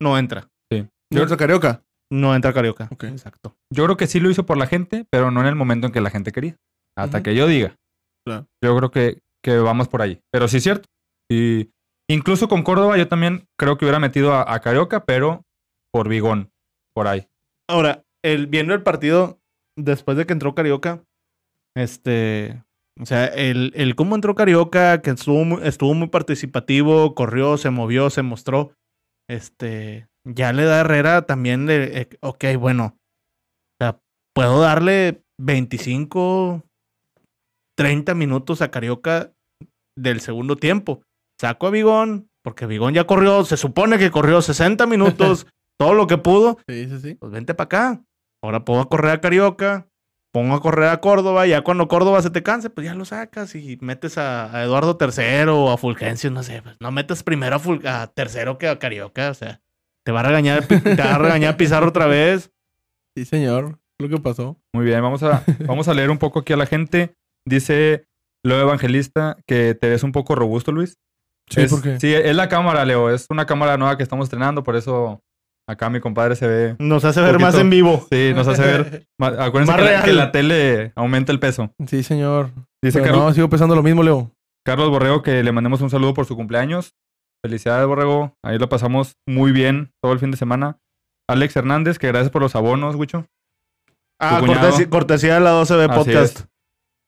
no 0.00 0.18
entra. 0.18 0.48
¿No 0.70 1.20
entra 1.20 1.36
Carioca? 1.36 1.82
No 2.10 2.34
entra 2.34 2.52
Carioca. 2.54 2.88
Ok. 2.90 3.04
Exacto. 3.04 3.54
Yo 3.70 3.84
creo 3.84 3.96
que 3.98 4.06
sí 4.06 4.18
lo 4.18 4.30
hizo 4.30 4.46
por 4.46 4.56
la 4.56 4.66
gente, 4.66 5.06
pero 5.10 5.30
no 5.30 5.40
en 5.42 5.46
el 5.46 5.54
momento 5.54 5.86
en 5.86 5.92
que 5.92 6.00
la 6.00 6.08
gente 6.10 6.32
quería. 6.32 6.56
Hasta 6.96 7.22
que 7.22 7.34
yo 7.34 7.46
diga. 7.46 7.76
Claro. 8.26 8.46
Yo 8.64 8.76
creo 8.76 8.90
que, 8.90 9.18
que 9.44 9.58
vamos 9.58 9.88
por 9.88 10.00
ahí. 10.00 10.20
Pero 10.32 10.48
sí 10.48 10.56
es 10.56 10.62
cierto. 10.62 10.88
Y 11.30 11.70
incluso 12.10 12.48
con 12.48 12.62
Córdoba 12.62 12.96
yo 12.96 13.08
también 13.08 13.44
creo 13.58 13.76
que 13.76 13.84
hubiera 13.84 14.00
metido 14.00 14.32
a, 14.32 14.52
a 14.52 14.60
Carioca, 14.60 15.04
pero 15.04 15.42
por 15.92 16.08
Bigón. 16.08 16.50
Por 16.94 17.06
ahí. 17.08 17.28
Ahora, 17.68 18.02
el, 18.24 18.46
viendo 18.46 18.72
el 18.72 18.82
partido, 18.82 19.38
después 19.78 20.16
de 20.16 20.24
que 20.26 20.32
entró 20.32 20.54
Carioca, 20.54 21.02
este. 21.76 22.62
O 23.00 23.06
sea, 23.06 23.26
el, 23.26 23.72
el 23.74 23.94
cómo 23.94 24.14
entró 24.14 24.34
Carioca, 24.34 25.00
que 25.00 25.10
estuvo 25.10 25.44
muy, 25.44 25.62
estuvo 25.66 25.94
muy 25.94 26.08
participativo, 26.08 27.14
corrió, 27.14 27.56
se 27.56 27.70
movió, 27.70 28.10
se 28.10 28.22
mostró. 28.22 28.72
Este. 29.28 30.08
Ya 30.24 30.52
le 30.52 30.64
da 30.64 30.76
a 30.76 30.80
Herrera 30.80 31.22
también 31.22 31.66
de. 31.66 32.00
eh, 32.00 32.08
ok, 32.20 32.44
bueno. 32.58 32.96
O 32.96 33.84
sea, 33.84 33.98
puedo 34.34 34.60
darle 34.60 35.22
25, 35.40 36.62
30 37.76 38.14
minutos 38.14 38.62
a 38.62 38.70
Carioca 38.70 39.32
del 39.96 40.20
segundo 40.20 40.56
tiempo. 40.56 41.02
Saco 41.40 41.66
a 41.66 41.70
Bigón, 41.70 42.28
porque 42.44 42.66
Bigón 42.66 42.94
ya 42.94 43.04
corrió, 43.04 43.44
se 43.44 43.56
supone 43.56 43.98
que 43.98 44.10
corrió 44.10 44.42
60 44.42 44.86
minutos, 44.86 45.46
todo 45.80 45.94
lo 45.94 46.06
que 46.06 46.18
pudo 46.18 46.58
Sí, 46.68 46.88
sí, 46.88 47.00
sí. 47.00 47.14
pues 47.14 47.32
vente 47.32 47.54
para 47.54 47.64
acá. 47.64 48.04
Ahora 48.44 48.64
puedo 48.64 48.88
correr 48.88 49.12
a 49.12 49.20
Carioca. 49.20 49.88
Pongo 50.32 50.54
a 50.54 50.60
correr 50.60 50.88
a 50.88 51.00
Córdoba, 51.00 51.46
ya 51.46 51.60
cuando 51.62 51.88
Córdoba 51.88 52.22
se 52.22 52.30
te 52.30 52.42
canse, 52.42 52.70
pues 52.70 52.86
ya 52.86 52.94
lo 52.94 53.04
sacas 53.04 53.54
y 53.54 53.78
metes 53.80 54.16
a, 54.18 54.62
Eduardo 54.64 54.96
III 54.98 55.50
o 55.50 55.70
a 55.70 55.76
Fulgencio, 55.78 56.30
no 56.30 56.42
sé, 56.42 56.62
pues 56.62 56.76
no 56.80 56.90
metes 56.90 57.22
primero 57.22 57.60
a, 57.84 58.06
tercero 58.08 58.58
que 58.58 58.68
a 58.68 58.78
Carioca, 58.78 59.30
o 59.30 59.34
sea, 59.34 59.60
te 60.04 60.10
va 60.10 60.20
a 60.20 60.24
regañar, 60.24 60.66
te 60.66 60.94
va 60.96 61.14
a 61.14 61.18
regañar 61.18 61.56
Pizarro 61.56 61.88
otra 61.88 62.06
vez. 62.06 62.50
Sí, 63.14 63.26
señor, 63.26 63.78
lo 63.98 64.08
que 64.08 64.16
pasó. 64.16 64.58
Muy 64.72 64.86
bien, 64.86 65.02
vamos 65.02 65.22
a, 65.22 65.44
vamos 65.66 65.86
a 65.86 65.92
leer 65.92 66.08
un 66.08 66.16
poco 66.16 66.38
aquí 66.38 66.54
a 66.54 66.56
la 66.56 66.64
gente. 66.64 67.14
Dice 67.44 68.06
Leo 68.42 68.58
Evangelista 68.58 69.36
que 69.46 69.74
te 69.74 69.90
ves 69.90 70.02
un 70.02 70.12
poco 70.12 70.34
robusto, 70.34 70.72
Luis. 70.72 70.96
Sí, 71.50 71.66
¿por 71.66 71.82
qué? 71.82 72.00
Sí, 72.00 72.14
es 72.14 72.34
la 72.34 72.48
cámara, 72.48 72.86
Leo, 72.86 73.10
es 73.10 73.26
una 73.28 73.44
cámara 73.44 73.76
nueva 73.76 73.98
que 73.98 74.02
estamos 74.02 74.24
estrenando, 74.24 74.62
por 74.62 74.76
eso 74.76 75.22
Acá 75.72 75.88
mi 75.88 76.00
compadre 76.00 76.36
se 76.36 76.46
ve. 76.46 76.76
Nos 76.78 77.02
hace 77.04 77.22
ver 77.22 77.38
más 77.38 77.54
en 77.54 77.70
vivo. 77.70 78.06
Sí, 78.10 78.32
nos 78.34 78.46
hace 78.46 78.60
ver. 78.62 79.06
Acuérdense 79.18 79.74
que 79.74 79.82
la, 79.82 80.02
que, 80.02 80.12
la, 80.12 80.30
tele 80.30 80.92
aumenta 80.94 81.32
el 81.32 81.40
peso. 81.40 81.72
Sí, 81.86 82.02
señor. 82.02 82.50
Dice 82.82 83.00
Carlos. 83.00 83.24
No, 83.24 83.32
sigo 83.32 83.48
pesando 83.48 83.74
lo 83.74 83.82
mismo, 83.82 84.02
Leo. 84.02 84.30
Carlos 84.66 84.90
Borrego, 84.90 85.22
que 85.22 85.42
le 85.42 85.50
mandemos 85.50 85.80
un 85.80 85.88
saludo 85.88 86.12
por 86.12 86.26
su 86.26 86.36
cumpleaños. 86.36 86.94
Felicidades, 87.42 87.86
Borrego. 87.86 88.36
Ahí 88.44 88.58
lo 88.58 88.68
pasamos 88.68 89.16
muy 89.26 89.50
bien 89.50 89.92
todo 90.02 90.12
el 90.12 90.18
fin 90.18 90.30
de 90.30 90.36
semana. 90.36 90.78
Alex 91.26 91.56
Hernández, 91.56 91.98
que 91.98 92.08
gracias 92.08 92.30
por 92.30 92.42
los 92.42 92.54
abonos, 92.54 92.94
Wicho. 92.94 93.26
Ah, 94.20 94.42
cortesía, 94.90 95.34
de 95.34 95.40
la 95.40 95.62
12B 95.62 95.94
Podcast. 95.94 96.40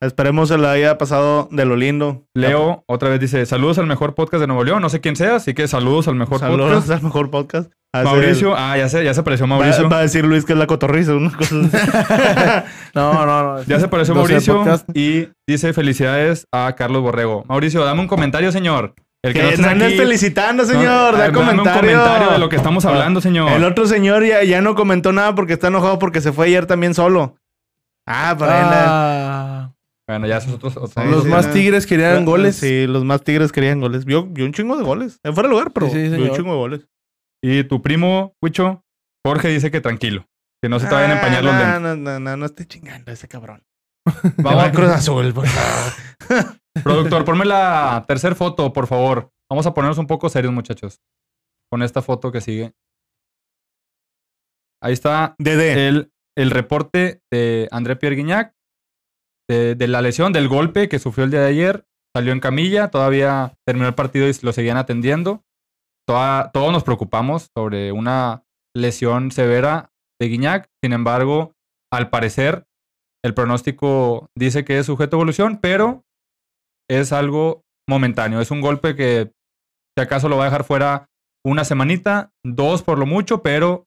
Esperemos 0.00 0.48
se 0.48 0.59
la 0.59 0.72
haya 0.72 0.96
pasado 0.96 1.48
de 1.50 1.64
lo 1.66 1.77
lindo. 1.77 2.27
Leo 2.35 2.83
otra 2.87 3.11
vez 3.11 3.20
dice, 3.20 3.44
saludos 3.46 3.79
al 3.79 3.87
mejor 3.87 4.14
podcast 4.14 4.40
de 4.40 4.46
Nuevo 4.46 4.64
León. 4.64 4.83
No 4.83 4.88
sé 4.88 5.00
quién 5.00 5.16
sea, 5.16 5.37
así 5.37 5.55
que 5.55 5.68
saludos 5.68 6.09
al 6.09 6.14
mejor 6.14 6.40
podcast. 6.40 6.53
Saludos 6.53 6.90
al 6.90 7.03
mejor 7.03 7.31
podcast. 7.31 7.72
Mauricio, 8.03 8.55
ah, 8.57 8.77
ya 8.77 8.89
se, 8.89 9.05
ya 9.05 9.15
se 9.15 9.21
apareció 9.21 9.47
Mauricio. 9.47 9.89
Va, 9.89 9.99
a 9.99 10.03
decir 10.03 10.25
Luis 10.25 10.45
que 10.45 10.53
es 10.53 10.59
la 10.59 10.67
cotorriza, 10.67 11.13
no, 11.13 11.31
no, 12.95 13.27
no. 13.27 13.63
Ya 13.65 13.79
se 13.79 13.87
apareció 13.87 14.15
Mauricio 14.15 14.65
y 14.95 15.29
dice 15.47 15.73
felicidades 15.73 16.47
a 16.53 16.75
Carlos 16.77 17.03
Borrego. 17.03 17.45
Mauricio, 17.49 17.85
dame 17.85 18.01
un 18.01 18.09
comentario, 18.09 18.51
señor. 18.51 18.95
El 19.23 19.33
que, 19.33 19.57
no 19.57 19.69
andes 19.69 19.97
felicitando, 19.97 20.67
señor. 20.67 21.17
da 21.17 21.33
comentario. 21.33 21.63
un 21.63 21.69
comentario 21.79 22.31
de 22.33 22.39
lo 22.39 22.49
que 22.49 22.57
estamos 22.57 22.85
hablando, 22.85 23.21
señor. 23.23 23.53
El 23.53 23.65
otro 23.65 23.87
señor 23.87 24.25
ya, 24.25 24.45
ya 24.45 24.61
no 24.61 24.75
comentó 24.75 25.13
nada 25.13 25.35
porque 25.35 25.55
está 25.55 25.69
enojado 25.69 25.99
porque 25.99 26.21
se 26.21 26.33
fue 26.33 26.47
ayer 26.47 26.67
también 26.67 26.93
solo. 26.93 27.37
Ah, 28.07 28.35
por 28.39 28.49
ah. 28.51 29.71
Bueno, 30.07 30.27
ya 30.27 30.37
esos 30.37 30.53
otros. 30.53 30.75
los 30.97 31.25
más 31.25 31.51
tigres 31.53 31.87
querían 31.87 32.27
goles. 32.27 32.57
Sí, 32.57 32.87
los 32.87 33.05
más 33.05 33.23
tigres 33.23 33.51
querían 33.53 33.81
goles. 33.81 34.05
Vio, 34.05 34.25
un 34.25 34.53
chingo 34.53 34.77
de 34.77 34.85
goles. 34.85 35.19
En 35.23 35.33
fuera 35.33 35.49
de 35.49 35.55
lugar, 35.55 35.71
pero 35.73 35.89
vio 35.89 36.31
un 36.31 36.37
chingo 36.37 36.51
de 36.51 36.59
goles. 36.59 36.89
Y 37.47 37.63
tu 37.65 37.83
primo, 37.83 38.35
Huicho, 38.43 38.83
Jorge 39.23 39.49
dice 39.49 39.71
que 39.71 39.83
tranquilo. 39.83 40.27
Que 40.63 40.71
no 40.71 40.81
se 40.81 40.87
te 40.87 40.95
vayan 40.95 41.11
a 41.11 41.15
empañar 41.17 41.45
los 41.45 41.53
ah, 41.53 41.59
lentes. 41.59 41.83
No, 41.83 41.97
no, 41.97 42.19
no, 42.19 42.37
no 42.39 42.47
estoy 42.47 42.65
chingando 42.65 43.13
ese 43.13 43.29
cabrón. 43.29 43.63
Vamos 44.39 44.65
a 44.65 44.73
Cruz 44.73 44.89
Azul, 44.89 45.35
por 45.35 45.47
favor. 45.47 45.93
Productor, 46.83 47.27
ponme 47.27 47.45
la 47.45 48.03
tercera 48.09 48.35
foto, 48.35 48.73
por 48.73 48.87
favor. 48.87 49.29
Vamos 49.51 49.67
a 49.67 49.75
ponernos 49.75 49.99
un 49.99 50.07
poco 50.07 50.31
serios, 50.31 50.55
muchachos. 50.55 51.03
Con 51.71 51.83
esta 51.83 52.01
foto 52.01 52.33
que 52.33 52.41
sigue. 52.41 52.73
Ahí 54.83 54.95
está 54.95 55.37
El, 55.39 56.11
el 56.39 56.51
reporte 56.51 57.21
de 57.31 57.69
André 57.73 57.97
Pierre 57.97 58.17
Guignac 58.17 58.55
de, 59.51 59.75
de, 59.75 59.89
la 59.89 60.01
lesión, 60.01 60.33
del 60.33 60.49
golpe 60.49 60.89
que 60.89 60.99
sufrió 60.99 61.27
el 61.27 61.31
día 61.31 61.41
de 61.41 61.49
ayer. 61.49 61.85
Salió 62.17 62.33
en 62.33 62.41
camilla, 62.41 62.89
todavía 62.89 63.53
terminó 63.67 63.87
el 63.87 63.95
partido 63.95 64.27
y 64.27 64.33
lo 64.41 64.55
seguían 64.55 64.79
atendiendo 64.79 65.45
todos 66.07 66.73
nos 66.73 66.85
preocupamos 66.85 67.51
sobre 67.57 67.93
una 67.93 68.45
lesión 68.75 69.31
severa 69.31 69.90
de 70.21 70.29
Guiñac. 70.29 70.69
Sin 70.83 70.93
embargo, 70.93 71.53
al 71.93 72.11
parecer, 72.11 72.64
el 73.25 73.35
pronóstico 73.35 74.29
dice 74.37 74.64
que 74.64 74.79
es 74.79 74.87
sujeto 74.87 75.17
a 75.17 75.19
evolución, 75.19 75.59
pero 75.61 76.05
es 76.90 77.12
algo 77.12 77.62
momentáneo. 77.88 78.40
Es 78.40 78.51
un 78.51 78.61
golpe 78.61 78.95
que, 78.95 79.33
si 79.97 80.03
acaso, 80.03 80.29
lo 80.29 80.37
va 80.37 80.45
a 80.45 80.47
dejar 80.47 80.64
fuera 80.64 81.07
una 81.45 81.64
semanita, 81.64 82.33
dos 82.45 82.83
por 82.83 82.99
lo 82.99 83.07
mucho, 83.07 83.43
pero 83.43 83.87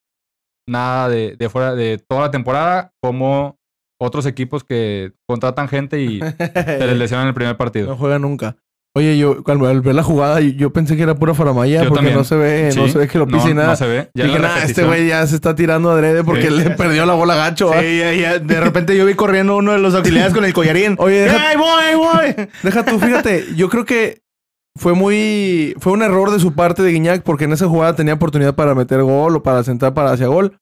nada 0.67 1.09
de, 1.09 1.35
de 1.35 1.49
fuera 1.49 1.75
de 1.75 1.97
toda 1.97 2.21
la 2.21 2.31
temporada, 2.31 2.93
como 3.01 3.57
otros 3.99 4.25
equipos 4.25 4.63
que 4.63 5.13
contratan 5.27 5.67
gente 5.67 6.01
y 6.01 6.19
se 6.19 6.87
les 6.87 6.97
lesionan 6.97 7.25
en 7.25 7.29
el 7.29 7.33
primer 7.33 7.57
partido. 7.57 7.87
No 7.87 7.97
juega 7.97 8.19
nunca. 8.19 8.57
Oye, 8.97 9.15
yo 9.15 9.43
cuando 9.43 9.67
al 9.67 9.81
ver 9.81 9.93
la 9.93 10.01
jugada, 10.01 10.39
yo 10.39 10.73
pensé 10.73 10.97
que 10.97 11.03
era 11.03 11.13
pura 11.13 11.35
faramaya 11.35 11.87
porque 11.87 12.09
no 12.09 12.23
se 12.23 12.35
ve, 12.35 12.73
no 12.75 12.87
se 12.87 12.97
ve 12.97 13.07
que 13.07 13.19
lo 13.19 13.27
pise 13.27 13.53
nada. 13.53 13.67
No 13.67 13.75
se 13.75 13.85
ve. 13.85 14.09
Ya 14.15 14.25
Dije, 14.25 14.39
nah, 14.39 14.57
este 14.63 14.83
güey 14.85 15.07
ya 15.07 15.27
se 15.27 15.35
está 15.35 15.53
tirando 15.53 15.91
adrede 15.91 16.23
porque 16.23 16.49
le 16.49 16.71
perdió 16.71 17.05
la 17.05 17.13
bola 17.13 17.35
gacho. 17.35 17.71
Sí, 17.79 17.99
ya, 17.99 18.11
ya. 18.13 18.39
De 18.39 18.59
repente 18.59 18.97
yo 18.97 19.05
vi 19.05 19.13
corriendo 19.13 19.55
uno 19.55 19.73
de 19.73 19.77
los 19.77 19.93
auxiliares 19.93 20.33
con 20.33 20.45
el 20.45 20.53
collarín. 20.53 20.95
Oye, 20.99 21.21
deja, 21.21 21.49
¡Ay, 21.49 21.57
voy, 21.57 21.95
voy! 21.95 22.47
Deja 22.63 22.83
tú, 22.83 22.97
fíjate, 22.97 23.45
yo 23.55 23.69
creo 23.69 23.85
que 23.85 24.23
fue 24.75 24.95
muy. 24.95 25.75
Fue 25.79 25.93
un 25.93 26.01
error 26.01 26.31
de 26.31 26.39
su 26.39 26.55
parte 26.55 26.81
de 26.81 26.91
Guiñac 26.91 27.21
porque 27.21 27.43
en 27.43 27.53
esa 27.53 27.67
jugada 27.67 27.95
tenía 27.95 28.15
oportunidad 28.15 28.55
para 28.55 28.73
meter 28.73 29.03
gol 29.03 29.35
o 29.35 29.43
para 29.43 29.63
sentar 29.63 29.93
para 29.93 30.11
hacia 30.11 30.25
gol. 30.25 30.57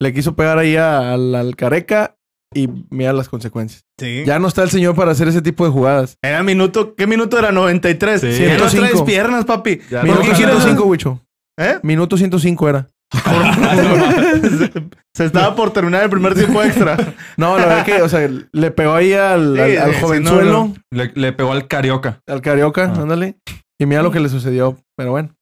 Le 0.00 0.14
quiso 0.14 0.34
pegar 0.34 0.58
ahí 0.58 0.76
al, 0.76 1.34
al 1.34 1.56
Careca 1.56 2.15
y 2.54 2.68
mira 2.90 3.12
las 3.12 3.28
consecuencias. 3.28 3.84
Sí. 3.98 4.24
Ya 4.26 4.38
no 4.38 4.48
está 4.48 4.62
el 4.62 4.70
señor 4.70 4.94
para 4.94 5.12
hacer 5.12 5.28
ese 5.28 5.42
tipo 5.42 5.64
de 5.64 5.70
jugadas. 5.70 6.16
Era 6.22 6.42
minuto, 6.42 6.94
¿qué 6.94 7.06
minuto 7.06 7.38
era? 7.38 7.52
93. 7.52 8.20
Sí. 8.20 8.32
105. 8.32 9.04
piernas, 9.04 9.44
papi. 9.44 9.80
Minuto 10.02 10.34
105, 10.34 10.84
Wicho. 10.84 11.20
¿Eh? 11.58 11.78
Minuto 11.82 12.16
105 12.16 12.68
era. 12.68 12.86
se 15.14 15.24
estaba 15.24 15.54
por 15.54 15.72
terminar 15.72 16.02
el 16.02 16.10
primer 16.10 16.34
tiempo 16.34 16.62
extra. 16.62 16.96
No, 17.36 17.58
la 17.58 17.66
verdad 17.66 17.84
que, 17.84 18.00
o 18.00 18.08
sea, 18.08 18.30
le 18.52 18.70
pegó 18.70 18.94
ahí 18.94 19.12
al, 19.12 19.58
al, 19.58 19.94
jovenzuelo. 20.00 20.72
Le, 20.90 21.32
pegó 21.32 21.52
al 21.52 21.68
carioca. 21.68 22.20
Al 22.26 22.40
carioca, 22.40 22.84
ándale. 22.84 23.36
Y 23.78 23.84
mira 23.84 24.02
lo 24.02 24.10
que 24.10 24.20
le 24.20 24.30
sucedió. 24.30 24.78
Pero 24.96 25.10
bueno. 25.10 25.35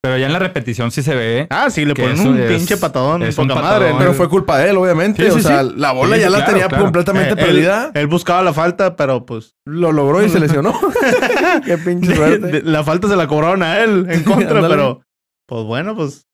Pero 0.00 0.16
ya 0.16 0.26
en 0.26 0.32
la 0.32 0.38
repetición 0.38 0.92
sí 0.92 1.02
se 1.02 1.14
ve. 1.14 1.48
Ah, 1.50 1.70
sí, 1.70 1.84
le 1.84 1.94
ponen 1.94 2.20
un 2.20 2.46
pinche 2.46 2.76
patadón. 2.76 3.24
Es 3.24 3.36
un 3.36 3.48
madre. 3.48 3.92
Pero 3.98 4.14
fue 4.14 4.28
culpa 4.28 4.58
de 4.58 4.70
él, 4.70 4.76
obviamente. 4.76 5.28
o 5.30 5.38
sea, 5.40 5.62
la 5.64 5.92
bola 5.92 6.16
ya 6.16 6.30
la 6.30 6.44
tenía 6.44 6.68
completamente 6.68 7.32
eh, 7.32 7.36
perdida. 7.36 7.90
Él, 7.94 8.06
buscaba 8.06 8.42
la 8.42 8.52
falta, 8.52 8.94
pero 8.94 9.26
pues. 9.26 9.56
Lo 9.66 9.90
logró 9.90 10.22
y 10.22 10.28
se 10.28 10.38
lesionó. 10.40 10.72
Qué 11.64 11.78
pinche 11.78 12.14
suerte. 12.14 12.62
la 12.62 12.84
falta 12.84 13.08
se 13.08 13.16
la 13.16 13.26
cobraron 13.26 13.62
a 13.62 13.80
él 13.82 14.06
en 14.08 14.22
contra, 14.22 14.60
pero. 14.68 15.02
Pues 15.46 15.64
bueno, 15.64 15.96
pues. 15.96 16.26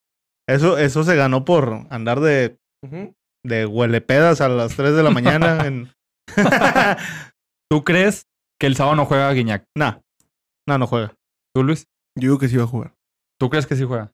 Eso, 0.46 0.76
eso 0.76 1.04
se 1.04 1.16
ganó 1.16 1.44
por 1.46 1.86
andar 1.88 2.20
de. 2.20 2.58
De 3.46 3.66
huelepedas 3.66 4.40
a 4.40 4.48
las 4.48 4.76
3 4.76 4.94
de 4.94 5.02
la 5.02 5.10
mañana. 5.10 5.58
en... 5.66 5.90
¿Tú 7.70 7.84
crees 7.84 8.26
que 8.60 8.66
el 8.66 8.76
sábado 8.76 8.96
no 8.96 9.06
juega 9.06 9.28
a 9.28 9.32
Guiñac? 9.32 9.64
No. 9.76 10.02
No, 10.66 10.78
no 10.78 10.86
juega. 10.86 11.14
¿Tú, 11.54 11.62
Luis? 11.62 11.86
Yo 12.16 12.28
digo 12.28 12.38
que 12.38 12.48
sí 12.48 12.56
va 12.56 12.64
a 12.64 12.68
jugar. 12.68 12.94
¿Tú 13.44 13.50
crees 13.50 13.66
que 13.66 13.76
sí 13.76 13.84
juega? 13.84 14.10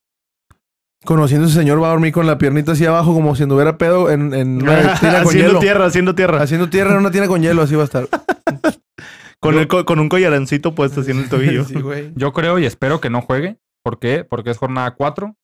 Conociendo 1.04 1.46
a 1.46 1.48
ese 1.48 1.60
señor, 1.60 1.80
va 1.80 1.86
a 1.86 1.90
dormir 1.90 2.12
con 2.12 2.26
la 2.26 2.36
piernita 2.36 2.72
así 2.72 2.84
abajo, 2.84 3.14
como 3.14 3.36
si 3.36 3.44
anduviera 3.44 3.78
pedo 3.78 4.10
en, 4.10 4.34
en 4.34 4.60
una 4.62 4.98
tina 4.98 5.22
con 5.22 5.28
haciendo 5.28 5.60
tierra, 5.60 5.84
haciendo 5.84 6.14
tierra. 6.16 6.42
Haciendo 6.42 6.68
tierra 6.68 6.90
en 6.94 6.96
una 6.96 7.12
tienda 7.12 7.28
con 7.28 7.40
hielo, 7.40 7.62
así 7.62 7.76
va 7.76 7.82
a 7.82 7.84
estar. 7.84 8.08
con, 9.40 9.84
con 9.84 10.00
un 10.00 10.08
collarancito 10.08 10.74
puesto 10.74 11.02
así 11.02 11.12
en 11.12 11.20
el 11.20 11.28
tobillo. 11.28 11.64
Yo 12.16 12.32
creo 12.32 12.58
y 12.58 12.66
espero 12.66 13.00
que 13.00 13.08
no 13.08 13.22
juegue. 13.22 13.56
¿Por 13.84 14.00
qué? 14.00 14.24
Porque 14.24 14.50
es 14.50 14.58
jornada 14.58 14.96
4. 14.96 15.36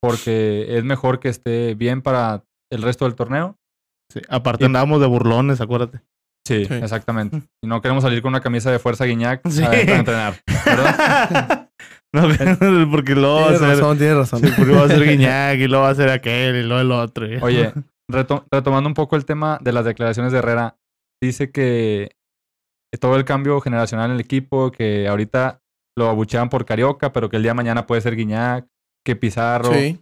Porque 0.00 0.78
es 0.78 0.84
mejor 0.84 1.20
que 1.20 1.28
esté 1.28 1.74
bien 1.74 2.00
para 2.00 2.42
el 2.72 2.80
resto 2.80 3.04
del 3.04 3.16
torneo. 3.16 3.58
Sí, 4.10 4.22
aparte 4.30 4.64
andábamos 4.64 5.02
de 5.02 5.08
burlones, 5.08 5.60
acuérdate. 5.60 6.00
Sí, 6.48 6.66
exactamente. 6.70 7.42
Y 7.62 7.66
no 7.66 7.82
queremos 7.82 8.02
salir 8.02 8.22
con 8.22 8.30
una 8.30 8.40
camisa 8.40 8.70
de 8.70 8.78
fuerza 8.78 9.04
guiñac 9.04 9.42
para 9.42 9.78
entrenar. 9.78 10.40
¿Verdad? 10.64 11.55
No, 12.16 12.22
porque 12.90 13.14
luego 13.14 13.36
va 13.36 13.50
a 13.50 13.58
ser. 13.58 13.68
Razón, 13.68 13.98
tiene 13.98 14.14
razón. 14.14 14.40
porque 14.56 14.72
va 14.72 14.84
a 14.84 14.88
ser 14.88 15.06
Guiñac 15.06 15.58
y 15.58 15.68
luego 15.68 15.84
va 15.84 15.90
a 15.90 15.94
ser 15.94 16.08
aquel 16.08 16.56
y 16.56 16.62
luego 16.62 16.80
el 16.80 16.92
otro. 16.92 17.26
Oye, 17.42 17.72
retomando 18.10 18.88
un 18.88 18.94
poco 18.94 19.16
el 19.16 19.24
tema 19.24 19.58
de 19.60 19.72
las 19.72 19.84
declaraciones 19.84 20.32
de 20.32 20.38
Herrera, 20.38 20.76
dice 21.22 21.50
que 21.50 22.10
todo 23.00 23.16
el 23.16 23.24
cambio 23.24 23.60
generacional 23.60 24.10
en 24.10 24.14
el 24.14 24.20
equipo, 24.20 24.70
que 24.70 25.06
ahorita 25.06 25.60
lo 25.98 26.08
abuchean 26.08 26.48
por 26.48 26.64
Carioca, 26.64 27.12
pero 27.12 27.28
que 27.28 27.36
el 27.36 27.42
día 27.42 27.50
de 27.50 27.56
mañana 27.56 27.86
puede 27.86 28.00
ser 28.00 28.16
Guiñac, 28.16 28.66
que 29.04 29.16
Pizarro. 29.16 29.72
Sí. 29.72 30.00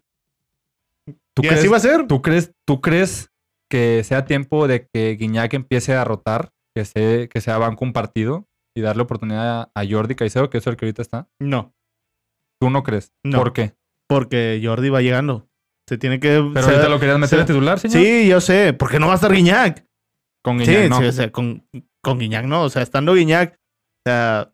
¿Tú 1.37 1.43
¿Y 1.43 1.49
así 1.49 1.67
va 1.67 1.79
a 1.79 1.81
ser? 1.81 2.07
¿tú 2.07 2.23
crees, 2.23 2.53
¿Tú 2.67 2.81
crees 2.81 3.31
que 3.71 4.03
sea 4.05 4.25
tiempo 4.25 4.69
de 4.69 4.87
que 4.93 5.17
Guiñac 5.19 5.55
empiece 5.55 5.95
a 5.95 6.05
rotar, 6.05 6.51
que, 6.77 6.85
se, 6.85 7.29
que 7.29 7.41
sea 7.41 7.59
banco 7.59 7.85
un 7.85 7.93
partido 7.93 8.47
y 8.77 8.83
darle 8.83 9.03
oportunidad 9.03 9.71
a 9.75 9.87
Jordi 9.89 10.15
Caicedo, 10.15 10.51
que 10.51 10.59
es 10.59 10.67
el 10.67 10.77
que 10.77 10.87
ahorita 10.87 11.03
está? 11.03 11.29
No. 11.41 11.73
¿Tú 12.61 12.71
no 12.71 12.83
crees? 12.83 13.13
No. 13.25 13.39
¿Por 13.39 13.53
qué? 13.53 13.75
Porque 14.09 14.61
Jordi 14.63 14.91
va 14.91 15.03
llegando. 15.03 15.49
Se 15.89 15.99
tiene 15.99 16.21
que. 16.21 16.43
Pero 16.55 16.67
ahorita 16.67 16.89
lo 16.89 17.01
querías 17.01 17.19
meter 17.19 17.41
a 17.41 17.47
titular, 17.47 17.79
señor. 17.79 17.99
Sí, 17.99 18.29
yo 18.29 18.41
sé. 18.41 18.73
¿Por 18.73 18.91
qué 18.91 18.99
no 18.99 19.07
va 19.07 19.13
a 19.13 19.17
estar 19.17 19.33
Guiñac? 19.33 19.87
Con 20.43 20.59
Guiñac, 20.59 20.89
no. 20.89 20.99
Sí, 21.01 21.05
o 21.07 21.13
sea, 21.13 21.33
con, 21.33 21.67
con 22.03 22.19
Guiñac 22.19 22.47
no. 22.47 22.63
O 22.63 22.71
sea, 22.71 22.83
estando 22.83 23.15
Guiñac, 23.15 23.55
o 23.55 24.09
sea, 24.09 24.53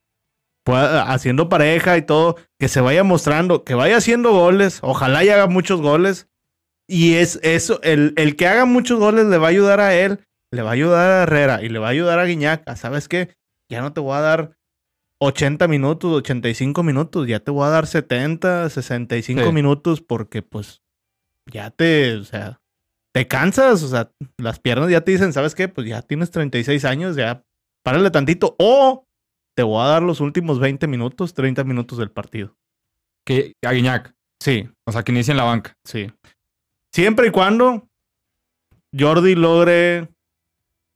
haciendo 1.06 1.48
pareja 1.48 1.96
y 1.96 2.02
todo, 2.02 2.36
que 2.58 2.68
se 2.68 2.80
vaya 2.80 3.04
mostrando, 3.04 3.64
que 3.64 3.74
vaya 3.74 3.96
haciendo 3.96 4.32
goles. 4.32 4.80
Ojalá 4.82 5.24
y 5.24 5.28
haga 5.28 5.46
muchos 5.46 5.80
goles. 5.80 6.28
Y 6.88 7.14
es 7.14 7.38
eso, 7.42 7.80
el, 7.82 8.14
el 8.16 8.34
que 8.34 8.48
haga 8.48 8.64
muchos 8.64 8.98
goles 8.98 9.26
le 9.26 9.38
va 9.38 9.46
a 9.46 9.50
ayudar 9.50 9.80
a 9.80 9.94
él 9.94 10.20
le 10.52 10.62
va 10.62 10.70
a 10.70 10.72
ayudar 10.72 11.10
a 11.10 11.22
Herrera 11.22 11.62
y 11.62 11.68
le 11.68 11.78
va 11.78 11.88
a 11.88 11.90
ayudar 11.90 12.18
a 12.18 12.24
Guiñac. 12.24 12.74
¿Sabes 12.76 13.08
qué? 13.08 13.36
Ya 13.70 13.80
no 13.80 13.92
te 13.92 14.00
voy 14.00 14.16
a 14.16 14.20
dar 14.20 14.58
80 15.20 15.68
minutos, 15.68 16.12
85 16.12 16.82
minutos, 16.82 17.26
ya 17.28 17.40
te 17.40 17.50
voy 17.50 17.66
a 17.66 17.70
dar 17.70 17.86
70, 17.86 18.70
65 18.70 19.42
Sí. 19.44 19.52
minutos 19.52 20.00
porque 20.00 20.42
pues 20.42 20.82
ya 21.46 21.70
te, 21.70 22.14
o 22.16 22.24
sea, 22.24 22.60
te 23.12 23.26
cansas, 23.28 23.82
o 23.82 23.88
sea, 23.88 24.10
las 24.38 24.60
piernas 24.60 24.90
ya 24.90 25.02
te 25.02 25.12
dicen, 25.12 25.32
¿sabes 25.32 25.54
qué? 25.54 25.68
Pues 25.68 25.86
ya 25.86 26.00
tienes 26.02 26.30
36 26.30 26.84
años, 26.84 27.16
ya 27.16 27.44
párale 27.84 28.10
tantito 28.10 28.56
o 28.58 29.06
te 29.56 29.62
voy 29.62 29.82
a 29.84 29.88
dar 29.88 30.02
los 30.02 30.20
últimos 30.20 30.58
20 30.58 30.86
minutos, 30.86 31.34
30 31.34 31.64
minutos 31.64 31.98
del 31.98 32.10
partido. 32.10 32.56
Que 33.26 33.52
a 33.64 33.72
Guiñac. 33.72 34.14
Sí, 34.42 34.68
O 34.86 34.92
sea, 34.92 35.02
que 35.02 35.12
inicie 35.12 35.32
en 35.32 35.36
la 35.36 35.44
banca. 35.44 35.74
sí. 35.84 36.10
Siempre 36.94 37.28
y 37.28 37.30
cuando 37.30 37.88
Jordi 38.98 39.34
logre 39.36 40.08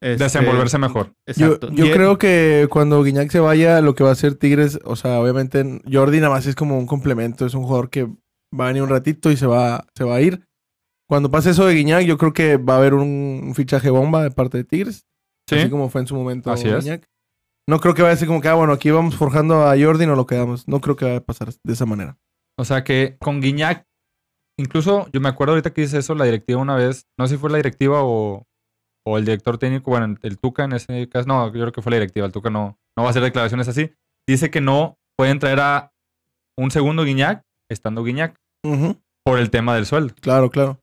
este, 0.02 0.24
Desenvolverse 0.24 0.78
mejor. 0.78 1.06
Yo, 1.36 1.46
Exacto. 1.46 1.70
yo 1.72 1.90
creo 1.92 2.18
que 2.18 2.66
cuando 2.70 3.02
Guiñac 3.02 3.30
se 3.30 3.40
vaya, 3.40 3.80
lo 3.80 3.94
que 3.94 4.04
va 4.04 4.10
a 4.10 4.12
hacer 4.14 4.34
Tigres, 4.34 4.78
o 4.84 4.96
sea, 4.96 5.20
obviamente 5.20 5.80
Jordi 5.90 6.18
nada 6.18 6.30
más 6.34 6.46
es 6.46 6.54
como 6.54 6.78
un 6.78 6.86
complemento, 6.86 7.46
es 7.46 7.54
un 7.54 7.62
jugador 7.64 7.90
que 7.90 8.04
va 8.58 8.64
a 8.64 8.68
venir 8.68 8.82
un 8.82 8.90
ratito 8.90 9.30
y 9.30 9.36
se 9.36 9.46
va, 9.46 9.86
se 9.96 10.04
va 10.04 10.16
a 10.16 10.20
ir. 10.20 10.46
Cuando 11.08 11.30
pase 11.30 11.50
eso 11.50 11.66
de 11.66 11.74
Guiñac, 11.74 12.04
yo 12.04 12.18
creo 12.18 12.32
que 12.32 12.56
va 12.56 12.74
a 12.74 12.78
haber 12.78 12.94
un, 12.94 13.40
un 13.44 13.54
fichaje 13.54 13.90
bomba 13.90 14.22
de 14.22 14.30
parte 14.30 14.58
de 14.58 14.64
Tigres, 14.64 15.06
Sí. 15.48 15.56
así 15.56 15.68
como 15.70 15.90
fue 15.90 16.00
en 16.00 16.06
su 16.06 16.14
momento 16.14 16.50
Así 16.50 16.68
es. 16.68 16.84
Guiñac. 16.84 17.06
No 17.68 17.78
creo 17.80 17.94
que 17.94 18.02
vaya 18.02 18.14
a 18.14 18.16
ser 18.16 18.28
como 18.28 18.40
que, 18.40 18.48
ah, 18.48 18.54
bueno, 18.54 18.72
aquí 18.74 18.90
vamos 18.90 19.16
forjando 19.16 19.62
a 19.66 19.78
Jordi 19.78 20.04
y 20.04 20.06
no 20.06 20.16
lo 20.16 20.26
quedamos. 20.26 20.68
No 20.68 20.80
creo 20.80 20.96
que 20.96 21.04
vaya 21.06 21.16
a 21.18 21.24
pasar 21.24 21.48
de 21.62 21.72
esa 21.72 21.86
manera. 21.86 22.18
O 22.58 22.64
sea 22.64 22.84
que 22.84 23.16
con 23.20 23.40
Guiñac, 23.40 23.86
incluso 24.58 25.08
yo 25.12 25.20
me 25.20 25.28
acuerdo 25.28 25.52
ahorita 25.52 25.72
que 25.72 25.80
dice 25.82 25.98
eso 25.98 26.14
la 26.14 26.24
directiva 26.24 26.60
una 26.60 26.76
vez, 26.76 27.06
no 27.18 27.26
sé 27.26 27.34
si 27.34 27.40
fue 27.40 27.50
la 27.50 27.56
directiva 27.56 28.00
o, 28.02 28.46
o 29.06 29.18
el 29.18 29.24
director 29.24 29.58
técnico, 29.58 29.90
bueno, 29.90 30.16
el 30.22 30.38
Tuca 30.38 30.64
en 30.64 30.72
ese 30.72 31.08
caso, 31.08 31.28
no, 31.28 31.46
yo 31.46 31.52
creo 31.52 31.72
que 31.72 31.82
fue 31.82 31.90
la 31.90 31.96
directiva, 31.96 32.26
el 32.26 32.32
Tuca 32.32 32.50
no, 32.50 32.78
no 32.96 33.02
va 33.02 33.08
a 33.08 33.10
hacer 33.10 33.22
declaraciones 33.22 33.68
así. 33.68 33.92
Dice 34.26 34.50
que 34.50 34.60
no 34.60 34.96
pueden 35.16 35.38
traer 35.38 35.60
a 35.60 35.92
un 36.58 36.70
segundo 36.70 37.04
Guiñac, 37.04 37.42
estando 37.70 38.02
Guiñac, 38.02 38.36
por 39.24 39.38
el 39.38 39.50
tema 39.50 39.74
del 39.74 39.86
sueldo. 39.86 40.14
Claro, 40.20 40.50
claro. 40.50 40.80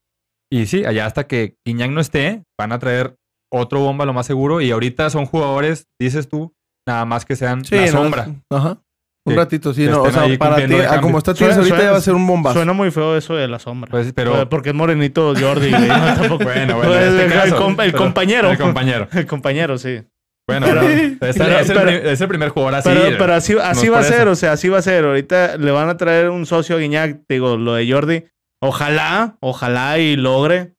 Y 0.52 0.66
sí, 0.66 0.84
allá 0.84 1.06
hasta 1.06 1.26
que 1.26 1.56
Guiñac 1.66 1.90
no 1.90 2.00
esté, 2.00 2.44
van 2.58 2.72
a 2.72 2.78
traer 2.78 3.16
otro 3.50 3.80
bomba 3.80 4.04
lo 4.04 4.12
más 4.12 4.26
seguro. 4.26 4.60
Y 4.60 4.70
ahorita 4.70 5.10
son 5.10 5.26
jugadores, 5.26 5.86
dices 6.00 6.28
tú, 6.28 6.52
nada 6.86 7.04
más 7.04 7.24
que 7.24 7.36
sean 7.36 7.64
Sí, 7.64 7.74
la 7.74 7.86
no, 7.86 7.92
sombra. 7.92 8.28
Ajá. 8.50 8.82
Un 9.24 9.36
ratito, 9.36 9.72
sí. 9.72 9.86
No, 9.86 10.02
o 10.02 10.10
sea, 10.10 10.26
para 10.36 10.56
ti, 10.56 10.62
de 10.66 10.84
ah, 10.86 11.00
como 11.00 11.18
está 11.18 11.32
Tigres 11.32 11.56
ahorita 11.56 11.76
suena- 11.76 11.84
ya 11.88 11.92
va 11.92 11.98
a 11.98 12.00
ser 12.00 12.14
un 12.14 12.26
bombazo. 12.26 12.54
Suena 12.56 12.72
muy 12.72 12.90
feo 12.90 13.16
eso 13.16 13.34
de 13.36 13.46
la 13.46 13.58
sombra. 13.60 13.88
Pues, 13.90 14.12
pero 14.12 14.48
Porque 14.48 14.70
es 14.70 14.74
morenito 14.74 15.32
Jordi. 15.38 15.70
güey, 15.70 15.86
no, 15.88 15.94
tampoco- 16.16 16.44
bueno, 16.44 16.76
bueno, 16.76 16.92
en 16.94 16.98
Pues, 16.98 17.06
este 17.06 17.24
el, 17.26 17.32
caso, 17.32 17.56
compa- 17.58 17.84
el 17.84 17.92
pero- 17.92 18.02
compañero. 18.04 18.50
el 18.50 18.58
compañero. 18.58 19.08
El 19.12 19.26
compañero, 19.26 19.78
sí. 19.78 20.02
Bueno, 20.48 20.66
pero 20.66 20.80
es, 20.82 21.18
Pero- 21.20 21.58
es 21.60 21.70
el, 21.70 21.76
pero- 21.76 21.86
pri- 21.88 22.08
es 22.10 22.20
el 22.20 22.28
primer 22.28 22.48
jugador 22.48 22.74
así. 22.74 22.88
pero, 22.88 23.16
pero 23.16 23.34
así, 23.34 23.54
así 23.62 23.88
va 23.88 24.00
a 24.00 24.02
ser, 24.02 24.22
eso. 24.22 24.30
o 24.30 24.34
sea, 24.34 24.52
así 24.52 24.68
va 24.68 24.78
a 24.78 24.82
ser. 24.82 25.04
Ahorita 25.04 25.56
le 25.56 25.70
van 25.70 25.88
a 25.88 25.96
traer 25.96 26.30
un 26.30 26.44
socio 26.44 26.74
a 26.74 26.78
Guiñac, 26.80 27.20
digo, 27.28 27.56
lo 27.56 27.74
de 27.74 27.90
Jordi. 27.90 28.24
Ojalá, 28.60 29.36
ojalá 29.40 29.98
y 29.98 30.16
logre 30.16 30.72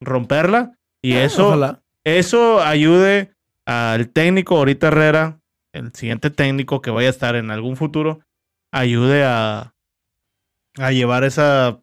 romperla. 0.00 0.72
Y 1.00 1.14
eso, 1.14 1.48
Ojalá. 1.48 1.80
eso 2.02 2.60
ayude 2.62 3.30
al 3.66 4.08
técnico, 4.08 4.56
ahorita 4.56 4.88
Herrera, 4.88 5.38
el 5.74 5.92
siguiente 5.92 6.30
técnico 6.30 6.80
que 6.80 6.90
vaya 6.90 7.08
a 7.08 7.10
estar 7.10 7.36
en 7.36 7.50
algún 7.50 7.76
futuro, 7.76 8.20
ayude 8.72 9.24
a, 9.24 9.74
a 10.78 10.92
llevar 10.92 11.24
esa 11.24 11.80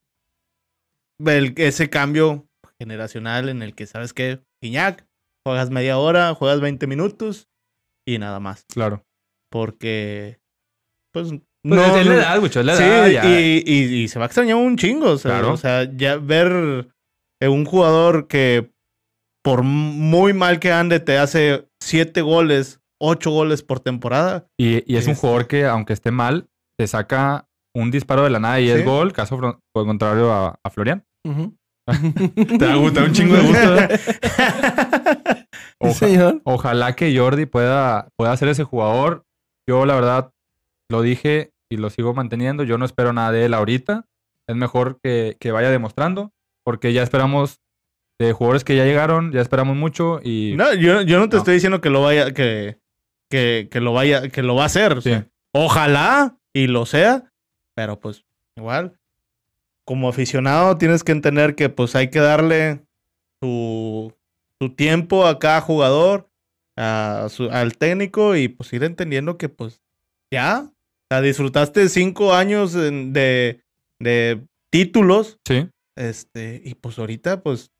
el- 1.25 1.53
ese 1.57 1.89
cambio 1.89 2.47
generacional 2.79 3.49
en 3.49 3.61
el 3.61 3.75
que 3.75 3.85
sabes 3.85 4.13
que 4.13 4.41
Guiñac, 4.63 5.05
juegas 5.45 5.69
media 5.69 5.97
hora, 5.97 6.33
juegas 6.33 6.61
20 6.61 6.87
minutos 6.87 7.47
y 8.07 8.17
nada 8.17 8.39
más. 8.39 8.65
Claro. 8.73 9.03
Porque, 9.51 10.39
pues, 11.13 11.29
Pues 11.29 11.41
no. 11.63 11.95
es 11.97 12.05
la 12.07 12.13
edad, 12.15 12.39
güey, 12.39 12.49
es 12.49 12.55
la 12.65 12.75
sí, 12.75 13.13
ya. 13.13 13.23
y, 13.39 13.63
y- 13.65 14.03
y 14.03 14.07
se 14.07 14.17
va 14.17 14.25
a 14.25 14.27
extrañar 14.27 14.55
un 14.55 14.77
chingo. 14.77 15.11
O 15.11 15.17
sea, 15.17 15.31
Claro. 15.39 15.53
o 15.53 15.57
sea, 15.57 15.83
ya 15.95 16.17
ver 16.17 16.91
un 17.43 17.65
jugador 17.65 18.27
que 18.27 18.71
por 19.43 19.61
muy 19.63 20.33
mal 20.33 20.59
que 20.59 20.71
ande 20.71 20.99
te 20.99 21.17
hace 21.17 21.67
siete 21.81 22.21
goles, 22.21 22.79
ocho 23.02 23.32
goles 23.32 23.64
por 23.64 23.80
temporada. 23.80 24.47
Y, 24.60 24.84
y 24.91 24.97
es 24.97 25.06
un 25.08 25.14
Es- 25.14 25.20
jugador 25.20 25.47
que, 25.47 25.66
aunque 25.66 25.93
esté 25.93 26.12
mal, 26.12 26.47
te 26.80 26.88
saca 26.88 27.47
un 27.76 27.89
disparo 27.91 28.24
de 28.24 28.30
la 28.30 28.39
nada 28.39 28.60
y 28.60 28.70
es 28.70 28.84
gol, 28.86 29.14
caso 29.14 29.39
contrario 29.74 30.32
a, 30.32 30.60
a 30.64 30.70
Florian. 30.70 31.04
Te 31.86 32.58
da 32.66 32.76
gusto, 32.76 33.04
un 33.04 33.12
chingo 33.12 33.36
de 33.36 33.41
gusto. 33.41 33.76
¿eh? 33.78 33.99
Sí, 33.99 35.45
Oja- 35.80 35.93
señor. 35.93 36.41
ojalá 36.43 36.95
que 36.95 37.18
Jordi 37.18 37.45
pueda, 37.45 38.10
pueda 38.18 38.36
ser 38.38 38.49
ese 38.49 38.64
jugador. 38.64 39.26
Yo, 39.68 39.86
la 39.86 39.95
verdad, 39.95 40.32
lo 40.89 41.02
dije 41.02 41.52
y 41.72 41.78
lo 41.78 41.89
sigo 41.89 42.14
manteniendo. 42.14 42.64
Yo 42.64 42.78
no 42.78 42.86
espero 42.86 43.14
nada 43.14 43.32
de 43.32 43.45
él 43.45 43.54
ahorita. 43.54 44.06
Es 44.49 44.56
mejor 44.56 44.99
que, 45.04 45.38
que 45.39 45.52
vaya 45.52 45.70
demostrando, 45.70 46.32
porque 46.66 46.93
ya 46.93 47.04
esperamos 47.04 47.60
de 48.20 48.34
jugadores 48.34 48.64
que 48.64 48.76
ya 48.76 48.86
llegaron, 48.86 49.32
ya 49.32 49.41
esperamos 49.41 49.76
mucho 49.76 50.20
y 50.24 50.54
No, 50.58 50.74
yo, 50.74 51.02
yo 51.02 51.20
no 51.20 51.30
te 51.30 51.38
No. 51.38 51.39
estoy 51.39 51.56
diciendo 51.56 51.80
que 51.82 51.89
lo 51.89 52.02
vaya, 52.04 52.32
que, 52.34 52.78
que, 53.32 53.67
que 53.71 53.79
lo 53.82 53.93
vaya, 53.93 54.29
que 54.29 54.43
lo 54.43 54.53
va 54.53 54.63
a 54.63 54.65
hacer. 54.67 54.93
o 54.93 55.01
Sí. 55.01 55.09
sea, 55.09 55.27
ojalá 55.53 56.38
y 56.53 56.67
lo 56.67 56.86
sea, 56.86 57.32
pero 57.75 57.99
pues 57.99 58.23
igual, 58.55 58.99
como 59.88 60.07
aficionado 60.09 60.77
tienes 60.77 61.03
que 61.03 61.11
entender 61.13 61.55
que 61.55 61.69
pues 61.69 61.95
hay 61.95 62.09
que 62.11 62.19
darle 62.19 62.82
su, 63.41 64.13
su 64.59 64.69
tiempo 64.75 65.25
a 65.25 65.39
cada 65.39 65.61
jugador, 65.61 66.29
a 66.77 67.27
su- 67.29 67.49
al 67.49 67.77
técnico 67.77 68.36
y 68.36 68.47
pues 68.47 68.71
ir 68.73 68.84
entendiendo 68.84 69.38
que 69.38 69.49
pues 69.49 69.82
ya, 70.32 70.65
o 70.69 70.73
sea, 71.09 71.21
disfrutaste 71.21 71.89
cinco 71.89 72.34
años 72.34 72.73
de, 72.73 73.61
de 73.99 74.41
títulos, 74.71 75.39
sí, 75.45 75.67
este, 75.97 76.61
y 76.63 76.75
pues 76.75 76.97
ahorita 76.99 77.41
pues 77.41 77.71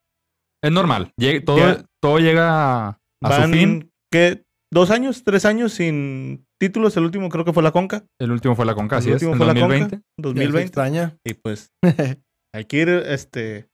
es 0.64 0.72
normal. 0.72 1.12
Llega- 1.18 1.43
todo, 1.45 1.58
Ya. 1.58 1.86
todo 2.02 2.20
llega 2.20 2.49
a, 2.49 2.88
a 2.89 3.36
su 3.36 3.41
Van, 3.41 3.52
fin. 3.54 3.91
¿qué? 4.12 4.43
¿Dos 4.74 4.90
años? 4.90 5.24
¿Tres 5.24 5.44
años 5.46 5.74
sin 5.74 6.46
títulos? 6.60 6.96
El 6.96 7.04
último 7.04 7.28
creo 7.30 7.44
que 7.44 7.52
fue 7.52 7.62
la 7.62 7.72
Conca. 7.72 8.06
El 8.20 8.32
último 8.32 8.56
fue 8.56 8.66
la 8.66 8.74
Conca, 8.74 8.98
El 8.98 9.00
así 9.00 9.10
es, 9.10 9.16
último 9.16 9.34
en 9.34 9.38
fue 9.38 9.48
la 9.48 9.54
2020. 9.54 9.90
Conca, 9.90 9.98
Ya 9.98 10.02
se 10.02 10.22
2020. 10.22 10.62
extraña. 10.62 11.18
Y 11.26 11.34
pues 11.34 11.72
hay 12.54 12.66
que 12.66 12.78
ir 12.78 12.90
este, 12.90 13.68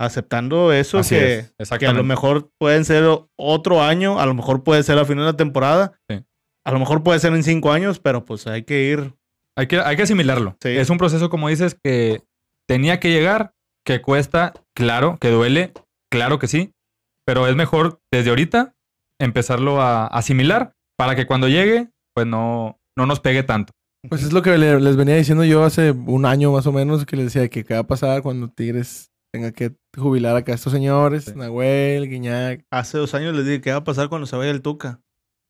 aceptando 0.00 0.72
eso 0.72 0.98
Así 0.98 1.16
que, 1.16 1.46
es, 1.58 1.70
que 1.70 1.86
a 1.86 1.92
lo 1.92 2.04
mejor 2.04 2.50
pueden 2.60 2.84
ser 2.84 3.04
otro 3.36 3.82
año, 3.82 4.20
a 4.20 4.26
lo 4.26 4.34
mejor 4.34 4.62
puede 4.62 4.84
ser 4.84 4.98
a 4.98 5.04
final 5.04 5.24
de 5.24 5.32
la 5.32 5.36
temporada. 5.36 5.98
Sí. 6.08 6.24
A 6.64 6.72
lo 6.72 6.78
mejor 6.78 7.02
puede 7.02 7.18
ser 7.18 7.32
en 7.34 7.42
cinco 7.42 7.72
años, 7.72 7.98
pero 7.98 8.24
pues 8.24 8.46
hay 8.46 8.62
que 8.62 8.84
ir. 8.84 9.14
Hay 9.58 9.66
que, 9.66 9.80
hay 9.80 9.96
que 9.96 10.02
asimilarlo. 10.02 10.56
Sí. 10.62 10.68
Es 10.68 10.90
un 10.90 10.98
proceso, 10.98 11.28
como 11.28 11.48
dices, 11.48 11.76
que 11.82 12.22
tenía 12.68 13.00
que 13.00 13.10
llegar, 13.10 13.52
que 13.84 14.00
cuesta, 14.00 14.52
claro, 14.76 15.18
que 15.20 15.30
duele, 15.30 15.72
claro 16.10 16.38
que 16.38 16.46
sí, 16.46 16.72
pero 17.26 17.48
es 17.48 17.56
mejor 17.56 17.98
desde 18.12 18.30
ahorita 18.30 18.74
empezarlo 19.20 19.80
a 19.80 20.06
asimilar 20.08 20.72
para 20.98 21.14
que 21.14 21.26
cuando 21.26 21.48
llegue, 21.48 21.90
pues 22.14 22.26
no, 22.26 22.78
no 22.98 23.06
nos 23.06 23.20
pegue 23.20 23.42
tanto. 23.44 23.72
Pues 24.08 24.22
es 24.22 24.32
lo 24.32 24.42
que 24.42 24.56
le- 24.58 24.80
les 24.80 24.96
venía 24.96 25.14
diciendo 25.16 25.44
yo 25.44 25.62
hace 25.62 25.90
un 25.92 26.24
año 26.26 26.52
más 26.52 26.66
o 26.66 26.72
menos, 26.72 27.04
que 27.06 27.16
les 27.16 27.26
decía 27.26 27.48
que 27.48 27.64
qué 27.64 27.74
va 27.74 27.80
a 27.80 27.86
pasar 27.86 28.22
cuando 28.22 28.48
Tigres 28.48 29.10
tenga 29.32 29.52
que 29.52 29.72
jubilar 29.96 30.34
acá 30.36 30.52
a 30.52 30.54
estos 30.56 30.72
señores, 30.72 31.24
Sí. 31.26 31.32
Nahuel, 31.36 32.08
Guiñac. 32.08 32.62
Hace 32.72 32.98
dos 32.98 33.14
años 33.14 33.36
les 33.36 33.44
dije 33.44 33.60
qué 33.60 33.70
va 33.70 33.76
a 33.78 33.84
pasar 33.84 34.08
cuando 34.08 34.26
se 34.26 34.36
vaya 34.36 34.50
el 34.50 34.62
Tuca. 34.62 35.00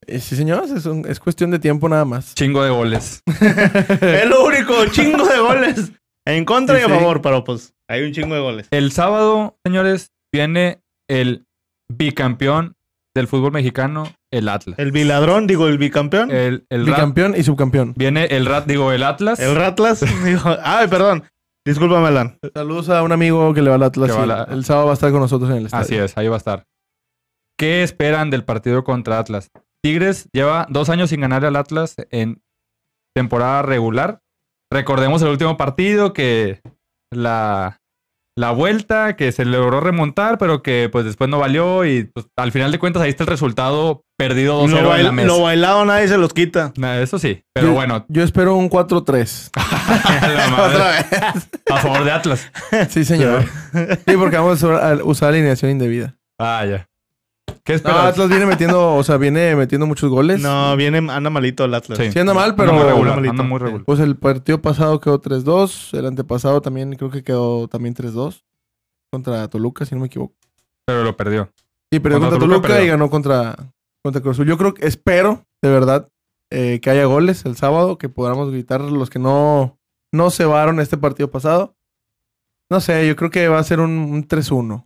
Eh, 0.07 0.19
sí, 0.19 0.35
señores, 0.35 0.71
es, 0.71 0.87
un- 0.87 1.07
es 1.09 1.21
cuestión 1.21 1.51
de 1.51 1.59
tiempo 1.59 1.89
nada 1.89 2.05
más. 2.05 2.35
Chingo 2.35 2.63
de 2.65 2.71
goles. 2.71 3.23
es 3.27 4.27
lo 4.29 4.45
único, 4.45 4.75
chingo 4.91 5.25
de 5.27 5.39
goles. 5.39 5.93
En 6.27 6.45
contra 6.45 6.77
Sí, 6.77 6.83
y 6.83 6.85
a 6.85 6.89
sí. 6.89 6.93
favor, 7.01 7.23
pero 7.23 7.45
pues 7.45 7.73
hay 7.89 8.03
un 8.03 8.13
chingo 8.13 8.35
de 8.35 8.41
goles. 8.41 8.69
El 8.71 8.93
sábado, 8.93 9.57
señores, 9.65 10.11
viene 10.35 10.81
el 11.09 11.47
bicampeón 11.89 12.75
del 13.15 13.27
fútbol 13.27 13.53
mexicano, 13.53 14.05
el 14.33 14.49
Atlas. 14.49 14.79
El 14.79 14.93
biladrón, 14.93 15.47
digo, 15.47 15.67
el 15.69 15.79
bicampeón. 15.79 16.31
El, 16.31 16.67
el 16.71 16.87
Rat- 16.87 16.95
Bicampeón 16.97 17.35
y 17.37 17.43
subcampeón. 17.43 17.95
viene 17.97 18.25
el 18.27 18.47
Rat, 18.47 18.67
digo, 18.67 18.93
el 18.93 19.03
Atlas. 19.03 19.41
El 19.41 19.57
Ratlas. 19.57 20.01
digo, 20.25 20.43
ay, 20.63 20.87
perdón. 20.89 21.25
Discúlpame, 21.67 22.07
Alan. 22.09 22.39
Saludos 22.55 22.89
a 22.89 23.03
un 23.03 23.13
amigo 23.13 23.53
que 23.53 23.63
le 23.63 23.69
va 23.71 23.77
al 23.77 23.83
Atlas. 23.83 24.17
Va 24.17 24.27
la- 24.27 24.45
El 24.45 24.65
sábado 24.65 24.87
va 24.87 24.93
a 24.93 24.95
estar 24.95 25.11
con 25.11 25.21
nosotros 25.21 25.51
en 25.51 25.57
el 25.57 25.67
estadio. 25.67 25.83
Así 25.85 25.95
es, 25.97 26.17
ahí 26.17 26.29
va 26.29 26.37
a 26.37 26.39
estar. 26.39 26.65
¿Qué 27.59 27.83
esperan 27.83 28.31
del 28.31 28.45
partido 28.45 28.85
contra 28.85 29.19
Atlas? 29.19 29.51
Tigres 29.83 30.29
lleva 30.33 30.67
dos 30.71 30.89
años 30.89 31.11
sin 31.11 31.21
ganar 31.21 31.45
al 31.45 31.57
Atlas 31.57 31.97
en 32.11 32.41
temporada 33.15 33.63
regular. 33.63 34.21
Recordemos 34.73 35.21
el 35.23 35.29
último 35.29 35.57
partido 35.57 36.13
que 36.13 36.61
la, 37.13 37.80
la 38.41 38.53
vuelta 38.53 39.17
que 39.17 39.33
se 39.33 39.45
logró 39.45 39.81
remontar, 39.81 40.39
pero 40.39 40.63
que 40.63 40.89
pues 40.91 41.05
después 41.05 41.29
no 41.29 41.39
valió 41.39 41.85
y 41.85 42.05
pues, 42.05 42.27
al 42.37 42.53
final 42.53 42.73
de 42.73 42.79
cuentas 42.79 43.03
ahí 43.03 43.11
está 43.11 43.25
el 43.25 43.29
resultado 43.29 44.05
perdido 44.17 44.65
2-0 44.67 44.81
Lo, 44.83 44.97
en 44.97 45.05
la 45.05 45.13
mesa. 45.13 45.27
lo 45.29 45.43
bailado 45.43 45.85
nadie 45.85 46.09
se 46.09 46.17
los 46.17 46.33
quita. 46.33 46.73
Nah, 46.77 46.97
Eso 47.01 47.19
sí, 47.19 47.45
pero 47.53 47.69
Yo- 47.69 47.73
bueno, 47.75 48.07
Yo 48.09 48.23
espero 48.23 48.55
un 48.57 48.71
4-3. 48.71 49.51
la 50.37 50.49
madre, 50.49 51.07
a 51.71 51.77
favor 51.79 52.05
de 52.05 52.13
Atlas. 52.13 52.51
sí, 52.89 53.05
señor. 53.05 53.45
sí, 54.07 54.17
porque 54.17 54.37
vamos 54.37 54.63
a 54.63 54.67
usar- 54.67 55.01
a 55.01 55.05
usar 55.05 55.29
alineación 55.31 55.71
indebida. 55.73 56.17
Ah, 56.39 56.65
ya. 56.67 56.87
¿Qué 57.65 57.73
No, 57.73 57.77
esperas? 57.77 58.05
Atlas 58.07 58.29
viene 58.29 58.47
metiendo, 58.47 58.95
o 58.97 59.03
sea, 59.05 59.17
viene 59.17 59.55
metiendo 59.57 59.87
muchos 59.87 60.11
goles. 60.11 60.41
No, 60.41 60.77
viene, 60.77 60.99
anda 60.99 61.31
malito 61.31 61.65
el 61.65 61.75
Atlas. 61.75 61.99
Sí. 61.99 62.11
Sí 62.13 62.19
anda 62.19 62.35
mal, 62.35 62.51
Anda 62.51 62.57
pero 62.57 62.73
muy 62.73 62.83
regular, 62.85 63.15
malito. 63.17 63.31
anda 63.31 63.43
muy 63.45 63.59
regular. 63.59 63.85
pues 63.85 64.01
el 64.01 64.17
partido 64.17 64.61
pasado 64.63 65.01
quedó 65.01 65.21
3-2. 65.21 65.99
El 65.99 66.07
antepasado 66.07 66.61
también 66.61 66.95
creo 66.97 67.11
que 67.11 67.23
quedó 67.23 67.69
también 67.69 67.95
3-2. 67.95 68.43
Contra 69.13 69.49
Toluca, 69.49 69.85
si 69.85 69.95
no 69.95 70.01
me 70.03 70.07
equivoco. 70.07 70.35
Pero 70.87 71.03
lo 71.05 71.17
perdió. 71.17 71.51
Sí, 71.93 71.99
perdió 72.01 72.19
Contra 72.21 72.39
contra, 72.39 72.39
Toluca, 72.39 72.39
Toluca, 72.39 72.69
perdió. 72.69 72.85
y 72.85 72.89
ganó 72.89 73.11
contra, 73.11 73.57
contra 74.03 74.23
Cruz 74.23 74.37
Azul. 74.37 74.47
Yo 74.47 74.57
creo 74.57 74.75
que, 74.75 74.87
espero, 74.87 75.45
de 75.63 75.69
verdad, 75.71 76.09
eh, 76.51 76.79
que 76.81 76.91
haya 76.91 77.05
goles 77.07 77.45
el 77.45 77.57
sábado, 77.57 77.99
que 77.99 78.09
podamos 78.09 78.51
gritar 78.51 78.81
los 78.81 79.11
que 79.11 79.19
no, 79.19 79.79
no 80.13 80.31
cebaron 80.31 80.79
este 80.81 80.97
partido 80.97 81.31
pasado. 81.31 81.75
No 82.71 82.81
sé, 82.81 83.07
yo 83.09 83.17
creo 83.17 83.31
que 83.31 83.49
va 83.49 83.59
a 83.59 83.65
ser 83.65 83.81
un, 83.81 83.91
un 83.91 84.29
3-1. 84.29 84.85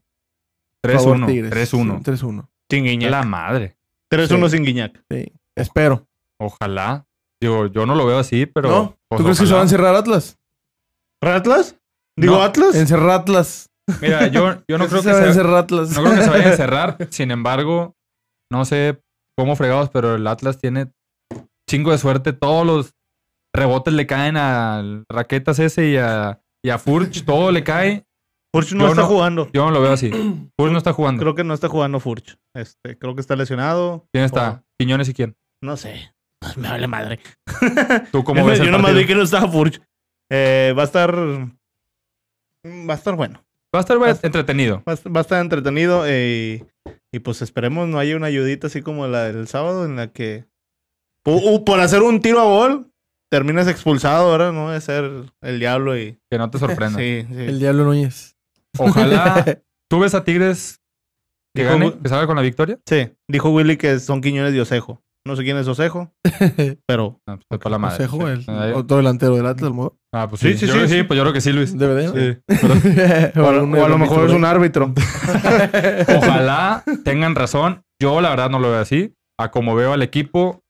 favor 0.83 1.19
3-1. 1.19 1.27
Tigres. 1.27 1.73
3-1. 1.75 1.99
Sí, 1.99 2.11
3-1. 2.27 2.49
Sin 2.71 2.85
Guiñac. 2.85 3.11
La 3.11 3.23
madre. 3.23 3.77
3-1 4.13 4.49
Sí. 4.49 4.57
sin 4.57 4.65
Guiñac. 4.65 5.03
Sí, 5.11 5.33
espero. 5.57 6.07
Ojalá. 6.39 7.07
Digo, 7.41 7.67
yo 7.67 7.85
no 7.87 7.95
lo 7.95 8.07
veo 8.07 8.19
así, 8.19 8.47
pero. 8.47 8.69
¿No? 8.69 8.99
pues, 9.09 9.19
¿Tú 9.19 9.25
crees 9.25 9.41
que 9.41 9.47
se 9.47 9.53
va 9.55 9.61
a 9.61 9.65
encerrar 9.65 9.95
Atlas? 9.95 10.39
¿Atlas? 11.23 11.77
Digo, 12.19 12.37
No. 12.37 12.43
Atlas. 12.43 12.75
Encerrar 12.75 13.11
Atlas. 13.11 13.71
Mira, 14.01 14.27
yo, 14.29 14.63
yo 14.69 14.79
no 14.79 14.87
creo 14.89 15.03
que 15.03 15.09
se 15.09 15.13
va 15.13 15.19
a 15.19 15.23
se, 15.23 15.29
encerrar 15.29 15.55
Atlas. 15.57 15.91
no 15.91 16.03
creo 16.03 16.15
que 16.17 16.23
se 16.23 16.31
vaya 16.31 16.47
a 16.47 16.51
encerrar. 16.53 16.97
Sin 17.11 17.31
embargo, 17.31 17.95
no 18.51 18.65
sé 18.65 19.01
cómo 19.37 19.57
fregados, 19.57 19.91
pero 19.91 20.15
el 20.15 20.27
Atlas 20.27 20.59
tiene 20.59 20.91
chingo 21.69 21.91
de 21.93 21.99
suerte. 21.99 22.33
Todos 22.33 22.67
los 22.67 22.95
rebotes 23.55 23.95
le 23.95 24.07
caen 24.07 24.37
a 24.37 24.83
Raquetas 25.11 25.59
ese 25.59 25.89
y 25.91 25.97
a, 25.97 26.41
y 26.65 26.71
a 26.71 26.79
Furch. 26.79 27.25
Todo 27.25 27.51
le 27.53 27.65
cae. 27.65 28.07
Furch 28.55 28.73
no 28.73 28.85
Yo 28.85 28.91
está 28.91 29.03
no- 29.03 29.09
jugando. 29.09 29.49
Yo 29.53 29.65
no 29.65 29.71
lo 29.73 29.83
veo 29.83 29.93
así. 29.93 30.11
Furch 30.59 30.71
no 30.73 30.79
está 30.79 30.93
jugando. 30.93 31.21
Creo 31.21 31.35
que 31.35 31.43
no 31.45 31.55
está 31.55 31.69
jugando 31.69 31.99
Furch. 32.01 32.37
Este, 32.55 32.97
creo 32.97 33.15
que 33.15 33.21
está 33.21 33.35
lesionado. 33.37 34.07
¿Quién 34.13 34.25
está? 34.25 34.63
Quiñones 34.79 35.09
y 35.09 35.15
quién. 35.15 35.31
O- 35.31 35.67
no 35.67 35.77
sé. 35.77 36.15
Me 36.57 36.69
vale 36.69 36.87
madre. 36.87 37.19
¿Tú 38.13 38.23
cómo 38.23 38.41
yo 38.41 38.47
ves 38.47 38.61
el 38.61 38.67
yo 38.67 38.71
nomás 38.73 38.93
partido? 38.93 39.01
vi 39.01 39.07
que 39.09 39.15
no 39.17 39.23
estaba 39.23 39.49
Furch. 39.51 39.81
Eh, 40.31 40.73
va 40.77 40.83
a 40.83 40.87
estar. 40.87 41.15
Va 42.67 42.95
a 42.95 42.97
estar 42.97 43.15
bueno. 43.17 43.43
Va 43.75 43.79
a 43.79 43.81
estar 43.81 44.01
va- 44.01 44.11
entretenido. 44.23 44.83
Va 44.89 44.93
a, 44.95 45.09
va 45.11 45.21
a 45.21 45.23
estar 45.23 45.41
entretenido. 45.41 46.05
eh, 46.07 46.65
y 47.13 47.19
pues 47.21 47.43
esperemos 47.43 47.89
no 47.89 47.99
haya 47.99 48.17
una 48.17 48.27
ayudita 48.27 48.67
así 48.69 48.83
como 48.83 49.07
la 49.07 49.25
del 49.25 49.49
sábado 49.49 49.85
en 49.85 49.97
la 49.97 50.09
que. 50.13 50.47
Uh, 51.27 51.65
por 51.65 51.81
hacer 51.81 52.03
un 52.03 52.21
tiro 52.21 52.41
a 52.41 52.45
gol, 52.45 52.91
terminas 53.31 53.67
expulsado, 53.67 54.31
ahora 54.31 54.53
no 54.53 54.71
de 54.71 54.81
ser 54.81 55.11
el 55.41 55.59
diablo 55.59 55.99
y. 55.99 56.19
Que 56.31 56.39
no 56.39 56.51
te 56.51 56.59
sorprenda. 56.59 56.99
Sí, 56.99 57.27
sí. 57.29 57.35
El 57.41 57.59
Diablo 57.59 57.85
Núñez. 57.85 58.34
Ojalá. 58.79 59.45
¿Tú 59.91 60.01
ves 60.01 60.15
a 60.15 60.25
Tigres 60.25 60.81
que 61.55 61.63
Dijo- 61.63 61.73
gane? 61.79 61.93
¿Que 62.03 62.09
salga 62.09 62.27
con 62.27 62.37
la 62.37 62.43
victoria? 62.43 62.79
Sí, 62.89 63.11
dijo 63.31 63.51
Willy 63.51 63.77
que 63.77 63.99
son 64.01 64.21
Quiñones 64.21 64.53
de 64.53 64.61
Osejo. 64.61 65.01
No 65.27 65.37
sé 65.37 65.43
quién 65.43 65.57
es 65.57 65.67
Osejo, 65.67 66.13
pero 66.87 67.19
No, 67.27 67.39
pues 67.49 67.59
para 67.59 67.71
la 67.71 67.79
madre. 67.79 68.07
Consejo, 68.07 68.29
el 68.29 68.45
Ah, 68.47 68.73
otro 68.77 68.99
delantero 68.99 69.37
del 69.37 69.47
Atlas, 69.47 69.73
¿no? 69.73 69.97
Ah, 70.13 70.29
pues 70.29 70.43
Sí, 70.43 70.53
sí. 70.53 70.59
sí, 70.59 70.67
Yo 70.67 70.73
sí, 70.73 70.79
creo 70.79 70.89
que 70.89 70.95
sí. 70.97 71.03
pues 71.05 71.17
yo 71.17 71.23
creo 71.23 71.33
que 71.33 71.41
sí, 71.41 71.53
Luis. 71.53 71.79
DVD, 71.79 72.05
¿no? 72.07 72.13
Sí. 72.13 72.39
o, 73.41 73.47
a, 73.47 73.49
algún 73.51 73.75
o 73.79 73.85
a 73.85 73.89
lo 73.89 73.97
mejor 73.99 74.29
es 74.29 74.35
un 74.35 74.45
árbitro. 74.45 74.93
Ojalá 76.17 76.85
tengan 77.05 77.35
razón. 77.35 77.83
Yo 78.01 78.21
la 78.21 78.31
verdad 78.31 78.51
no 78.51 78.59
lo 78.59 78.71
veo 78.71 78.81
así. 78.81 79.15
A 79.39 79.51
como 79.51 79.75
veo 79.75 79.93
al 79.93 80.03
equipo, 80.03 80.61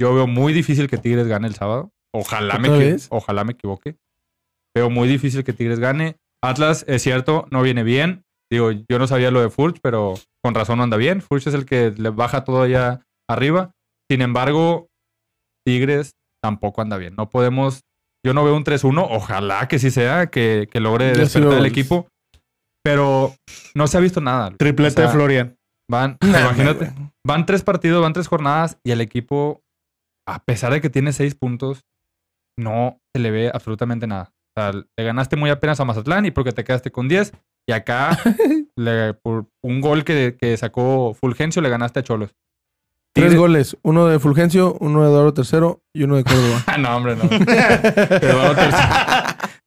yo 0.00 0.14
veo 0.14 0.26
muy 0.26 0.52
difícil 0.52 0.88
que 0.88 0.98
Tigres 0.98 1.26
gane 1.26 1.48
el 1.48 1.54
sábado. 1.54 1.90
Ojalá 2.14 2.58
me, 2.58 2.96
ojalá 3.10 3.44
me 3.44 3.52
equivoque. 3.52 3.96
Veo 4.76 4.90
muy 4.90 5.08
difícil 5.08 5.42
que 5.44 5.52
Tigres 5.52 5.80
gane. 5.80 6.16
Atlas, 6.42 6.84
es 6.88 7.02
cierto, 7.02 7.46
no 7.50 7.62
viene 7.62 7.82
bien. 7.82 8.24
Digo, 8.50 8.70
yo 8.70 8.98
no 8.98 9.06
sabía 9.06 9.30
lo 9.30 9.40
de 9.40 9.48
Furch, 9.48 9.78
pero 9.82 10.14
con 10.44 10.54
razón 10.54 10.78
no 10.78 10.84
anda 10.84 10.96
bien. 10.96 11.22
Furch 11.22 11.46
es 11.46 11.54
el 11.54 11.64
que 11.64 11.92
le 11.96 12.10
baja 12.10 12.44
todo 12.44 12.62
allá 12.62 13.00
arriba. 13.30 13.72
Sin 14.10 14.20
embargo, 14.20 14.88
Tigres 15.64 16.12
tampoco 16.42 16.82
anda 16.82 16.98
bien. 16.98 17.14
No 17.16 17.30
podemos. 17.30 17.82
Yo 18.24 18.34
no 18.34 18.44
veo 18.44 18.56
un 18.56 18.64
3-1. 18.64 19.06
Ojalá 19.10 19.68
que 19.68 19.78
sí 19.78 19.90
sea, 19.90 20.26
que, 20.26 20.68
que 20.70 20.80
logre 20.80 21.12
despertar 21.12 21.58
el 21.58 21.66
equipo. 21.66 22.08
Pero 22.84 23.34
no 23.74 23.86
se 23.86 23.96
ha 23.96 24.00
visto 24.00 24.20
nada. 24.20 24.50
Triplete 24.50 24.92
O 24.92 24.94
sea, 24.96 25.06
de 25.06 25.12
Florian. 25.12 25.56
Van, 25.90 26.18
Nah, 26.22 26.40
imagínate, 26.40 26.92
van 27.26 27.46
tres 27.46 27.62
partidos, 27.62 28.02
van 28.02 28.12
tres 28.12 28.28
jornadas 28.28 28.78
y 28.84 28.90
el 28.90 29.00
equipo, 29.00 29.60
a 30.26 30.42
pesar 30.44 30.72
de 30.72 30.80
que 30.80 30.90
tiene 30.90 31.12
seis 31.12 31.34
puntos, 31.34 31.84
no 32.58 32.98
se 33.14 33.20
le 33.20 33.30
ve 33.30 33.50
absolutamente 33.52 34.06
nada. 34.06 34.31
O 34.56 34.60
sea, 34.60 34.72
le 34.72 35.04
ganaste 35.04 35.36
muy 35.36 35.50
apenas 35.50 35.80
a 35.80 35.84
Mazatlán 35.84 36.26
y 36.26 36.30
porque 36.30 36.52
te 36.52 36.64
quedaste 36.64 36.90
con 36.90 37.08
10. 37.08 37.32
Y 37.68 37.72
acá, 37.72 38.18
le- 38.76 39.14
por 39.14 39.46
un 39.62 39.80
gol 39.80 40.04
que, 40.04 40.36
que 40.38 40.56
sacó 40.56 41.14
Fulgencio, 41.14 41.62
le 41.62 41.68
ganaste 41.70 42.00
a 42.00 42.02
Cholos. 42.02 42.34
Tres 43.14 43.34
goles. 43.36 43.76
Uno 43.82 44.06
de 44.06 44.18
Fulgencio, 44.18 44.74
uno 44.80 45.02
de 45.02 45.08
Eduardo 45.10 45.34
III 45.36 45.82
y 45.94 46.04
uno 46.04 46.16
de 46.16 46.24
Córdoba. 46.24 46.62
Ah, 46.66 46.78
no, 46.78 46.96
hombre, 46.96 47.14
no. 47.16 47.24
Eduardo 47.30 48.54
Tercero. 48.54 48.88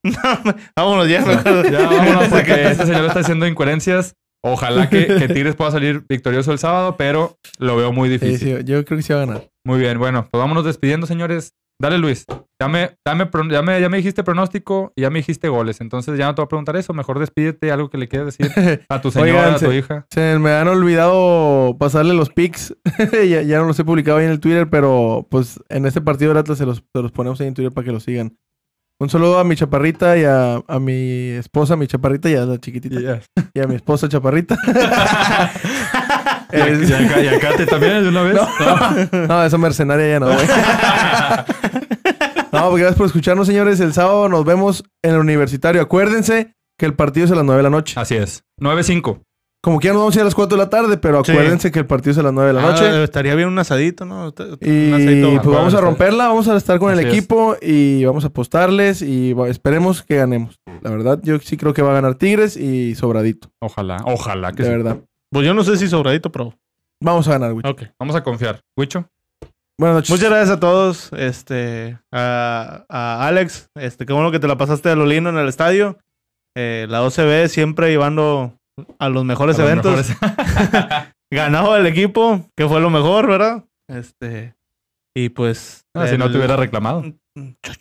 No, 0.04 0.54
vámonos 0.76 1.08
ya. 1.10 1.24
Ya 1.72 1.88
vámonos 1.90 2.28
porque 2.30 2.68
este 2.72 2.86
señor 2.86 3.06
está 3.06 3.20
haciendo 3.22 3.48
incoherencias. 3.48 4.14
Ojalá 4.44 4.90
que, 4.90 5.08
que 5.08 5.28
Tigres 5.28 5.56
pueda 5.56 5.72
salir 5.72 6.06
victorioso 6.08 6.52
el 6.52 6.60
sábado, 6.60 6.96
pero 6.98 7.38
lo 7.58 7.76
veo 7.76 7.92
muy 7.92 8.10
difícil. 8.10 8.58
sí, 8.60 8.64
yo 8.66 8.86
creo 8.86 8.98
que 8.98 9.02
sí 9.04 9.12
va 9.14 9.24
a 9.24 9.26
ganar. 9.26 9.50
Muy 9.66 9.80
bien, 9.80 9.98
bueno, 9.98 10.28
pues 10.30 10.40
vámonos 10.40 10.64
despidiendo, 10.66 11.08
señores. 11.08 11.54
Dale, 11.82 11.98
Luis. 11.98 12.26
Ya 12.62 12.70
me, 12.70 12.96
ya 13.06 13.16
me, 13.16 13.30
ya 13.52 13.62
me, 13.62 13.82
ya 13.82 13.90
me 13.90 13.98
dijiste 13.98 14.24
pronóstico 14.24 14.94
y 14.96 15.02
ya 15.02 15.10
me 15.10 15.20
dijiste 15.20 15.50
goles. 15.50 15.82
Entonces 15.82 16.18
ya 16.18 16.26
no 16.28 16.34
te 16.36 16.42
voy 16.42 16.46
a 16.46 16.48
preguntar 16.48 16.78
eso. 16.78 16.94
Mejor 16.94 17.20
despídete, 17.20 17.70
algo 17.72 17.90
que 17.90 17.98
le 17.98 18.08
quieras 18.08 18.28
decir 18.38 18.82
a 18.88 19.02
tu 19.02 19.12
señora, 19.12 19.32
Oigan, 19.32 19.54
a 19.56 19.58
tu 19.60 19.66
se- 19.66 19.76
hija. 19.78 20.06
Se 20.10 20.40
me 20.40 20.52
han 20.54 20.68
olvidado 20.70 21.76
pasarle 21.78 22.14
los 22.14 22.30
pics. 22.30 22.74
ya, 23.30 23.42
ya 23.42 23.58
no 23.60 23.66
los 23.66 23.78
he 23.80 23.84
publicado 23.84 24.20
ahí 24.20 24.26
en 24.26 24.32
el 24.32 24.40
Twitter, 24.40 24.70
pero 24.70 25.28
pues 25.30 25.60
en 25.68 25.86
este 25.86 26.00
partido 26.00 26.34
de 26.34 26.40
Atlas 26.40 26.58
se 26.58 26.66
los, 26.66 26.78
se 26.78 27.02
los 27.02 27.12
ponemos 27.12 27.42
ahí 27.42 27.48
en 27.48 27.54
Twitter 27.54 27.74
para 27.74 27.84
que 27.86 27.92
los 27.92 28.04
sigan. 28.04 28.38
Un 28.98 29.10
saludo 29.10 29.40
a 29.40 29.44
mi 29.44 29.58
chaparrita 29.58 30.18
y 30.18 30.24
a, 30.24 30.56
a 30.66 30.80
mi 30.80 31.32
esposa, 31.32 31.76
mi 31.76 31.86
chaparrita 31.86 32.30
y 32.30 32.36
a 32.36 32.46
la 32.46 32.58
chiquitita. 32.58 33.20
Y 33.54 33.60
a 33.60 33.68
mi 33.68 33.76
esposa 33.76 34.08
chaparrita. 34.08 34.58
Y 36.58 36.62
acá- 36.62 36.70
y 36.72 37.06
acá- 37.06 37.22
y 37.24 37.28
acá 37.28 37.56
te 37.58 37.66
también 37.66 38.04
de 38.04 38.10
una 38.10 38.22
vez. 38.24 38.36
No. 39.12 39.28
No, 39.28 39.44
esa 39.44 39.58
mercenaria 39.58 40.08
ya 40.10 40.20
no, 40.20 40.28
güey. 40.28 40.48
No, 42.52 42.70
pues 42.70 42.82
gracias 42.82 42.96
por 42.98 43.06
escucharnos, 43.08 43.48
señores. 43.48 43.80
El 43.80 43.94
sábado 43.94 44.30
nos 44.30 44.46
vemos 44.46 44.84
en 45.04 45.12
el 45.16 45.20
universitario. 45.20 45.82
Acuérdense 45.82 46.54
que 46.80 46.86
el 46.86 46.94
partido 46.94 47.26
es 47.26 47.32
a 47.32 47.36
las 47.36 47.44
9 47.44 47.58
de 47.60 47.64
la 47.64 47.70
noche. 47.70 48.00
Así 48.00 48.16
es. 48.16 48.44
9-5. 48.62 49.20
Como 49.62 49.80
que 49.80 49.88
ya 49.88 49.94
nos 49.94 50.02
vamos 50.04 50.16
a 50.16 50.20
ir 50.20 50.22
a 50.22 50.26
las 50.26 50.36
4 50.36 50.58
de 50.58 50.64
la 50.64 50.70
tarde, 50.70 50.98
pero 50.98 51.24
Sí. 51.26 51.32
acuérdense 51.32 51.72
que 51.72 51.80
el 51.80 51.86
partido 51.88 52.12
es 52.12 52.18
a 52.20 52.24
las 52.24 52.34
9 52.34 52.50
de 52.50 52.54
la 52.54 52.62
noche. 52.62 52.86
Ah, 52.86 53.04
estaría 53.04 53.34
bien 53.36 53.48
un 53.50 53.58
asadito, 53.58 54.06
¿no? 54.06 54.28
Un 54.28 54.34
Y 54.62 54.92
asadito. 54.94 55.42
pues 55.42 55.58
vamos 55.58 55.74
a 55.74 55.82
romperla, 55.82 56.28
vamos 56.28 56.48
a 56.48 56.56
estar 56.56 56.78
con 56.80 56.94
el 56.94 57.00
es. 57.00 57.06
equipo 57.08 57.58
y 57.62 58.06
vamos 58.06 58.24
a 58.26 58.28
apostarles 58.28 59.02
y 59.02 59.36
esperemos 59.48 60.04
que 60.04 60.18
ganemos. 60.18 60.60
La 60.82 60.92
verdad, 60.92 61.20
yo 61.24 61.40
sí 61.40 61.58
creo 61.58 61.74
que 61.74 61.82
va 61.82 61.92
a 61.92 61.96
ganar 61.96 62.14
Tigres 62.16 62.56
y 62.58 62.94
sobradito, 62.96 63.50
Ojalá, 63.60 63.98
ojalá 64.06 64.52
que 64.52 64.62
de 64.64 64.70
sí. 64.70 64.76
verdad. 64.76 64.98
Pues 65.36 65.46
yo 65.46 65.54
no 65.54 65.66
sé 65.66 65.76
si 65.76 65.90
sobradito, 65.90 66.32
pero. 66.32 66.54
Vamos 67.04 67.28
a 67.28 67.32
ganar, 67.32 67.52
güey. 67.52 67.66
Ok. 67.68 67.84
Vamos 68.00 68.16
a 68.16 68.24
confiar. 68.24 68.62
Huicho. 68.80 69.10
Buenas 69.78 69.98
noches. 69.98 70.10
Muchas 70.10 70.30
gracias 70.30 70.50
a 70.50 70.60
todos. 70.62 71.12
Este, 71.12 72.00
a, 72.10 72.86
a 72.88 73.28
Alex, 73.28 73.70
este, 73.76 74.06
qué 74.06 74.14
bueno 74.14 74.32
que 74.32 74.40
te 74.40 74.48
la 74.48 74.58
pasaste 74.58 74.88
a 74.88 74.96
lo 74.96 75.06
lindo 75.06 75.30
en 75.30 75.38
el 75.38 75.50
estadio. 75.50 76.00
Eh, 76.56 76.88
la 76.90 77.04
OCB 77.04 77.50
siempre 77.50 77.90
llevando 77.90 78.58
a 78.98 79.10
los 79.10 79.26
mejores 79.26 79.60
A 79.60 79.64
los 79.64 79.70
eventos. 79.72 80.08
mejores. 80.10 80.18
Ganado 81.30 81.76
el 81.76 81.86
equipo, 81.86 82.50
que 82.56 82.66
fue 82.70 82.80
lo 82.80 82.90
mejor, 82.90 83.28
¿verdad? 83.28 83.66
Este, 83.90 84.56
y 85.14 85.28
pues. 85.28 85.86
Ah, 85.94 86.08
si 86.08 86.18
no 86.18 86.32
te 86.32 86.38
hubiera 86.38 86.56
reclamado. 86.56 87.04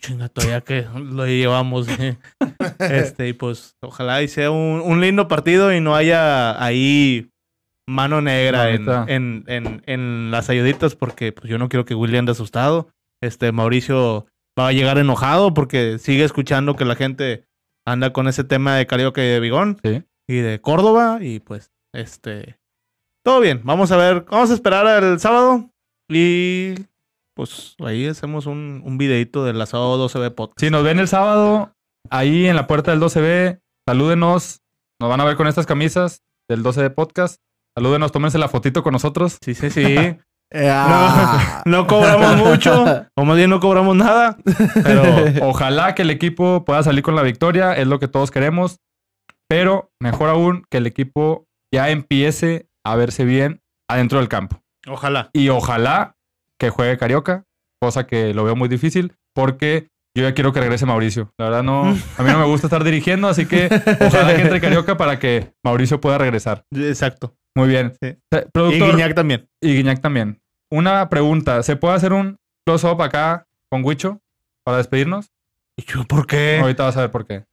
Chinga, 0.01 0.27
todavía 0.27 0.59
que 0.59 0.85
lo 0.93 1.25
llevamos. 1.25 1.87
eh. 1.87 2.17
este, 2.79 3.29
y 3.29 3.33
pues, 3.33 3.77
ojalá 3.81 4.21
y 4.23 4.27
sea 4.27 4.51
un, 4.51 4.81
un 4.83 4.99
lindo 4.99 5.29
partido 5.29 5.73
y 5.73 5.79
no 5.79 5.95
haya 5.95 6.61
ahí 6.61 7.31
mano 7.87 8.21
negra 8.21 8.71
en, 8.71 8.87
en, 9.07 9.43
en, 9.47 9.83
en 9.85 10.31
las 10.31 10.49
ayuditas, 10.49 10.95
porque 10.95 11.31
pues, 11.31 11.49
yo 11.49 11.57
no 11.57 11.69
quiero 11.69 11.85
que 11.85 11.95
Willy 11.95 12.17
ande 12.17 12.31
asustado. 12.31 12.89
Este, 13.21 13.51
Mauricio 13.51 14.25
va 14.59 14.67
a 14.69 14.71
llegar 14.73 14.97
enojado 14.97 15.53
porque 15.53 15.97
sigue 15.99 16.23
escuchando 16.23 16.75
que 16.75 16.85
la 16.85 16.95
gente 16.95 17.45
anda 17.87 18.11
con 18.13 18.27
ese 18.27 18.43
tema 18.43 18.75
de 18.75 18.87
Carioca 18.87 19.23
y 19.23 19.27
de 19.27 19.39
Bigón 19.39 19.77
Sí. 19.83 20.03
y 20.27 20.35
de 20.37 20.59
Córdoba, 20.61 21.19
y 21.21 21.39
pues, 21.39 21.71
este. 21.93 22.57
Todo 23.23 23.39
bien, 23.39 23.61
vamos 23.63 23.91
a 23.91 23.97
ver, 23.97 24.25
vamos 24.29 24.51
a 24.51 24.53
esperar 24.53 25.03
el 25.03 25.19
sábado 25.19 25.69
y 26.09 26.75
pues 27.35 27.75
ahí 27.79 28.07
hacemos 28.07 28.45
un, 28.45 28.81
un 28.85 28.97
videito 28.97 29.43
del 29.43 29.59
asado 29.61 29.97
12B 30.07 30.33
podcast. 30.35 30.59
Si 30.59 30.69
nos 30.69 30.83
ven 30.83 30.99
el 30.99 31.07
sábado, 31.07 31.73
ahí 32.09 32.45
en 32.47 32.55
la 32.55 32.67
puerta 32.67 32.91
del 32.91 32.99
12B, 33.01 33.59
salúdenos. 33.87 34.61
Nos 35.01 35.09
van 35.09 35.19
a 35.19 35.25
ver 35.25 35.35
con 35.35 35.47
estas 35.47 35.65
camisas 35.65 36.21
del 36.49 36.63
12 36.63 36.83
de 36.83 36.89
podcast. 36.91 37.41
Salúdenos, 37.77 38.11
tómense 38.11 38.37
la 38.37 38.47
fotito 38.47 38.83
con 38.83 38.93
nosotros. 38.93 39.37
Sí, 39.41 39.53
sí, 39.53 39.69
sí. 39.69 39.95
Ah. 40.53 41.63
No 41.65 41.87
cobramos 41.87 42.37
mucho, 42.37 42.85
o 43.15 43.25
más 43.25 43.35
bien 43.35 43.49
no 43.49 43.59
cobramos 43.59 43.95
nada, 43.95 44.37
pero 44.83 45.03
Ojalá 45.41 45.95
que 45.95 46.03
el 46.03 46.11
equipo 46.11 46.63
pueda 46.63 46.83
salir 46.83 47.03
con 47.03 47.15
la 47.15 47.23
victoria, 47.23 47.73
es 47.73 47.87
lo 47.87 47.99
que 47.99 48.07
todos 48.07 48.29
queremos. 48.29 48.79
Pero 49.49 49.91
mejor 49.99 50.29
aún 50.29 50.63
que 50.69 50.77
el 50.77 50.85
equipo 50.85 51.47
ya 51.73 51.89
empiece 51.89 52.69
a 52.85 52.95
verse 52.95 53.25
bien 53.25 53.63
adentro 53.89 54.19
del 54.19 54.29
campo. 54.29 54.61
Ojalá. 54.87 55.31
Y 55.33 55.49
ojalá 55.49 56.15
que 56.59 56.69
juegue 56.69 56.97
Carioca, 56.97 57.45
cosa 57.81 58.05
que 58.05 58.33
lo 58.33 58.43
veo 58.43 58.55
muy 58.55 58.69
difícil, 58.69 59.15
porque 59.33 59.89
yo 60.15 60.23
ya 60.23 60.33
quiero 60.33 60.53
que 60.53 60.59
regrese 60.61 60.85
Mauricio. 60.85 61.31
La 61.37 61.45
verdad, 61.45 61.63
no, 61.63 61.83
a 61.83 62.23
mí 62.23 62.31
no 62.31 62.39
me 62.39 62.45
gusta 62.45 62.67
estar 62.67 62.83
dirigiendo, 62.83 63.27
así 63.27 63.45
que 63.45 63.65
ojalá 64.01 64.35
que 64.35 64.41
entre 64.41 64.61
Carioca 64.61 64.97
para 64.97 65.19
que 65.19 65.53
Mauricio 65.63 65.99
pueda 66.01 66.17
regresar. 66.17 66.63
Exacto. 66.73 67.35
Muy 67.55 67.67
bien. 67.69 67.93
Sí. 68.01 68.07
Eh, 68.07 68.19
Y 68.47 68.51
Productor, 68.51 68.91
Guiñac 68.91 69.13
también. 69.15 69.47
y 69.61 69.75
Guiñac 69.75 70.01
también. 70.01 70.41
Una 70.71 71.07
pregunta, 71.09 71.61
¿se 71.63 71.75
puede 71.75 71.93
hacer 71.95 72.11
un 72.13 72.37
close-up 72.65 73.01
acá 73.01 73.45
con 73.69 73.83
Huicho 73.85 74.19
para 74.63 74.77
despedirnos? 74.77 75.31
¿Y 75.77 75.83
yo 75.83 76.03
por 76.05 76.25
qué? 76.27 76.59
Ahorita 76.61 76.83
vas 76.83 76.97
a 76.97 77.01
ver 77.01 77.11
por 77.11 77.25
qué. 77.25 77.45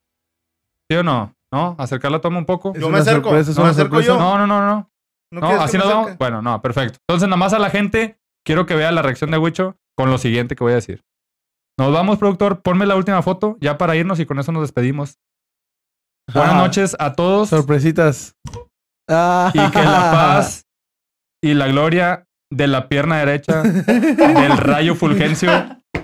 ¿Sí 0.90 0.96
o 0.96 1.02
no? 1.02 1.34
¿No? 1.52 1.76
¿Acercar 1.78 2.10
la 2.10 2.20
toma 2.20 2.38
un 2.38 2.46
poco? 2.46 2.72
Yo 2.74 2.88
me 2.88 2.98
acerco, 2.98 3.28
sorpresa, 3.30 3.50
es 3.50 3.56
no 3.56 3.62
una 3.64 3.68
me 3.70 3.72
acerco 3.72 3.96
sorpresa. 3.96 4.12
yo. 4.12 4.18
No, 4.18 4.38
no, 4.38 4.46
no, 4.46 4.66
no. 4.66 4.90
¿No, 5.32 5.40
No, 5.40 5.60
así 5.62 5.76
nos 5.76 5.86
vamos. 5.88 6.16
Bueno, 6.18 6.40
no, 6.42 6.60
perfecto. 6.62 6.98
Entonces, 7.08 7.28
nada 7.28 7.36
más 7.36 7.52
a 7.52 7.58
la 7.58 7.70
gente, 7.70 8.18
quiero 8.44 8.66
que 8.66 8.74
vea 8.74 8.90
la 8.92 9.02
reacción 9.02 9.30
de 9.30 9.38
Huicho 9.38 9.76
con 9.96 10.10
lo 10.10 10.18
siguiente 10.18 10.54
que 10.56 10.64
voy 10.64 10.72
a 10.72 10.76
decir. 10.76 11.02
Nos 11.78 11.92
vamos, 11.92 12.18
productor. 12.18 12.60
Ponme 12.62 12.86
la 12.86 12.96
última 12.96 13.22
foto 13.22 13.56
ya 13.60 13.78
para 13.78 13.96
irnos 13.96 14.20
y 14.20 14.26
con 14.26 14.38
eso 14.38 14.52
nos 14.52 14.62
despedimos. 14.62 15.18
Buenas 16.32 16.54
Ah, 16.54 16.58
noches 16.58 16.96
a 16.98 17.14
todos 17.14 17.48
Sorpresitas. 17.48 18.36
Ah. 19.10 19.50
y 19.52 19.58
que 19.70 19.82
la 19.82 20.10
paz 20.12 20.66
y 21.42 21.54
la 21.54 21.66
gloria 21.66 22.26
de 22.52 22.66
la 22.68 22.88
pierna 22.88 23.18
derecha 23.18 23.62
del 23.62 24.56
rayo 24.56 24.94
Fulgencio 24.94 25.50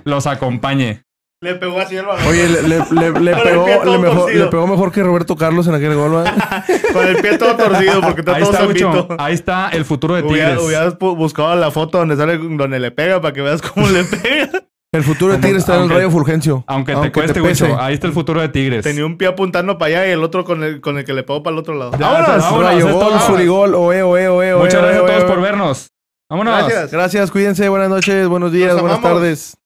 los 0.04 0.26
acompañe. 0.26 1.04
Le 1.40 1.54
pegó 1.54 1.78
así 1.78 1.94
el 1.96 2.04
balón. 2.04 2.26
Oye, 2.26 2.48
le, 2.48 2.62
le, 2.62 2.78
le, 2.90 3.10
le 3.12 3.12
Con 3.12 3.28
el 3.28 3.42
pegó, 3.44 3.98
mejor, 4.00 4.34
le 4.34 4.46
pegó 4.46 4.66
mejor 4.66 4.90
que 4.90 5.04
Roberto 5.04 5.36
Carlos 5.36 5.68
en 5.68 5.74
aquel 5.74 5.94
gol. 5.94 6.24
Con 6.92 7.06
el 7.06 7.18
pie 7.22 7.38
todo 7.38 7.54
torcido 7.56 8.00
porque 8.00 8.22
está 8.22 8.34
Ahí 8.34 8.42
todo 8.42 8.52
está, 8.52 8.64
zambito. 8.64 9.08
Ahí 9.20 9.34
está 9.34 9.68
el 9.68 9.84
futuro 9.84 10.16
de 10.16 10.24
Tigres. 10.24 10.58
Hubieras 10.60 10.98
buscado 10.98 11.54
la 11.54 11.70
foto 11.70 11.98
donde 11.98 12.16
sale 12.16 12.38
donde 12.38 12.80
le 12.80 12.90
pega 12.90 13.20
para 13.20 13.32
que 13.32 13.42
veas 13.42 13.62
cómo 13.62 13.86
le 13.88 14.02
pega. 14.02 14.50
El 14.90 15.02
futuro 15.02 15.34
de 15.34 15.38
Tigres 15.38 15.58
está 15.58 15.76
en 15.76 15.82
el 15.82 15.90
Rayo 15.90 16.10
Fulgencio. 16.10 16.64
Aunque, 16.66 16.92
te 16.92 16.96
Aunque 16.96 17.12
cueste, 17.12 17.34
te 17.34 17.42
pese. 17.42 17.64
Huicho. 17.64 17.80
Ahí 17.80 17.94
está 17.94 18.06
el 18.06 18.14
futuro 18.14 18.40
de 18.40 18.48
Tigres. 18.48 18.82
Tenía 18.82 19.04
un 19.04 19.18
pie 19.18 19.28
apuntando 19.28 19.76
para 19.76 20.00
allá 20.00 20.08
y 20.08 20.12
el 20.12 20.24
otro 20.24 20.44
con 20.44 20.64
el, 20.64 20.80
con 20.80 20.96
el 20.96 21.04
que 21.04 21.12
le 21.12 21.24
pegó 21.24 21.42
para 21.42 21.54
el 21.54 21.60
otro 21.60 21.74
lado. 21.74 21.90
¡Vámonos! 21.90 22.42
vámonos. 22.42 22.64
Rayo 22.64 22.94
gol. 22.94 23.20
Surigol, 23.20 23.74
oe, 23.74 24.02
oe, 24.02 24.28
oe, 24.28 24.52
oe, 24.52 24.62
Muchas 24.64 24.80
gracias 24.80 25.00
a 25.00 25.02
oe, 25.02 25.10
todos 25.12 25.24
por 25.24 25.40
vernos. 25.42 25.88
Vámonos. 26.30 26.56
Gracias. 26.56 26.90
Gracias, 26.90 27.30
cuídense, 27.30 27.68
buenas 27.68 27.90
noches, 27.90 28.28
buenos 28.28 28.50
días, 28.50 28.80
buenas 28.80 29.02
tardes. 29.02 29.58